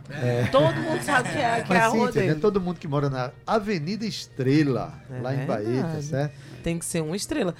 Todo 0.51 0.75
mundo 0.75 1.01
sabe 1.03 1.29
que 1.29 1.37
é, 1.37 1.61
que 1.61 1.73
é 1.73 1.77
a 1.77 1.83
Mas 1.85 1.93
rua 1.93 2.05
Cíntia, 2.07 2.21
né, 2.21 2.27
dele. 2.29 2.39
todo 2.41 2.61
mundo 2.61 2.79
que 2.79 2.87
mora 2.87 3.09
na 3.09 3.31
Avenida 3.45 4.05
Estrela, 4.05 4.93
É 5.09 5.21
lá 5.21 5.35
em 5.35 5.45
Bahia, 5.45 5.83
tá 5.83 6.01
certo? 6.01 6.35
Tem 6.63 6.79
que 6.79 6.85
ser 6.85 7.01
uma 7.01 7.15
estrela. 7.15 7.55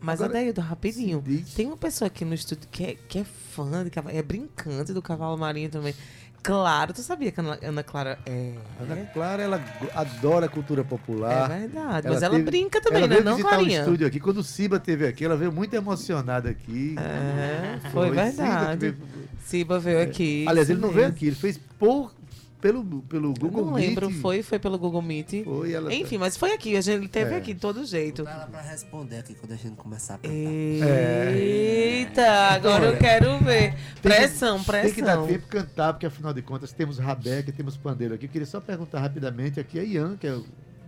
Mas, 0.00 0.20
Agora, 0.20 0.38
Adeildo, 0.38 0.62
rapidinho. 0.62 1.22
Tem 1.54 1.66
uma 1.66 1.76
pessoa 1.76 2.06
aqui 2.06 2.24
no 2.24 2.34
estúdio 2.34 2.66
que 2.70 2.84
é, 2.84 2.94
que 2.94 3.18
é 3.18 3.24
fã 3.24 3.84
de 3.84 3.90
cavalo, 3.90 4.16
é 4.16 4.22
brincante 4.22 4.94
do 4.94 5.02
cavalo 5.02 5.36
marinho 5.36 5.68
também. 5.68 5.94
Claro, 6.42 6.92
tu 6.94 7.02
sabia 7.02 7.30
que 7.30 7.38
a 7.40 7.58
Ana, 7.62 7.82
Clara 7.82 8.18
é. 8.24 8.54
Ana 8.80 8.96
Clara, 9.12 9.42
ela 9.42 9.62
adora 9.94 10.48
cultura 10.48 10.82
popular. 10.82 11.50
É 11.50 11.58
verdade, 11.60 12.08
mas 12.08 12.22
ela 12.22 12.34
teve- 12.36 12.44
brinca 12.50 12.80
também, 12.80 12.98
ela 13.00 13.08
né, 13.08 13.14
veio 13.16 13.24
não, 13.24 13.36
visitar 13.36 13.56
Clarinha? 13.56 13.78
o 13.80 13.82
estúdio 13.84 14.06
aqui. 14.06 14.18
Quando 14.20 14.38
o 14.38 14.42
Siba 14.44 14.80
teve 14.80 15.06
aqui, 15.06 15.24
ela 15.24 15.36
veio 15.36 15.52
muito 15.52 15.74
emocionada 15.74 16.48
aqui. 16.48 16.96
É, 16.98 17.78
foi 17.90 18.08
que 18.08 18.14
verdade. 18.16 18.80
veio- 18.80 18.96
Siba 19.44 19.78
veio 19.78 20.02
aqui. 20.02 20.44
Aliás, 20.48 20.70
ele 20.70 20.80
não 20.80 20.90
veio 20.90 21.08
aqui, 21.08 21.26
ele 21.26 21.36
fez 21.36 21.58
por, 21.78 22.12
pelo, 22.60 22.84
pelo 23.02 23.28
Eu 23.30 23.34
Google 23.34 23.66
não 23.66 23.72
lembro, 23.74 24.08
Meet. 24.10 24.20
foi, 24.20 24.42
foi 24.42 24.58
pelo 24.58 24.78
Google 24.78 25.02
Meet. 25.02 25.44
Foi, 25.44 25.72
ela- 25.72 25.92
Enfim, 25.94 26.18
mas 26.18 26.36
foi 26.36 26.52
aqui, 26.52 26.76
a 26.76 26.80
gente 26.80 26.98
ele 26.98 27.08
teve 27.08 27.32
É. 27.34 27.36
aqui 27.38 27.54
de 27.54 27.60
todo 27.60 27.84
jeito. 27.84 28.22
Dá 28.24 28.32
ela 28.32 28.46
pra 28.46 28.60
responder 28.60 29.18
aqui 29.18 29.34
quando 29.34 29.52
a 29.52 29.56
gente 29.56 29.76
começar 29.76 30.14
a 30.14 30.18
cantar. 30.18 31.32
Eita, 31.34 32.26
agora 32.52 32.84
eu 32.86 32.96
quero 32.98 33.38
ver. 33.38 33.70
Tem 33.70 33.76
que- 33.94 34.00
Pressão, 34.02 34.62
pressão. 34.62 34.82
Tem 34.86 34.92
que 34.94 35.02
dar 35.02 35.16
tempo 35.26 35.44
de 35.44 35.46
cantar, 35.50 35.92
porque 35.94 36.06
afinal 36.06 36.32
de 36.32 36.42
contas 36.42 36.72
temos 36.72 36.98
Rabeca 36.98 37.50
e 37.50 37.52
temos 37.52 37.76
Pandeiro 37.76 38.14
aqui. 38.14 38.26
Eu 38.26 38.30
queria 38.30 38.46
só 38.46 38.60
perguntar 38.60 39.00
rapidamente 39.00 39.58
aqui 39.60 39.78
a 39.78 39.82
Ian, 39.82 40.16
que 40.16 40.26
é 40.26 40.38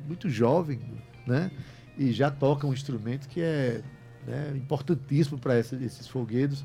muito 0.06 0.28
jovem, 0.28 0.80
né? 1.26 1.50
E 1.98 2.12
já 2.12 2.30
toca 2.30 2.66
um 2.66 2.72
instrumento 2.72 3.28
que 3.28 3.40
é 3.40 3.80
né, 4.26 4.52
importantíssimo 4.56 5.38
para 5.38 5.58
esses 5.58 6.06
folguedos. 6.06 6.64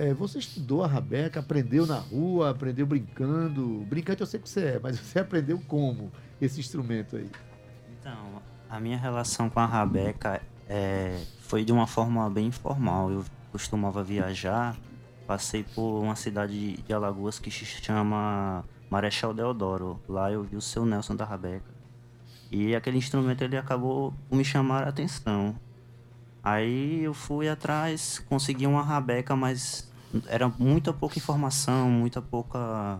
É, 0.00 0.14
você 0.14 0.38
estudou 0.38 0.82
a 0.82 0.86
rabeca, 0.86 1.40
aprendeu 1.40 1.86
na 1.86 1.98
rua, 1.98 2.48
aprendeu 2.48 2.86
brincando. 2.86 3.84
Brincante 3.86 4.22
eu 4.22 4.26
sei 4.26 4.40
que 4.40 4.48
você 4.48 4.60
é, 4.64 4.80
mas 4.82 4.98
você 4.98 5.18
aprendeu 5.20 5.60
como 5.68 6.10
esse 6.40 6.58
instrumento 6.58 7.16
aí? 7.16 7.30
Então, 8.00 8.40
a 8.70 8.80
minha 8.80 8.96
relação 8.96 9.50
com 9.50 9.60
a 9.60 9.66
rabeca 9.66 10.40
é, 10.66 11.22
foi 11.40 11.66
de 11.66 11.70
uma 11.70 11.86
forma 11.86 12.30
bem 12.30 12.46
informal. 12.46 13.10
Eu 13.10 13.22
costumava 13.52 14.02
viajar, 14.02 14.74
passei 15.26 15.64
por 15.64 16.00
uma 16.00 16.16
cidade 16.16 16.78
de 16.78 16.92
Alagoas 16.94 17.38
que 17.38 17.50
se 17.50 17.66
chama 17.66 18.64
Marechal 18.88 19.34
Deodoro. 19.34 20.00
Lá 20.08 20.32
eu 20.32 20.42
vi 20.42 20.56
o 20.56 20.62
seu 20.62 20.86
Nelson 20.86 21.14
da 21.14 21.26
rabeca. 21.26 21.74
E 22.50 22.74
aquele 22.74 22.96
instrumento 22.96 23.44
ele 23.44 23.58
acabou 23.58 24.14
me 24.32 24.46
chamar 24.46 24.84
a 24.84 24.88
atenção. 24.88 25.54
Aí 26.42 27.04
eu 27.04 27.12
fui 27.12 27.50
atrás, 27.50 28.18
consegui 28.18 28.66
uma 28.66 28.82
rabeca, 28.82 29.36
mas 29.36 29.89
era 30.26 30.48
muita 30.58 30.92
pouca 30.92 31.18
informação, 31.18 31.90
muita 31.90 32.20
pouca 32.20 32.98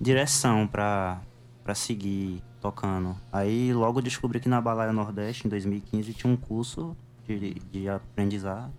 direção 0.00 0.66
para 0.66 1.20
para 1.62 1.74
seguir 1.74 2.42
tocando. 2.60 3.16
Aí 3.30 3.72
logo 3.72 4.00
descobri 4.00 4.40
que 4.40 4.48
na 4.48 4.60
Balaia 4.60 4.92
Nordeste, 4.92 5.46
em 5.46 5.50
2015, 5.50 6.14
tinha 6.14 6.32
um 6.32 6.36
curso 6.36 6.96
de, 7.26 7.54
de 7.54 7.88
aprendizado 7.88 8.72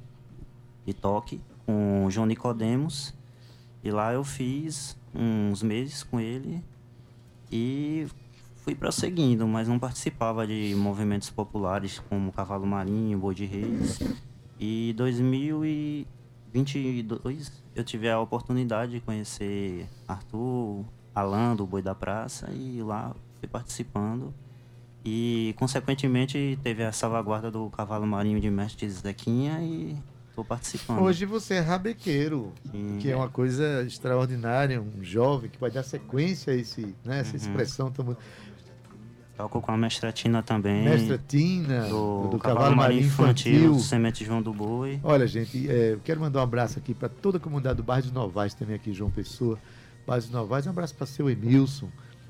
de 0.86 0.93
toque 0.93 1.39
com 1.66 2.05
o 2.05 2.12
João 2.12 2.26
Nicodemos. 2.26 3.14
E 3.84 3.91
lá 3.91 4.14
eu 4.14 4.24
fiz 4.24 4.97
uns 5.14 5.64
meses 5.64 6.03
com 6.03 6.20
ele 6.20 6.64
e 7.51 8.07
fui 8.57 8.76
prosseguindo, 8.76 9.47
mas 9.47 9.68
não 9.68 9.80
participava 9.80 10.45
de 10.45 10.76
movimentos 10.76 11.30
populares 11.30 11.99
como 12.09 12.32
Cavalo 12.32 12.66
Marinho, 12.68 13.18
Boi 13.18 13.34
de 13.34 13.45
Reis. 13.45 13.99
E 14.59 14.93
2022 16.54 17.52
eu 17.76 17.84
tive 17.84 18.10
a 18.10 18.20
oportunidade 18.20 18.91
de 18.93 18.99
conhecer 18.99 19.88
Arthur, 20.08 20.84
Alan 21.16 21.56
do 21.56 21.66
Boi 21.66 21.82
da 21.82 21.95
Praça 21.95 22.49
e 22.52 22.82
lá 22.82 23.16
fui 23.39 23.47
participando. 23.47 24.34
E 25.04 25.56
consequentemente 25.58 26.60
teve 26.62 26.84
a 26.84 26.91
salvaguarda 26.91 27.49
do 27.49 27.70
Cavalo 27.70 28.06
Marinho 28.06 28.39
de 28.39 28.52
Mestre 28.52 28.88
Zequinha 28.89 29.60
e 29.62 29.97
estou 30.30 30.45
participando. 30.45 31.02
Hoje 31.02 31.26
você 31.26 31.56
é 31.56 31.60
rabequeiro, 31.60 32.54
Sim. 32.72 32.97
que 33.02 33.10
é 33.10 33.16
uma 33.16 33.30
coisa 33.30 33.84
extraordinária, 33.84 34.80
um 34.82 35.04
jovem 35.04 35.49
que 35.49 35.60
vai 35.60 35.72
dar 35.72 35.82
sequência 35.84 36.54
a 36.54 36.56
esse, 36.56 36.95
né, 37.04 37.20
essa 37.22 37.32
Uhum. 37.32 37.36
expressão 37.38 37.91
tão 37.91 38.16
Toco 39.42 39.60
com 39.62 39.72
a 39.72 39.78
mestra 39.78 40.12
Tina 40.12 40.44
também. 40.44 40.84
Mestra 40.84 41.18
Tina, 41.28 41.88
do, 41.88 42.28
do 42.30 42.38
Cavalo, 42.38 42.76
Marinho 42.76 43.06
Infantil, 43.06 43.54
Infantil. 43.54 43.80
Semente 43.80 44.24
João 44.24 44.42
do 44.42 44.54
Boi. 44.54 45.00
Olha, 45.04 45.26
gente, 45.26 45.68
é, 45.70 45.94
eu 45.94 46.00
quero 46.04 46.20
mandar 46.20 46.42
um 46.42 46.44
abraço 46.44 46.78
aqui 46.78 46.94
para 46.94 47.10
toda 47.10 47.38
a 47.38 47.39
comunidade 47.42 47.78
do 47.78 47.84
bairro 47.84 48.04
dos 48.04 48.12
Novais, 48.12 48.54
também 48.54 48.76
aqui 48.76 48.94
João 48.94 49.10
Pessoa. 49.10 49.58
Bairro 50.06 50.22
dos 50.22 50.32
Novais, 50.32 50.68
um 50.68 50.70
abraço 50.70 50.94
para 50.94 51.08
seu 51.08 51.28
Emilson, 51.30 51.89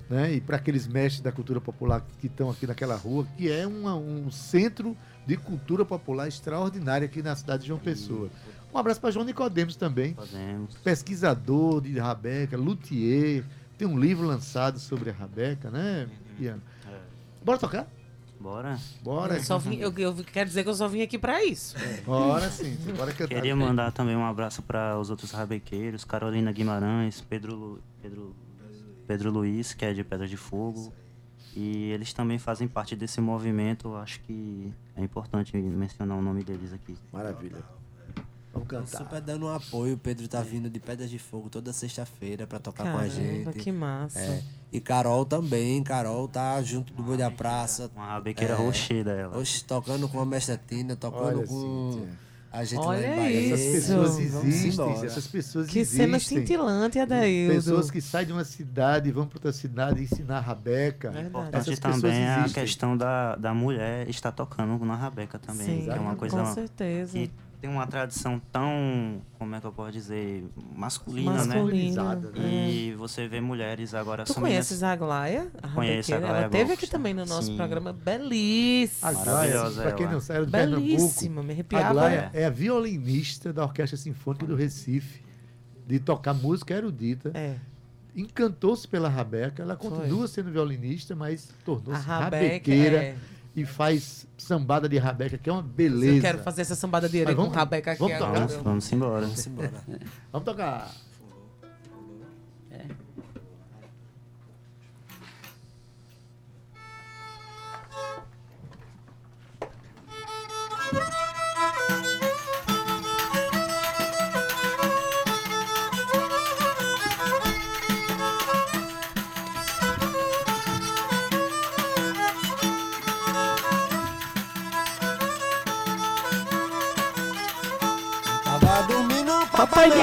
né? 0.09 0.33
E 0.33 0.39
para 0.41 0.55
aqueles 0.55 0.87
mestres 0.87 1.21
da 1.21 1.31
cultura 1.33 1.59
popular 1.59 2.05
que 2.19 2.27
estão 2.27 2.49
aqui 2.49 2.65
naquela 2.65 2.95
rua, 2.95 3.27
que 3.37 3.51
é 3.51 3.67
uma- 3.67 3.95
um 3.95 4.31
centro 4.31 4.95
de 5.27 5.35
cultura 5.35 5.83
popular 5.83 6.27
extraordinário 6.29 7.05
aqui 7.05 7.21
na 7.21 7.35
cidade 7.35 7.63
de 7.63 7.67
João 7.67 7.79
Pessoa. 7.79 8.29
Um 8.73 8.77
abraço 8.77 9.01
para 9.01 9.11
João 9.11 9.25
Nicodemos 9.25 9.75
também, 9.75 10.13
Podemos. 10.13 10.75
pesquisador 10.77 11.81
de 11.81 11.99
Rabeca, 11.99 12.55
luthier, 12.55 13.43
tem 13.77 13.85
um 13.87 13.99
livro 13.99 14.25
lançado 14.25 14.79
sobre 14.79 15.09
a 15.09 15.13
Rabeca, 15.13 15.69
né, 15.69 16.07
Ian? 16.39 16.59
Bora 17.43 17.57
tocar? 17.57 17.87
Bora. 18.39 18.79
Bora. 19.03 19.35
Eu, 19.35 19.43
só 19.43 19.59
vim, 19.59 19.77
eu, 19.77 19.93
eu 19.97 20.15
quero 20.15 20.47
dizer 20.47 20.63
que 20.63 20.69
eu 20.69 20.73
só 20.73 20.87
vim 20.87 21.01
aqui 21.01 21.17
pra 21.19 21.43
isso. 21.43 21.75
Bora 22.03 22.49
sim, 22.49 22.75
bora 22.97 23.13
cantar. 23.13 23.35
Queria 23.35 23.55
mandar 23.55 23.91
também 23.91 24.15
um 24.15 24.25
abraço 24.25 24.63
para 24.63 24.97
os 24.97 25.11
outros 25.11 25.31
rabequeiros, 25.31 26.03
Carolina 26.03 26.51
Guimarães, 26.51 27.21
Pedro, 27.21 27.79
Pedro, 28.01 28.35
Pedro 29.07 29.31
Luiz, 29.31 29.73
que 29.73 29.85
é 29.85 29.93
de 29.93 30.03
Pedra 30.03 30.27
de 30.27 30.37
Fogo. 30.37 30.91
E 31.55 31.91
eles 31.91 32.13
também 32.13 32.39
fazem 32.39 32.67
parte 32.67 32.95
desse 32.95 33.21
movimento. 33.21 33.95
Acho 33.95 34.19
que 34.21 34.73
é 34.95 35.03
importante 35.03 35.55
mencionar 35.57 36.17
o 36.17 36.21
nome 36.21 36.43
deles 36.43 36.73
aqui. 36.73 36.97
Maravilha. 37.11 37.63
Vamos 38.53 38.67
cantar. 38.67 38.97
Super 38.97 39.21
dando 39.21 39.45
um 39.45 39.49
apoio. 39.53 39.93
O 39.95 39.97
Pedro 39.97 40.27
tá 40.27 40.41
vindo 40.41 40.69
de 40.69 40.79
Pedras 40.79 41.09
de 41.09 41.17
Fogo 41.17 41.49
toda 41.49 41.71
sexta-feira 41.71 42.45
pra 42.45 42.59
tocar 42.59 42.83
com 42.83 42.89
a 42.89 43.01
Caramba, 43.07 43.09
gente. 43.09 43.59
que 43.59 43.71
massa. 43.71 44.19
É. 44.19 44.41
E 44.73 44.79
Carol 44.81 45.25
também. 45.25 45.81
Carol 45.83 46.27
tá 46.27 46.61
junto 46.61 46.93
do 46.93 47.01
Boi 47.01 47.15
da 47.17 47.31
Praça. 47.31 47.89
Uma 47.95 48.07
rabequeira 48.07 48.53
É. 48.53 48.57
rocheira 48.57 49.11
ela. 49.11 49.37
Oxe, 49.37 49.63
tocando 49.63 50.07
com 50.09 50.19
a 50.19 50.25
mestra 50.25 50.59
Tina, 50.67 50.95
tocando 50.97 51.39
Olha, 51.39 51.47
com 51.47 51.91
Cíntia. 51.93 52.09
a 52.51 52.63
gente 52.65 52.79
Olha 52.79 52.99
lá 53.09 53.13
em 53.13 53.15
Bahia. 53.19 53.53
Essas 53.53 53.71
pessoas 53.73 54.19
existem, 54.19 54.91
essas 55.05 55.27
pessoas 55.27 55.67
Que 55.69 55.79
existem. 55.79 56.05
cena 56.05 56.19
cintilante, 56.19 56.99
Adaildo. 56.99 57.53
Pessoas 57.55 57.89
que 57.89 58.01
saem 58.01 58.27
de 58.27 58.33
uma 58.33 58.43
cidade 58.43 59.07
e 59.09 59.11
vão 59.13 59.25
para 59.27 59.37
outra 59.37 59.53
cidade 59.53 60.03
ensinar 60.03 60.37
a 60.37 60.41
rabeca. 60.41 61.09
Verdade. 61.09 61.27
Importante 61.29 61.55
Essas 61.55 61.79
pessoas 61.79 62.01
também 62.01 62.17
é 62.21 62.27
a 62.35 62.39
existem. 62.41 62.63
questão 62.63 62.97
da, 62.97 63.35
da 63.37 63.53
mulher 63.53 64.09
estar 64.09 64.31
tocando 64.33 64.77
na 64.85 64.95
rabeca 64.95 65.39
também. 65.39 65.65
Sim, 65.65 65.83
que 65.85 65.89
é 65.89 65.99
uma 65.99 66.15
coisa 66.17 66.37
com 66.43 66.53
certeza. 66.53 67.13
que 67.17 67.31
tem 67.61 67.69
uma 67.69 67.85
tradição 67.85 68.41
tão, 68.51 69.21
como 69.37 69.53
é 69.53 69.61
que 69.61 69.67
eu 69.67 69.71
posso 69.71 69.91
dizer, 69.91 70.43
masculina, 70.75 71.45
né? 71.45 71.55
Masculina. 71.55 72.15
né? 72.15 72.71
E 72.71 72.93
você 72.95 73.27
vê 73.27 73.39
mulheres 73.39 73.93
agora 73.93 74.23
Tu 74.23 74.33
conheces 74.33 74.81
a 74.81 74.93
Aglaia? 74.93 75.47
A 75.61 75.67
Conheço 75.67 76.11
a? 76.11 76.17
Aglaia 76.17 76.37
Ela 76.37 76.49
teve 76.49 76.73
aqui 76.73 76.87
também 76.87 77.13
no 77.13 77.23
nosso 77.23 77.47
Sim. 77.47 77.57
programa. 77.57 77.93
Belíssima. 77.93 79.11
Maravilhosa 79.11 79.83
para 79.83 79.91
quem 79.91 80.07
não 80.07 80.19
sabe, 80.19 80.39
é 80.41 80.45
do 80.45 80.51
Belíssima, 80.51 81.43
me 81.43 81.53
arrepiava. 81.53 81.93
Glaia 81.93 82.31
é 82.33 82.45
a 82.45 82.49
violinista 82.49 83.53
da 83.53 83.63
Orquestra 83.63 83.95
Sinfônica 83.95 84.47
do 84.47 84.55
Recife, 84.55 85.23
de 85.85 85.99
tocar 85.99 86.33
música 86.33 86.73
erudita. 86.73 87.31
É. 87.35 87.57
Encantou-se 88.15 88.87
pela 88.87 89.07
rabeca. 89.07 89.61
Ela 89.61 89.75
continua 89.75 90.27
sendo 90.27 90.51
violinista, 90.51 91.15
mas 91.15 91.51
A 91.51 91.63
tornou-se 91.63 92.01
rabequeira 92.01 92.97
é... 92.97 93.15
e 93.55 93.65
faz 93.65 94.25
sambada 94.37 94.87
de 94.87 94.97
rabeca, 94.97 95.37
que 95.37 95.49
é 95.49 95.53
uma 95.53 95.61
Eu 95.61 95.67
beleza. 95.67 96.21
quero 96.21 96.39
fazer 96.39 96.61
essa 96.61 96.75
sambada 96.75 97.07
de 97.09 97.17
com 97.35 97.41
vamos- 97.43 97.55
rabeca 97.55 97.91
aqui 97.91 97.99
vamos 97.99 98.15
agora. 98.15 98.31
tocar? 98.33 98.47
Vamos, 98.47 98.63
vamos 98.63 98.91
embora. 98.93 99.21
Vamos 99.21 99.47
embora. 99.47 99.71
Vamos 100.31 100.45
tocar. 100.45 100.91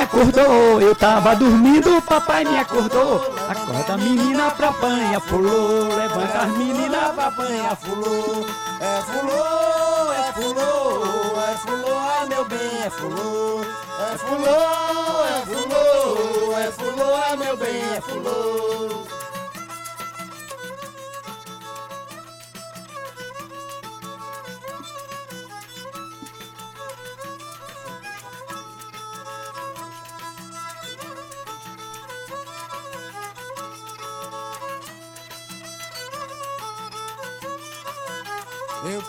Acordou, 0.09 0.81
eu 0.81 0.95
tava 0.95 1.37
dormindo, 1.37 2.01
papai 2.03 2.45
me 2.45 2.59
acordou. 2.59 3.21
Acorda 3.49 3.97
menina 3.99 4.51
pra 4.51 4.73
banha, 4.73 5.21
pulou, 5.21 5.95
levanta 5.95 6.39
as 6.39 6.57
meninas 6.57 7.15
pra 7.15 7.31
banha, 7.31 7.77
fulô, 7.77 8.47
é 8.81 9.03
fulô, 9.03 10.13
é 10.13 10.33
fulô, 10.33 11.41
é 11.41 11.57
fulô, 11.59 11.99
ai 11.99 12.29
meu 12.29 12.45
bem, 12.47 12.83
é 12.85 12.91
fulô, 12.91 13.61
é 14.01 14.19
fulô, 14.19 15.25
é 15.25 15.43
fulô, 15.47 16.59
é 16.59 16.73
fulô, 16.73 17.15
ai 17.15 17.37
meu 17.37 17.57
bem, 17.57 17.83
é 17.97 18.01
fulô. 18.01 19.28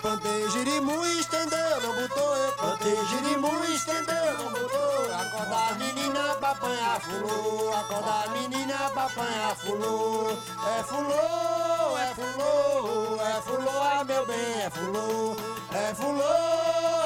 Plantei 0.01 0.49
girimu 0.49 1.05
e 1.05 1.19
estendeu, 1.19 1.81
não 1.81 1.95
botou. 1.95 2.35
Eu 2.35 2.51
plantei 2.53 3.05
girimu 3.05 3.65
e 3.65 3.75
estendeu, 3.75 4.37
não 4.37 4.51
botou. 4.51 5.13
Acorda 5.13 5.55
a 5.55 5.73
menina 5.75 6.35
pra 6.39 6.51
apanhar 6.51 7.01
fulô. 7.01 7.73
Acorda 7.73 8.11
a 8.11 8.27
menina 8.29 8.89
pra 8.93 9.03
apanhar 9.05 9.55
fulô. 9.57 10.31
É 10.77 10.83
fulô, 10.83 11.97
é 11.97 12.13
fulô, 12.15 13.21
é 13.21 13.41
fulô, 13.41 13.81
ai 13.81 14.03
meu 14.03 14.25
bem, 14.25 14.61
é 14.61 14.69
fulô. 14.69 15.35
É 15.71 15.93
fulô, 15.93 16.23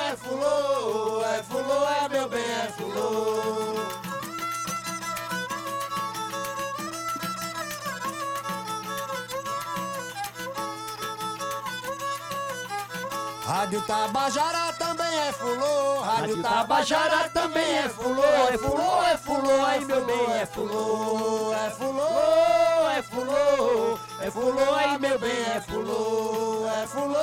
é 0.09 0.15
fulô, 0.15 1.23
é 1.23 1.43
fulô, 1.43 1.85
ai 1.85 2.09
meu 2.09 2.29
bem, 2.29 2.41
é 2.41 2.73
fulô. 2.77 3.92
Rádio 13.45 13.81
Tabajara 13.81 14.71
também 14.79 15.19
é 15.19 15.33
fulô. 15.33 15.99
Rádio 15.99 16.41
Tabajara 16.41 17.29
também 17.29 17.77
é 17.77 17.89
fulô. 17.89 18.23
É 18.23 18.57
fulô, 18.57 19.03
é 19.03 19.17
fulô, 19.17 19.65
ai 19.65 19.79
meu 19.81 20.05
bem, 20.05 20.31
é 20.31 20.45
fulô. 20.45 21.53
É 21.53 21.69
fulô, 21.71 22.89
é 22.89 23.01
fulô. 23.03 23.99
É 24.21 24.31
fulô, 24.31 24.73
ai 24.75 24.97
meu 24.97 25.19
bem, 25.19 25.29
é 25.55 25.59
fulô. 25.59 26.65
É 26.69 26.87
fulô, 26.87 27.19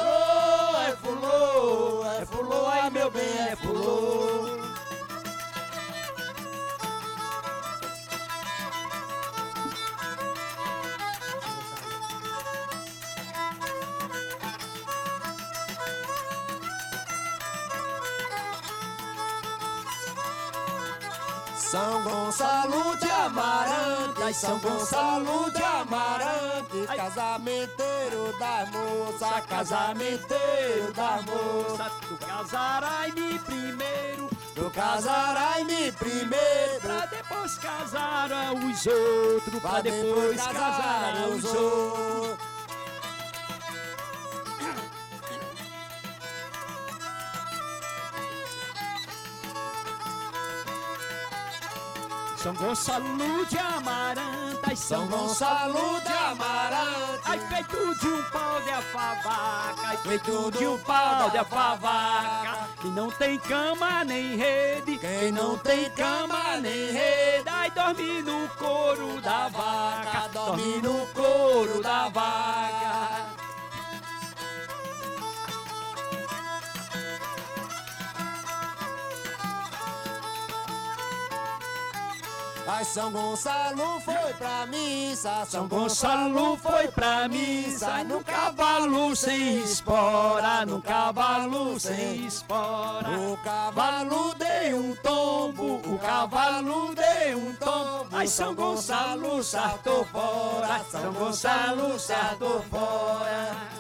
é 0.87 0.97
fulô. 0.97 2.05
É 2.21 2.27
fulô, 2.27 2.67
ai 2.67 2.91
meu 2.91 3.11
bem, 3.11 3.39
é 3.51 3.57
fulô. 3.57 4.40
Gonçalo 22.31 22.97
de 22.97 23.11
Amarante, 23.11 24.35
São 24.35 24.57
Gonçalo 24.61 25.51
de 25.51 25.63
Amarante, 25.65 26.87
casamenteiro 26.97 28.39
da 28.39 28.67
moça, 28.71 29.41
casamenteiro 29.49 30.93
da 30.95 31.23
moça, 31.23 31.91
Tu 32.03 32.17
casarai-me 32.25 33.37
primeiro, 33.41 34.31
do 34.55 34.71
casarai-me 34.71 35.91
primeiro, 35.91 36.81
pra 36.81 37.07
depois 37.07 37.59
casar 37.59 38.31
os 38.55 38.87
outros, 38.87 39.61
pra 39.61 39.81
depois 39.81 40.41
casar 40.41 41.29
os 41.35 41.45
outros. 41.45 42.30
São 52.43 52.55
Gonçalo 52.55 53.45
de 53.51 53.59
Amaranta, 53.59 54.75
São 54.75 55.07
Gonçalo 55.09 56.01
de 56.01 56.11
Amarante, 56.11 57.21
Ai, 57.27 57.39
feito 57.39 57.95
de 58.01 58.09
um 58.09 58.23
pau 58.31 58.63
de 58.63 58.71
afavaca, 58.71 59.83
ai, 59.85 59.97
feito 59.99 60.51
de 60.53 60.67
um 60.67 60.79
pau 60.79 61.29
de 61.29 61.37
afavaca, 61.37 62.69
que 62.81 62.89
não 62.89 63.11
tem 63.11 63.39
cama 63.41 64.05
nem 64.05 64.37
rede, 64.37 64.97
Quem 64.97 65.31
não 65.33 65.59
tem 65.59 65.91
cama 65.91 66.57
nem 66.63 66.93
rede, 66.93 67.47
ai, 67.47 67.71
dorme 67.73 68.23
no 68.23 68.49
couro 68.57 69.21
da 69.21 69.49
vaca, 69.49 70.29
dorme 70.33 70.81
no 70.81 71.07
couro 71.09 71.83
da 71.83 72.09
vaca. 72.09 72.90
Ai, 82.73 82.85
São 82.85 83.11
Gonçalo 83.11 84.01
foi 84.01 84.33
pra 84.39 84.65
missa, 84.67 85.45
São 85.45 85.67
Gonçalo 85.67 86.57
foi 86.57 86.87
pra 86.87 87.27
missa, 87.27 88.05
no 88.05 88.23
cavalo 88.23 89.17
sem 89.17 89.59
espora, 89.59 90.65
no 90.65 90.81
cavalo 90.81 91.81
sem 91.81 92.27
espora. 92.27 93.11
O 93.11 93.37
cavalo 93.39 94.33
deu 94.37 94.77
um 94.79 94.95
tombo, 95.03 95.81
O 95.85 95.99
cavalo 95.99 96.95
deu 96.95 97.39
um 97.39 97.53
tombo, 97.57 98.07
ai 98.13 98.29
São 98.29 98.55
Gonçalo 98.55 99.43
saltou 99.43 100.05
fora, 100.05 100.81
São 100.89 101.13
Gonçalo 101.13 101.99
saltou 101.99 102.63
fora. 102.71 103.80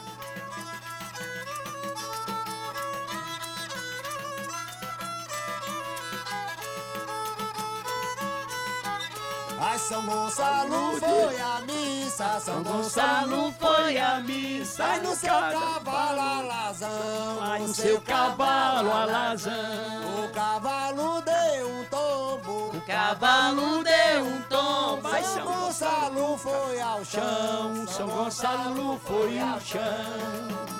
São 9.90 10.06
Gonçalo 10.06 11.00
foi 11.00 11.40
a 11.40 11.60
missa, 11.66 12.38
São 12.38 12.62
Gonçalo 12.62 13.52
foi 13.58 13.98
a 13.98 14.20
missa, 14.20 14.84
Ai, 14.84 15.00
no 15.00 15.16
seu 15.16 15.32
cavalo 15.32 16.20
alazão, 16.20 17.38
ai 17.40 17.60
no 17.62 17.74
seu 17.74 18.00
cavalo 18.00 18.92
alazão. 18.92 19.52
O 20.24 20.28
cavalo 20.32 21.20
deu 21.22 21.68
um 21.68 21.84
tombo, 21.86 22.76
O 22.76 22.80
cavalo 22.86 23.82
deu 23.82 24.24
um 24.26 24.42
tombo, 24.42 25.08
ai 25.08 25.24
São 25.24 25.44
Gonçalo 25.44 26.38
foi 26.38 26.80
ao 26.80 27.04
chão, 27.04 27.86
São 27.88 28.06
Gonçalo 28.06 29.00
foi 29.04 29.40
ao 29.40 29.60
chão. 29.60 30.79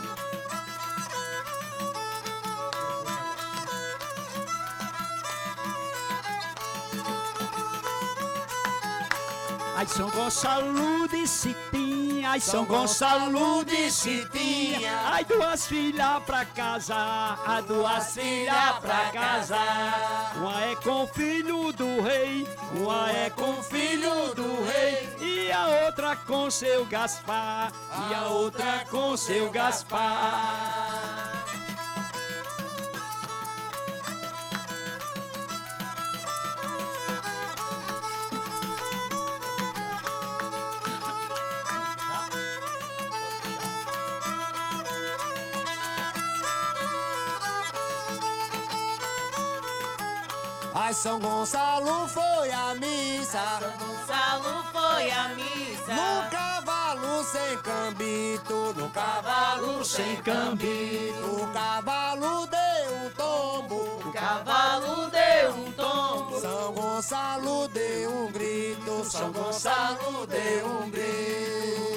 Ai, 9.81 9.87
São 9.87 10.11
Gonçalo 10.11 11.09
de 11.09 11.27
Citinha, 11.27 12.33
ai, 12.33 12.39
São 12.39 12.67
Gonçalo 12.67 13.65
de 13.65 13.91
Citinha, 13.91 14.93
ai, 15.07 15.25
duas 15.25 15.67
filhas 15.67 16.23
pra 16.25 16.45
casar, 16.45 17.43
ai, 17.47 17.63
duas 17.63 18.13
filhas 18.13 18.79
pra 18.79 19.11
casar. 19.11 20.35
Uma 20.37 20.61
é 20.65 20.77
com 20.77 21.07
filho 21.07 21.73
do 21.73 22.03
rei, 22.03 22.47
uma 22.75 23.11
é 23.11 23.31
com 23.31 23.55
filho 23.63 24.35
do 24.35 24.63
rei, 24.67 25.09
e 25.19 25.51
a 25.51 25.87
outra 25.87 26.15
com 26.15 26.51
seu 26.51 26.85
Gaspar, 26.85 27.73
e 28.11 28.15
a 28.15 28.27
outra 28.27 28.85
com 28.91 29.17
seu 29.17 29.51
Gaspar. 29.51 31.30
Ai, 50.75 50.95
São 50.95 51.19
Gonçalo 51.19 52.07
foi 52.09 52.51
a 52.51 52.75
missa, 52.75 53.39
Gonçalo 53.79 54.65
foi 54.73 55.11
a 55.11 55.29
missa. 55.29 55.95
no 55.95 56.31
cavalo 56.31 57.25
sem 57.25 57.59
cambito, 57.59 58.75
no 58.77 58.89
cavalo 58.91 59.85
sem 59.85 60.17
cambito, 60.23 61.27
o 61.43 61.47
cavalo 61.53 62.47
deu 62.47 62.97
um 62.97 63.11
tombo, 63.11 64.09
O 64.09 64.13
cavalo 64.13 65.11
deu 65.11 65.51
um 65.55 65.73
tombo. 65.73 66.41
São 66.41 66.73
Gonçalo 66.73 67.69
deu 67.69 68.11
um 68.11 68.33
grito, 68.33 69.05
São 69.05 69.33
Gonçalo 69.33 70.27
deu 70.27 70.67
um 70.67 70.91
grito. 70.91 71.90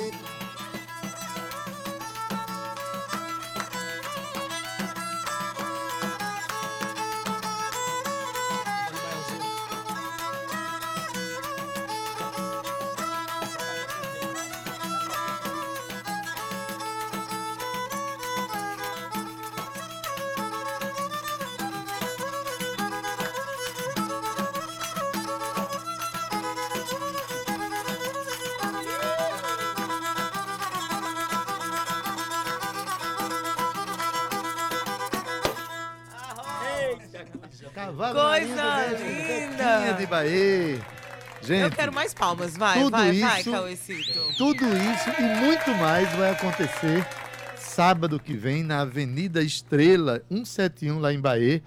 Linda. 39.98 39.98
Zequinha 39.98 39.98
de 39.98 40.06
Bahia. 40.08 40.82
Gente, 41.42 41.62
Eu 41.64 41.72
quero 41.72 41.92
mais 41.94 42.14
palmas, 42.14 42.56
vai, 42.56 42.80
tudo 42.80 42.92
vai, 42.92 43.20
vai, 43.20 43.42
isso- 43.42 43.52
Cauecito. 43.52 44.20
tudo 44.38 44.64
isso 44.66 45.10
e 45.20 45.24
muito 45.46 45.72
mais 45.72 46.10
vai 46.14 46.32
acontecer 46.32 47.06
sábado 47.58 48.18
que 48.20 48.34
vem 48.34 48.64
na 48.64 48.82
Avenida 48.82 49.42
Estrela 49.44 50.22
171 50.32 51.00
lá 51.00 51.14
em 51.14 51.20
Bahia. 51.20 51.62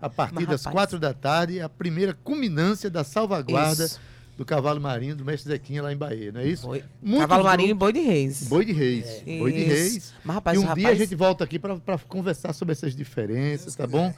A 0.00 0.08
partir 0.08 0.34
Mas, 0.34 0.46
das 0.46 0.60
rapaz. 0.64 0.72
quatro 0.74 0.98
da 1.00 1.12
tarde, 1.12 1.60
a 1.60 1.68
primeira 1.68 2.14
culminância 2.22 2.88
da 2.88 3.02
salvaguarda 3.02 3.84
Isso. 3.86 4.00
do 4.36 4.44
cavalo 4.44 4.80
marinho 4.80 5.16
do 5.16 5.24
mestre 5.24 5.50
Zequinha 5.50 5.82
lá 5.82 5.92
em 5.92 5.96
Bahia, 5.96 6.30
não 6.30 6.40
é 6.40 6.46
isso? 6.46 6.64
Boi- 6.68 6.84
Cavalo 7.18 7.42
marinho 7.42 7.70
e 7.70 7.74
boi 7.74 7.92
de 7.92 7.98
reis. 8.00 8.44
Boi 8.46 8.64
de 8.64 8.72
Reis. 8.72 9.22
Boi 9.26 9.50
de. 9.52 9.64
Reis. 9.64 10.14
Mas, 10.24 10.34
rapaz, 10.36 10.56
e 10.56 10.60
um 10.60 10.62
rapaz, 10.64 10.78
dia 10.84 10.88
a 10.90 10.94
gente 10.94 11.16
volta 11.16 11.42
aqui 11.42 11.58
para 11.58 11.98
conversar 12.06 12.52
sobre 12.52 12.70
essas 12.72 12.94
diferenças, 12.94 13.74
tá 13.74 13.88
bom? 13.88 14.14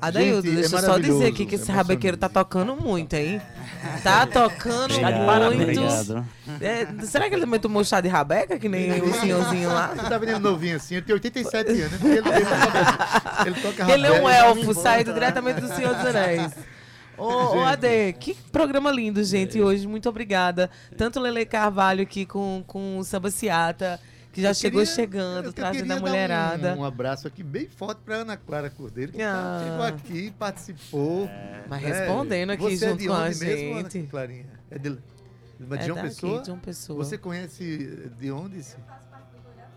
Adaildo, 0.00 0.42
Gente, 0.42 0.52
é 0.52 0.60
deixa 0.60 0.76
eu 0.76 0.80
só 0.80 0.86
maravilhoso, 0.88 1.18
dizer 1.20 1.32
aqui 1.32 1.46
que 1.46 1.54
esse 1.56 1.72
rabequeiro 1.72 2.16
tá 2.16 2.28
tocando 2.28 2.76
muito, 2.76 3.14
hein? 3.14 3.40
Tá 4.02 4.26
tocando 4.26 4.92
Obrigado, 4.94 5.52
muito. 5.54 5.80
obrigado. 5.80 6.26
É, 6.60 6.86
será 7.06 7.28
que 7.28 7.34
ele 7.34 7.42
também 7.42 7.60
tomou 7.60 7.84
chá 7.84 8.00
de 8.00 8.08
rabeca, 8.08 8.58
que 8.58 8.68
nem 8.68 9.00
o 9.00 9.12
senhorzinho 9.14 9.68
lá? 9.68 9.88
Você 9.94 10.08
tá 10.08 10.18
vendo 10.18 10.38
novinho 10.40 10.76
assim, 10.76 10.96
ele 10.96 11.04
tem 11.04 11.14
87 11.14 11.70
anos. 11.82 12.04
Ele, 12.04 12.12
ele, 12.18 12.22
toca- 12.22 13.46
ele 13.46 13.60
toca 13.60 13.92
Ele 13.92 14.06
é 14.06 14.10
um 14.12 14.24
rabeca. 14.26 14.60
elfo, 14.60 14.74
saído 14.74 15.12
diretamente 15.12 15.60
do 15.60 15.68
Senhor 15.74 15.94
dos 15.94 16.06
Anéis. 16.06 16.52
Ô, 17.16 17.56
ô. 17.56 17.64
Ade, 17.64 18.12
que 18.20 18.34
programa 18.52 18.90
lindo, 18.92 19.22
gente, 19.24 19.60
hoje. 19.60 19.86
Muito 19.86 20.08
obrigada. 20.08 20.70
Tanto 20.96 21.18
Lele 21.20 21.44
Carvalho 21.44 22.02
aqui 22.02 22.24
com, 22.26 22.62
com 22.66 22.98
o 22.98 23.04
Samba 23.04 23.30
Ciata, 23.30 23.98
que 24.38 24.42
já 24.42 24.50
Eu 24.50 24.54
chegou 24.54 24.80
queria- 24.82 24.94
chegando, 24.94 25.52
trazendo 25.52 25.92
a 25.92 25.98
mulherada. 25.98 26.74
Um, 26.74 26.78
um 26.78 26.84
abraço 26.84 27.26
aqui 27.26 27.42
bem 27.42 27.66
forte 27.66 28.00
pra 28.04 28.16
Ana 28.18 28.36
Clara 28.36 28.70
Cordeiro, 28.70 29.10
que 29.10 29.18
tá- 29.18 29.24
Ah. 29.34 29.64
chegou 29.64 29.82
aqui, 29.84 30.30
participou. 30.38 31.28
Mas 31.68 31.82
né? 31.82 31.88
respondendo 31.88 32.50
aqui 32.50 32.62
Você 32.62 32.84
é 32.84 32.88
junto 32.90 33.00
de 33.00 33.08
com 33.08 33.14
a 33.14 33.18
onde 33.24 33.38
mesmo, 33.44 33.78
Ana 33.80 33.90
gente. 33.90 34.06
Clarinha? 34.06 34.46
É 34.70 34.78
de, 34.78 34.88
É 34.90 35.64
daqui, 35.66 36.02
Pessoa? 36.02 36.40
de 36.40 36.46
João 36.46 36.58
Pessoa. 36.60 37.04
Você 37.04 37.18
conhece 37.18 38.10
de 38.16 38.30
onde? 38.30 38.62
sim? 38.62 38.76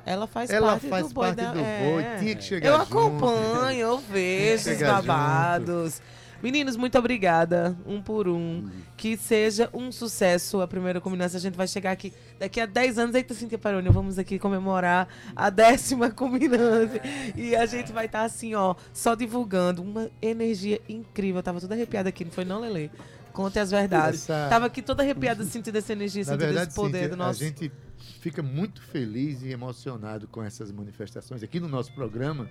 Ela 0.05 0.27
faz 0.27 0.49
Ela 0.51 0.71
parte 0.73 0.87
faz 0.89 1.07
do 1.07 1.13
boi 1.13 1.25
parte 1.27 1.37
da... 1.41 1.53
do 1.53 1.59
é. 1.59 1.91
boi, 1.91 2.19
tinha 2.19 2.35
que 2.35 2.43
chegar 2.43 2.69
Eu 2.69 2.79
junto. 2.79 2.97
acompanho, 2.97 3.79
eu 3.79 3.97
vejo 3.97 4.55
os 4.57 4.61
chegar 4.61 4.95
junto. 4.97 6.01
Meninos, 6.41 6.75
muito 6.75 6.97
obrigada, 6.97 7.77
um 7.85 8.01
por 8.01 8.27
um. 8.27 8.69
Que 8.97 9.15
seja 9.17 9.69
um 9.73 9.91
sucesso 9.91 10.61
a 10.61 10.67
primeira 10.67 10.99
combinação. 10.99 11.37
A 11.37 11.41
gente 11.41 11.55
vai 11.55 11.67
chegar 11.67 11.91
aqui 11.91 12.11
daqui 12.39 12.59
a 12.59 12.65
10 12.65 12.97
anos. 12.99 13.15
Eita, 13.15 13.33
Cintia 13.33 13.57
Paroni, 13.57 13.89
vamos 13.89 14.17
aqui 14.17 14.39
comemorar 14.39 15.07
a 15.35 15.49
décima 15.49 16.09
combinância. 16.11 17.01
E 17.35 17.55
a 17.55 17.65
gente 17.65 17.91
vai 17.91 18.05
estar 18.05 18.23
assim, 18.23 18.55
ó, 18.55 18.75
só 18.93 19.15
divulgando. 19.15 19.81
Uma 19.81 20.09
energia 20.21 20.79
incrível. 20.89 21.37
Eu 21.39 21.43
tava 21.43 21.59
toda 21.61 21.73
arrepiada 21.75 22.09
aqui, 22.09 22.25
não 22.25 22.31
foi 22.31 22.45
não, 22.45 22.59
Lele? 22.59 22.91
Conte 23.33 23.59
as 23.59 23.71
verdades. 23.71 24.23
Essa- 24.23 24.47
Tava 24.49 24.65
aqui 24.65 24.81
toda 24.81 25.03
arrepiada 25.03 25.43
sentindo 25.45 25.77
essa 25.77 25.93
energia, 25.93 26.23
sentindo 26.23 26.39
verdade, 26.39 26.67
esse 26.67 26.75
poder 26.75 26.97
Cíntia, 27.03 27.09
do 27.09 27.17
nosso... 27.17 27.41
a 27.41 27.45
gente 27.47 27.71
fica 28.19 28.43
muito 28.43 28.81
feliz 28.81 29.41
e 29.41 29.49
emocionado 29.51 30.27
com 30.27 30.43
essas 30.43 30.71
manifestações 30.71 31.41
aqui 31.41 31.59
no 31.59 31.67
nosso 31.69 31.93
programa, 31.93 32.49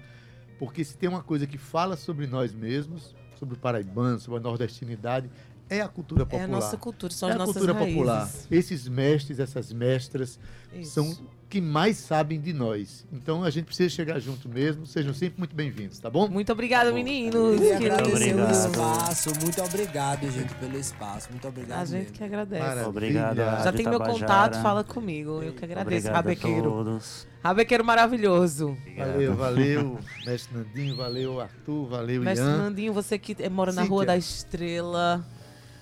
porque 0.58 0.82
se 0.82 0.96
tem 0.96 1.08
uma 1.08 1.22
coisa 1.22 1.46
que 1.46 1.58
fala 1.58 1.96
sobre 1.96 2.26
nós 2.26 2.54
mesmos, 2.54 3.14
sobre 3.40 3.54
o 3.56 3.58
paraibano, 3.58 4.20
sobre 4.20 4.38
a 4.38 4.42
nordestinidade, 4.42 5.28
é 5.68 5.80
a 5.80 5.88
cultura 5.88 6.22
É 6.22 6.24
popular. 6.26 6.44
a 6.44 6.48
nossa 6.48 6.76
cultura, 6.76 7.12
são 7.12 7.28
É 7.28 7.32
as 7.32 7.36
a 7.36 7.38
nossas 7.38 7.54
cultura 7.54 7.72
raízes. 7.72 7.94
popular. 7.94 8.28
Esses 8.50 8.86
mestres, 8.88 9.38
essas 9.40 9.72
mestras, 9.72 10.38
Isso. 10.74 10.90
são 10.92 11.18
que 11.48 11.60
mais 11.60 11.96
sabem 11.96 12.40
de 12.40 12.52
nós. 12.52 13.04
Então 13.12 13.42
a 13.42 13.50
gente 13.50 13.64
precisa 13.64 13.88
chegar 13.88 14.20
junto 14.20 14.48
mesmo. 14.48 14.86
Sejam 14.86 15.12
sempre 15.12 15.38
muito 15.38 15.54
bem-vindos, 15.56 15.98
tá 15.98 16.08
bom? 16.08 16.28
Muito 16.28 16.52
obrigada, 16.52 16.92
meninos. 16.92 17.58
Queria 17.58 17.76
Que 17.78 17.84
agradecer 17.90 18.34
o 18.36 18.50
espaço. 18.50 19.30
Muito 19.42 19.60
obrigado, 19.62 20.30
gente, 20.30 20.54
pelo 20.56 20.76
espaço. 20.78 21.28
Muito 21.30 21.48
obrigado 21.48 21.80
A 21.80 21.84
gente 21.84 21.98
mesmo. 22.02 22.12
que 22.14 22.22
agradece. 22.24 22.62
Maravilha. 22.62 22.88
Obrigado, 22.88 23.36
Já 23.64 23.72
tem 23.72 23.88
meu 23.88 23.98
contato, 24.00 24.60
fala 24.62 24.84
comigo. 24.84 25.42
Eu 25.42 25.52
que 25.52 25.64
agradeço, 25.64 26.08
Obrigado 26.08 26.12
a 26.12 26.16
Rabequeiro. 26.16 26.62
todos. 26.70 27.26
Rabequeiro 27.42 27.84
maravilhoso. 27.84 28.76
Valeu, 28.96 29.34
valeu, 29.34 29.98
mestre 30.26 30.56
Nandinho, 30.56 30.96
valeu, 30.96 31.40
Arthur, 31.40 31.86
valeu, 31.88 32.22
Mestre 32.22 32.46
Ian. 32.46 32.56
Nandinho, 32.58 32.92
você 32.92 33.18
que 33.18 33.34
eh, 33.38 33.48
mora 33.48 33.72
na 33.72 33.82
Cíntia. 33.82 33.90
Rua 33.94 34.04
da 34.06 34.16
Estrela. 34.16 35.26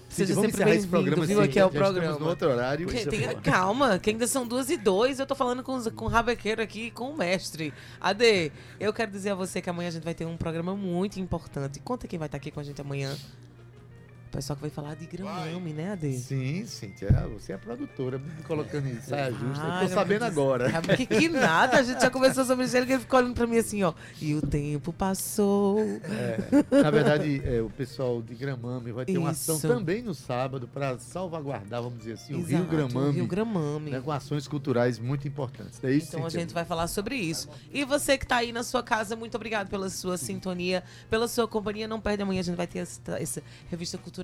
Cíntia, 0.09 0.27
Seja 0.27 0.35
vamos 0.37 0.53
sempre 0.53 0.65
bem-vindo, 0.65 0.89
programa 0.91 1.27
viu? 1.27 1.39
assim, 1.41 1.49
Aqui 1.51 1.59
é 1.59 1.65
o 1.67 1.71
programa. 1.71 2.19
no 2.19 2.27
outro 2.29 2.49
horário. 2.49 2.87
Que- 2.87 3.05
tem- 3.07 3.37
calma, 3.43 3.99
que 3.99 4.09
ainda 4.09 4.27
são 4.27 4.47
duas 4.47 4.71
e 4.71 4.77
dois. 4.79 5.19
Eu 5.19 5.27
tô 5.27 5.35
falando 5.35 5.63
com, 5.63 5.79
com 5.91 6.05
o 6.07 6.09
Rabequeiro 6.09 6.63
aqui 6.63 6.91
com 6.93 7.11
o 7.11 7.17
mestre. 7.17 7.75
Ade, 8.01 8.51
eu 8.81 8.91
quero 8.93 9.11
dizer 9.11 9.31
a 9.31 9.35
você 9.35 9.61
que 9.61 9.69
amanhã 9.69 9.89
a 9.89 9.93
gente 9.93 10.05
vai 10.05 10.15
ter 10.15 10.25
um 10.25 10.37
programa 10.37 10.75
muito 10.75 11.21
importante. 11.21 11.79
Conta 11.81 12.07
quem 12.09 12.19
vai 12.19 12.27
estar 12.27 12.39
aqui 12.39 12.51
com 12.51 12.61
a 12.61 12.63
gente 12.65 12.81
amanhã. 12.81 13.15
O 14.29 14.31
pessoal 14.31 14.57
que 14.57 14.61
vai 14.61 14.71
falar 14.71 14.95
de 14.95 15.07
gramame, 15.07 15.73
né, 15.73 15.93
Ade? 15.93 16.19
Sim, 16.19 16.65
Cíntia, 16.67 17.09
você 17.33 17.55
é 17.55 17.57
produtora, 17.57 18.19
me 18.19 18.43
colocando 18.43 18.87
em 18.87 19.01
saia 19.01 19.33
justa. 19.33 19.63
Ah, 19.65 19.81
tô 19.81 19.89
sabendo 19.89 20.25
agora. 20.27 20.71
Que, 20.97 21.07
que 21.07 21.29
nada, 21.31 21.79
a 21.79 21.83
gente 21.83 22.01
já 22.01 22.11
conversou 22.11 22.45
sobre 22.45 22.67
isso. 22.67 22.77
Ele 22.77 22.99
ficou 22.99 23.19
olhando 23.21 23.35
pra 23.35 23.47
mim 23.47 23.57
assim, 23.57 23.83
ó. 23.83 23.95
E 24.21 24.35
o 24.35 24.43
tempo 24.43 24.93
passou. 24.93 25.81
É, 25.81 26.83
na 26.83 26.91
verdade, 26.91 27.41
é, 27.43 27.63
o 27.63 27.71
pessoal 27.71 28.21
de 28.21 28.35
Gramame 28.35 28.93
vai 28.93 29.07
ter 29.07 29.17
uma 29.17 29.31
ação 29.31 29.57
Isso. 29.57 29.67
também 29.67 30.03
no 30.03 30.15
sábado 30.15 30.69
para 30.69 30.99
salvaguardar, 30.99 31.83
vamos 31.83 31.99
dizer 31.99 32.13
assim, 32.13 32.35
o 32.35 32.43
Rio 32.43 32.59
Exato, 32.59 32.71
Gramame. 32.71 33.09
o 33.09 33.13
Rio 33.13 33.27
Gramame. 33.27 33.91
né, 33.91 34.01
com 34.01 34.13
ações 34.13 34.47
culturais 34.47 34.99
muito 34.99 35.27
importantes. 35.27 35.83
É 35.83 35.91
isso, 35.91 36.09
Então 36.09 36.27
a 36.27 36.31
gente 36.31 36.53
vai 36.53 36.67
falar 36.67 36.87
sobre 36.87 37.17
isso. 37.17 37.49
E 37.73 37.83
você 37.83 38.19
que 38.19 38.27
tá 38.27 38.37
aí 38.37 38.53
na 38.53 38.63
sua 38.63 38.83
casa, 38.83 39.17
muito 39.17 39.35
obrigado 39.37 39.69
pela 39.71 39.89
sua 39.89 40.19
sintonia, 40.19 40.85
pela 41.09 41.27
sua 41.27 41.49
companhia. 41.49 41.89
Não 41.89 41.99
perde 41.99 42.23
amanhã, 42.23 42.41
a 42.41 42.45
gente 42.45 42.57
vai 42.57 42.67
ter 42.67 42.81
essa, 42.81 43.01
essa 43.19 43.43
revista 43.71 43.97
cultural 43.97 44.18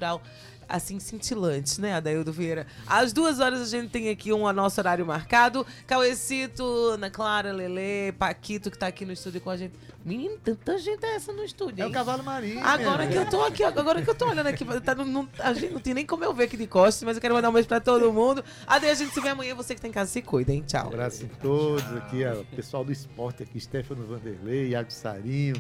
assim 0.67 0.99
cintilante, 0.99 1.79
né, 1.81 1.95
Adaildo 1.95 2.33
Vieira? 2.33 2.67
Às 2.87 3.13
duas 3.13 3.39
horas 3.39 3.61
a 3.61 3.67
gente 3.67 3.91
tem 3.91 4.09
aqui 4.09 4.33
um 4.33 4.51
nosso 4.53 4.81
horário 4.81 5.05
marcado. 5.05 5.67
Cauecito, 5.87 6.65
Ana 6.95 7.11
Clara, 7.11 7.53
Lele, 7.53 8.13
Paquito 8.13 8.71
que 8.71 8.79
tá 8.79 8.87
aqui 8.87 9.05
no 9.05 9.13
estúdio 9.13 9.41
com 9.41 9.51
a 9.51 9.57
gente. 9.57 9.75
Menino, 10.05 10.37
tanta 10.43 10.77
gente 10.79 11.03
é 11.05 11.15
essa 11.17 11.33
no 11.33 11.43
estúdio. 11.45 11.83
É 11.83 11.87
o 11.87 11.91
cavalo 11.91 12.23
marinho. 12.23 12.63
Agora 12.63 13.07
que 13.07 13.15
eu 13.15 13.27
tô 13.29 13.43
aqui, 13.43 13.63
agora 13.65 14.03
que 14.03 14.09
eu 14.11 14.15
tô 14.15 14.27
olhando 14.29 14.47
aqui, 14.47 14.63
tá, 14.83 14.95
não, 14.95 15.05
não- 15.07 15.29
a 15.39 15.53
gente 15.55 15.73
não 15.73 15.81
tem 15.81 15.95
nem 15.95 16.05
como 16.05 16.23
eu 16.25 16.35
ver 16.35 16.45
aqui 16.45 16.57
de 16.59 16.67
costas, 16.67 17.03
mas 17.05 17.17
eu 17.17 17.23
quero 17.23 17.35
mandar 17.35 17.49
um 17.49 17.53
beijo 17.55 17.69
pra 17.69 17.81
todo 17.81 18.13
mundo. 18.13 18.45
Adeus, 18.67 18.93
a 19.01 19.05
gente 19.05 19.15
se 19.15 19.21
vê 19.23 19.31
amanhã. 19.31 19.55
Você 19.55 19.75
que 19.75 19.81
tá 19.81 19.89
em 19.89 19.93
casa, 19.93 20.11
se 20.11 20.21
cuida, 20.21 20.53
hein? 20.53 20.63
Tchau. 20.67 20.85
Um 20.85 20.89
abraço 20.89 21.25
em 21.25 21.29
todos 21.29 21.85
aqui, 21.97 22.23
ó, 22.25 22.41
o 22.41 22.45
pessoal 22.45 22.85
do 22.85 22.93
esporte 22.93 23.43
aqui, 23.43 23.59
Stefano 23.59 24.07
Vanderlei, 24.07 24.69
Iago 24.69 24.91
Sarinho. 24.93 25.57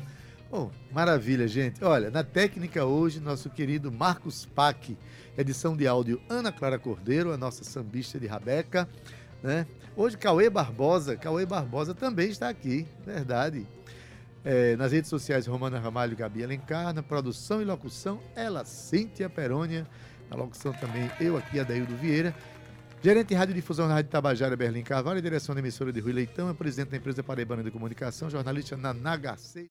Bom, 0.51 0.71
maravilha, 0.93 1.49
gente. 1.49 1.83
Olha, 1.85 2.11
na 2.11 2.23
técnica 2.23 2.85
hoje, 2.85 3.19
nosso 3.19 3.51
querido 3.51 3.91
Marcos 3.91 4.45
Pac, 4.47 4.97
edição 5.37 5.77
de 5.77 5.87
áudio 5.87 6.21
Ana 6.29 6.53
Clara 6.53 6.79
Cordeiro, 6.79 7.33
a 7.33 7.37
nossa 7.37 7.65
sambista 7.65 8.21
de 8.21 8.27
Rabeca, 8.27 8.89
né? 9.43 9.67
Hoje, 9.97 10.17
Cauê 10.17 10.49
Barbosa, 10.49 11.17
Cauê 11.17 11.45
Barbosa 11.45 11.95
também 11.95 12.29
está 12.29 12.49
aqui, 12.49 12.87
verdade. 13.05 13.67
É, 14.45 14.77
nas 14.77 14.93
redes 14.93 15.09
sociais, 15.09 15.47
Romana 15.47 15.79
Ramalho 15.79 16.17
Gabi 16.17 16.45
Alencar, 16.45 16.93
na 16.93 17.03
produção 17.03 17.63
e 17.63 17.65
locução, 17.65 18.21
ela, 18.37 18.65
Cíntia 18.65 19.29
Perônia, 19.31 19.87
na 20.31 20.37
locução 20.37 20.73
também, 20.73 21.11
eu 21.21 21.37
aqui, 21.37 21.59
Adaildo 21.59 21.97
Vieira. 21.97 22.35
Gerente 23.05 23.29
de 23.29 23.35
Rádio 23.35 23.55
Difusão 23.55 23.87
na 23.87 23.95
Rádio 23.97 24.11
Tabajara, 24.11 24.57
Berlim 24.57 24.83
Carvalho, 24.83 25.21
direção 25.21 25.55
da 25.55 25.61
emissora 25.61 25.93
de 25.93 26.01
Rui 26.01 26.15
Leitão, 26.15 26.49
é 26.49 26.55
presidente 26.55 26.89
da 26.89 26.97
empresa 26.97 27.23
Paraibana 27.23 27.63
de 27.63 27.71
Comunicação, 27.71 28.31
jornalista 28.31 28.79
na 28.79 28.95
NHC. 28.95 29.63